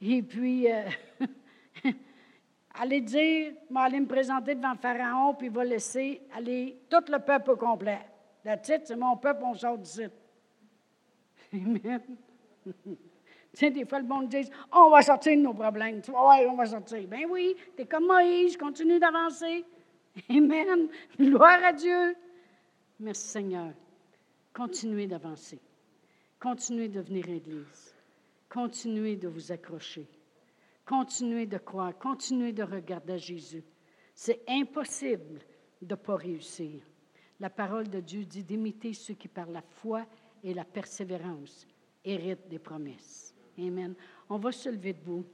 Et 0.00 0.22
puis, 0.22 0.72
euh, 0.72 0.84
allez 2.74 3.02
dire, 3.02 3.52
aller 3.74 4.00
me 4.00 4.06
présenter 4.06 4.54
devant 4.54 4.74
Pharaon, 4.74 5.34
puis 5.34 5.48
il 5.48 5.52
va 5.52 5.64
laisser 5.64 6.22
aller 6.34 6.78
tout 6.88 7.04
le 7.12 7.18
peuple 7.18 7.52
au 7.52 7.56
complet. 7.56 8.00
La 8.44 8.58
titre, 8.58 8.82
c'est 8.84 8.96
mon 8.96 9.16
peuple, 9.16 9.42
on 9.44 9.54
sort 9.54 9.78
d'ici. 9.78 10.04
Amen. 11.52 12.00
tu 12.66 12.96
sais, 13.54 13.70
des 13.70 13.86
fois, 13.86 14.00
le 14.00 14.06
monde 14.06 14.28
dit 14.28 14.48
On 14.72 14.90
va 14.90 15.02
sortir 15.02 15.36
de 15.36 15.42
nos 15.42 15.54
problèmes. 15.54 16.02
Tu 16.02 16.10
vois, 16.10 16.28
ouais, 16.28 16.46
on 16.46 16.56
va 16.56 16.66
sortir. 16.66 17.06
Ben 17.08 17.26
oui, 17.28 17.56
tu 17.76 17.82
es 17.82 17.86
comme 17.86 18.06
Moïse, 18.06 18.56
continue 18.56 18.98
d'avancer. 18.98 19.64
Amen. 20.28 20.88
Gloire 21.18 21.64
à 21.64 21.72
Dieu. 21.72 22.16
Merci 23.00 23.28
Seigneur. 23.28 23.72
Continuez 24.52 25.06
d'avancer. 25.06 25.58
continuez 26.38 26.88
de 26.88 27.00
venir 27.00 27.24
à 27.26 27.30
l'Église. 27.32 27.94
Continuez 28.48 29.16
de 29.16 29.26
vous 29.26 29.50
accrocher. 29.50 30.06
Continuez 30.84 31.46
de 31.46 31.58
croire. 31.58 31.98
Continuez 31.98 32.52
de 32.52 32.62
regarder 32.62 33.18
Jésus. 33.18 33.64
C'est 34.14 34.42
impossible 34.46 35.40
de 35.82 35.94
ne 35.94 36.00
pas 36.00 36.16
réussir. 36.16 36.82
La 37.40 37.50
parole 37.50 37.88
de 37.88 38.00
Dieu 38.00 38.24
dit 38.24 38.44
d'imiter 38.44 38.92
ceux 38.92 39.14
qui, 39.14 39.28
par 39.28 39.48
la 39.50 39.62
foi 39.62 40.06
et 40.42 40.54
la 40.54 40.64
persévérance, 40.64 41.66
héritent 42.04 42.48
des 42.48 42.58
promesses. 42.58 43.34
Amen. 43.58 43.94
On 44.28 44.38
va 44.38 44.52
se 44.52 44.68
lever 44.68 44.92
debout. 44.92 45.24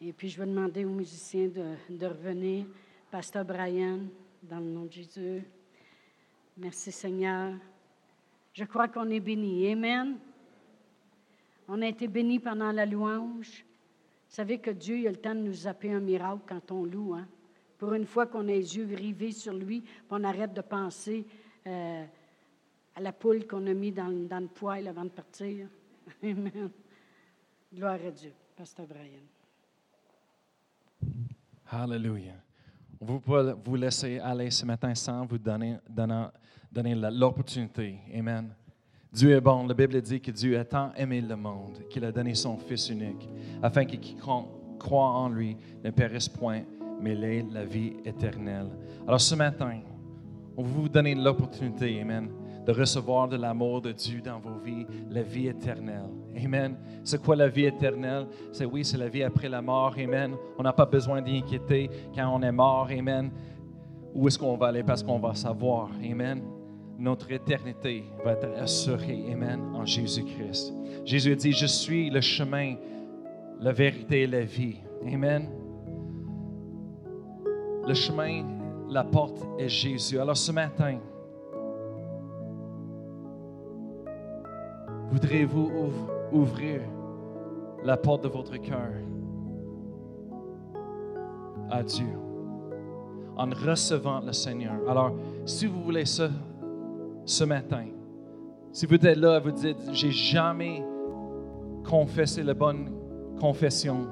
Et 0.00 0.12
puis, 0.12 0.28
je 0.28 0.40
vais 0.40 0.46
demander 0.46 0.84
aux 0.84 0.90
musiciens 0.90 1.48
de, 1.48 2.06
revenir. 2.06 2.66
Pasteur 3.10 3.44
Brian, 3.44 4.00
dans 4.42 4.58
le 4.58 4.66
nom 4.66 4.84
de 4.84 4.92
Jésus. 4.92 5.42
Merci 6.56 6.92
Seigneur. 6.92 7.54
Je 8.52 8.64
crois 8.64 8.88
qu'on 8.88 9.08
est 9.10 9.20
béni. 9.20 9.70
Amen. 9.72 10.18
On 11.66 11.80
a 11.82 11.86
été 11.86 12.06
béni 12.06 12.38
pendant 12.38 12.70
la 12.70 12.86
louange. 12.86 13.64
Vous 14.28 14.34
savez 14.34 14.58
que 14.58 14.70
Dieu 14.70 15.06
a 15.06 15.10
le 15.10 15.16
temps 15.16 15.34
de 15.34 15.40
nous 15.40 15.66
appeler 15.66 15.92
un 15.92 16.00
miracle 16.00 16.42
quand 16.46 16.70
on 16.70 16.84
loue. 16.84 17.14
Hein? 17.14 17.26
Pour 17.78 17.94
une 17.94 18.06
fois 18.06 18.26
qu'on 18.26 18.40
a 18.40 18.52
les 18.52 18.76
yeux 18.76 18.88
rivés 18.92 19.30
sur 19.30 19.54
lui, 19.54 19.84
on 20.10 20.24
arrête 20.24 20.52
de 20.52 20.60
penser 20.60 21.24
euh, 21.66 22.04
à 22.94 23.00
la 23.00 23.12
poule 23.12 23.46
qu'on 23.46 23.64
a 23.68 23.74
mis 23.74 23.92
dans, 23.92 24.08
le 24.08 24.48
poêle 24.48 24.88
avant 24.88 25.04
de 25.04 25.10
partir. 25.10 25.68
Amen. 26.22 26.70
Gloire 27.72 27.98
à 28.04 28.10
Dieu. 28.10 28.32
Pasteur 28.56 28.86
Brian. 28.86 29.22
Hallelujah. 31.70 32.42
Vous 33.00 33.20
pouvez 33.20 33.52
vous 33.64 33.76
laisser 33.76 34.18
aller 34.18 34.50
ce 34.50 34.66
matin 34.66 34.92
sans 34.96 35.24
vous 35.24 35.38
donner, 35.38 35.76
donner 36.72 36.94
l'opportunité. 36.96 38.00
Amen. 38.12 38.52
Dieu 39.12 39.30
est 39.30 39.40
bon. 39.40 39.66
La 39.68 39.74
Bible 39.74 40.00
dit 40.00 40.20
que 40.20 40.32
Dieu 40.32 40.58
a 40.58 40.64
tant 40.64 40.92
aimé 40.94 41.20
le 41.20 41.36
monde 41.36 41.86
qu'il 41.88 42.04
a 42.04 42.10
donné 42.10 42.34
son 42.34 42.56
Fils 42.56 42.88
unique, 42.90 43.28
afin 43.62 43.84
que 43.84 43.96
quiconque 43.96 44.78
croit 44.78 45.10
en 45.10 45.28
lui 45.28 45.56
ne 45.84 45.90
périsse 45.90 46.28
point, 46.28 46.62
mais 47.00 47.12
ait 47.12 47.46
la 47.52 47.64
vie 47.64 47.94
éternelle. 48.04 48.70
Alors 49.06 49.20
ce 49.20 49.34
matin, 49.34 49.80
on 50.56 50.62
vous 50.62 50.88
donner 50.88 51.14
l'opportunité, 51.14 52.00
Amen, 52.00 52.28
de 52.66 52.72
recevoir 52.72 53.28
de 53.28 53.36
l'amour 53.36 53.80
de 53.80 53.92
Dieu 53.92 54.20
dans 54.20 54.38
vos 54.38 54.58
vies, 54.58 54.86
la 55.08 55.22
vie 55.22 55.46
éternelle. 55.46 56.10
Amen. 56.36 56.76
C'est 57.02 57.22
quoi 57.22 57.34
la 57.34 57.48
vie 57.48 57.64
éternelle? 57.64 58.26
C'est 58.52 58.66
oui, 58.66 58.84
c'est 58.84 58.98
la 58.98 59.08
vie 59.08 59.22
après 59.22 59.48
la 59.48 59.62
mort. 59.62 59.94
Amen. 59.98 60.34
On 60.58 60.62
n'a 60.62 60.74
pas 60.74 60.84
besoin 60.84 61.22
d'inquiéter 61.22 61.88
quand 62.14 62.28
on 62.28 62.42
est 62.42 62.52
mort. 62.52 62.88
Amen. 62.90 63.30
Où 64.14 64.28
est-ce 64.28 64.38
qu'on 64.38 64.56
va 64.56 64.66
aller? 64.66 64.82
Parce 64.82 65.02
qu'on 65.02 65.18
va 65.18 65.34
savoir. 65.34 65.90
Amen. 66.04 66.42
Notre 66.98 67.30
éternité 67.32 68.04
va 68.22 68.32
être 68.32 68.50
assurée. 68.58 69.24
Amen. 69.32 69.60
En 69.74 69.86
Jésus-Christ. 69.86 70.74
Jésus 71.06 71.36
dit, 71.36 71.52
je 71.52 71.66
suis 71.66 72.10
le 72.10 72.20
chemin, 72.20 72.74
la 73.60 73.72
vérité 73.72 74.22
et 74.22 74.26
la 74.26 74.42
vie. 74.42 74.76
Amen. 75.06 75.48
Le 77.88 77.94
chemin, 77.94 78.44
la 78.90 79.02
porte 79.02 79.42
est 79.58 79.70
Jésus. 79.70 80.20
Alors 80.20 80.36
ce 80.36 80.52
matin, 80.52 80.98
voudrez-vous 85.10 85.70
ouvrir 86.30 86.82
la 87.82 87.96
porte 87.96 88.24
de 88.24 88.28
votre 88.28 88.58
cœur 88.58 88.90
à 91.70 91.82
Dieu 91.82 92.12
en 93.38 93.48
recevant 93.48 94.20
le 94.20 94.34
Seigneur? 94.34 94.74
Alors, 94.86 95.12
si 95.46 95.64
vous 95.64 95.82
voulez 95.82 96.04
ça 96.04 96.28
ce 97.24 97.44
matin, 97.44 97.86
si 98.70 98.84
vous 98.84 98.96
êtes 98.96 99.16
là 99.16 99.38
et 99.38 99.40
vous 99.40 99.50
dites, 99.50 99.78
j'ai 99.92 100.10
jamais 100.10 100.84
confessé 101.88 102.42
la 102.42 102.52
bonne 102.52 102.90
confession 103.40 104.08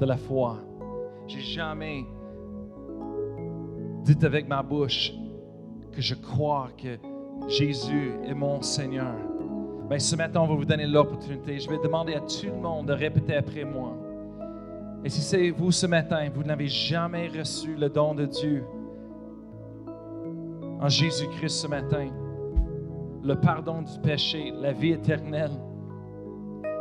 de 0.00 0.06
la 0.06 0.16
foi, 0.16 0.56
j'ai 1.26 1.40
jamais 1.40 2.06
dit 4.04 4.24
avec 4.24 4.48
ma 4.48 4.62
bouche 4.62 5.12
que 5.92 6.00
je 6.00 6.14
crois 6.14 6.68
que 6.76 6.98
Jésus 7.48 8.12
est 8.24 8.34
mon 8.34 8.62
Seigneur. 8.62 9.14
Bien, 9.88 9.98
ce 9.98 10.14
matin, 10.16 10.40
on 10.42 10.46
va 10.46 10.54
vous 10.54 10.64
donner 10.64 10.86
l'opportunité. 10.86 11.58
Je 11.58 11.68
vais 11.68 11.78
demander 11.82 12.14
à 12.14 12.20
tout 12.20 12.46
le 12.46 12.60
monde 12.60 12.86
de 12.86 12.92
répéter 12.92 13.34
après 13.34 13.64
moi. 13.64 13.96
Et 15.04 15.08
si 15.08 15.20
c'est 15.20 15.50
vous 15.50 15.72
ce 15.72 15.86
matin, 15.86 16.28
vous 16.32 16.44
n'avez 16.44 16.68
jamais 16.68 17.28
reçu 17.28 17.74
le 17.74 17.88
don 17.88 18.14
de 18.14 18.26
Dieu 18.26 18.64
en 20.80 20.88
Jésus-Christ 20.88 21.62
ce 21.62 21.66
matin, 21.66 22.08
le 23.22 23.34
pardon 23.34 23.82
du 23.82 23.98
péché, 24.00 24.52
la 24.60 24.72
vie 24.72 24.92
éternelle, 24.92 25.50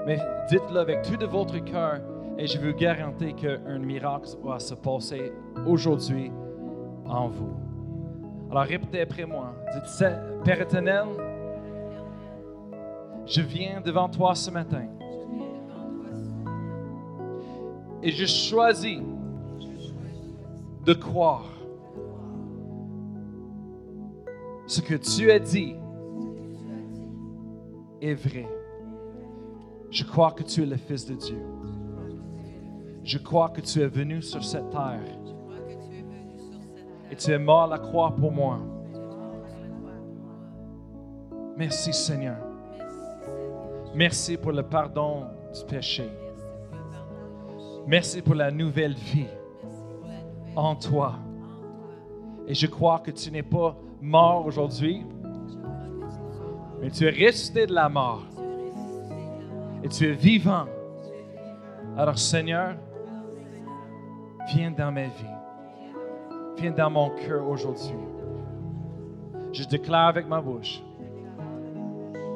mais 0.06 0.20
dites-le 0.50 0.80
avec 0.80 1.02
tout 1.02 1.18
de 1.18 1.26
votre 1.26 1.58
cœur 1.66 2.00
et 2.38 2.48
je 2.48 2.58
vous 2.58 2.74
garantis 2.74 3.34
qu'un 3.34 3.80
miracle 3.80 4.30
va 4.44 4.60
se 4.60 4.74
passer 4.74 5.34
aujourd'hui 5.68 6.32
en 7.10 7.28
vous. 7.28 7.54
Alors 8.52 8.64
répétez 8.64 9.02
après 9.02 9.26
moi. 9.26 9.54
Dites, 9.74 10.06
Père 10.44 10.62
éternel, 10.62 11.06
je 13.26 13.42
viens 13.42 13.82
devant 13.82 14.10
toi 14.10 14.34
ce 14.36 14.50
matin. 14.50 14.86
Et 18.02 18.12
je 18.12 18.26
choisis 18.26 19.02
de 20.86 20.94
croire 20.94 21.46
ce 24.66 24.82
que 24.82 24.96
tu 24.96 25.30
as 25.32 25.40
dit 25.40 25.76
est 28.02 28.14
vrai. 28.14 28.48
Je 29.92 30.04
crois 30.04 30.32
que 30.32 30.44
tu 30.44 30.64
es 30.64 30.66
le 30.66 30.78
Fils 30.78 31.06
de 31.06 31.16
Dieu. 31.16 31.42
Je 33.04 33.18
crois 33.18 33.50
que 33.50 33.62
tu 33.62 33.82
es 33.82 33.88
venu 33.88 34.22
sur 34.22 34.44
cette 34.44 34.70
terre. 34.70 35.02
Et 37.12 37.16
tu 37.16 37.32
es 37.32 37.40
mort 37.40 37.64
à 37.64 37.68
la 37.68 37.80
croix 37.80 38.16
pour 38.16 38.32
moi. 38.32 38.60
Merci 41.58 41.92
Seigneur. 41.92 42.38
Merci 43.96 44.38
pour 44.38 44.52
le 44.52 44.64
pardon 44.64 45.26
du 45.54 45.66
péché. 45.66 46.08
Merci 47.88 48.22
pour 48.22 48.36
la 48.36 48.52
nouvelle 48.52 48.94
vie 48.94 49.26
en 50.56 50.76
toi. 50.76 51.16
Et 52.48 52.54
je 52.54 52.68
crois 52.68 53.00
que 53.00 53.12
tu 53.12 53.32
n'es 53.32 53.44
pas 53.44 53.76
mort 54.02 54.46
aujourd'hui, 54.46 55.06
mais 56.82 56.90
tu 56.92 57.06
es 57.06 57.10
resté 57.10 57.66
de 57.66 57.74
la 57.74 57.90
mort. 57.90 58.24
Et 59.84 59.90
tu 59.90 60.08
es 60.08 60.14
vivant. 60.14 60.66
Alors 61.98 62.18
Seigneur, 62.18 62.76
viens 64.54 64.72
dans 64.72 64.92
ma 64.92 65.04
vie. 65.04 65.39
Dans 66.68 66.90
mon 66.90 67.10
cœur 67.12 67.48
aujourd'hui. 67.48 67.96
Je 69.54 69.64
déclare 69.64 70.10
avec 70.10 70.28
ma 70.28 70.42
bouche 70.42 70.82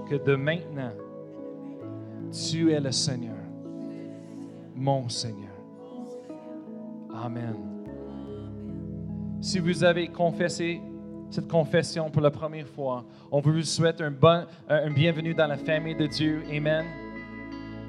que 0.09 0.15
de 0.15 0.35
maintenant, 0.35 0.91
tu 2.31 2.71
es 2.71 2.79
le 2.79 2.91
Seigneur, 2.91 3.35
mon 4.75 5.09
Seigneur. 5.09 5.51
Amen. 7.13 7.53
Si 9.41 9.59
vous 9.59 9.83
avez 9.83 10.07
confessé 10.07 10.81
cette 11.29 11.49
confession 11.49 12.09
pour 12.09 12.21
la 12.21 12.31
première 12.31 12.67
fois, 12.67 13.03
on 13.29 13.41
vous 13.41 13.61
souhaite 13.61 13.99
un, 13.99 14.11
bon, 14.11 14.45
un 14.69 14.89
bienvenue 14.89 15.33
dans 15.33 15.47
la 15.47 15.57
famille 15.57 15.95
de 15.95 16.07
Dieu. 16.07 16.43
Amen. 16.49 16.85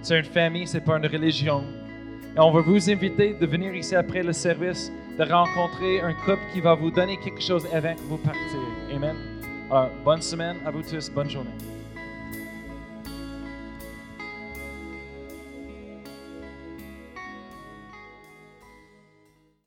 C'est 0.03 0.19
une 0.19 0.25
famille, 0.25 0.67
c'est 0.67 0.81
pas 0.81 0.99
une 0.99 1.07
religion. 1.07 1.63
Et 2.37 2.41
on 2.41 2.51
va 2.51 2.61
vous 2.61 2.91
inviter 2.91 3.35
de 3.35 3.47
venir 3.47 3.73
ici 3.73 3.95
après 3.95 4.25
le 4.25 4.33
service, 4.33 4.91
de 5.19 5.25
rencontrer 5.33 6.01
un 6.01 6.13
couple 6.13 6.43
qui 6.53 6.61
va 6.61 6.75
vous 6.75 6.91
donner 6.91 7.17
quelque 7.19 7.43
chose 7.43 7.67
avant 7.73 7.95
que 7.95 8.01
vous 8.09 8.19
partiez. 8.19 8.95
Amen. 8.95 9.17
Alors, 9.71 9.91
bonne 10.05 10.23
semaine 10.23 10.57
à 10.67 10.71
vous 10.71 10.83
tous, 10.83 11.11
bonne 11.11 11.31
journée. 11.31 11.74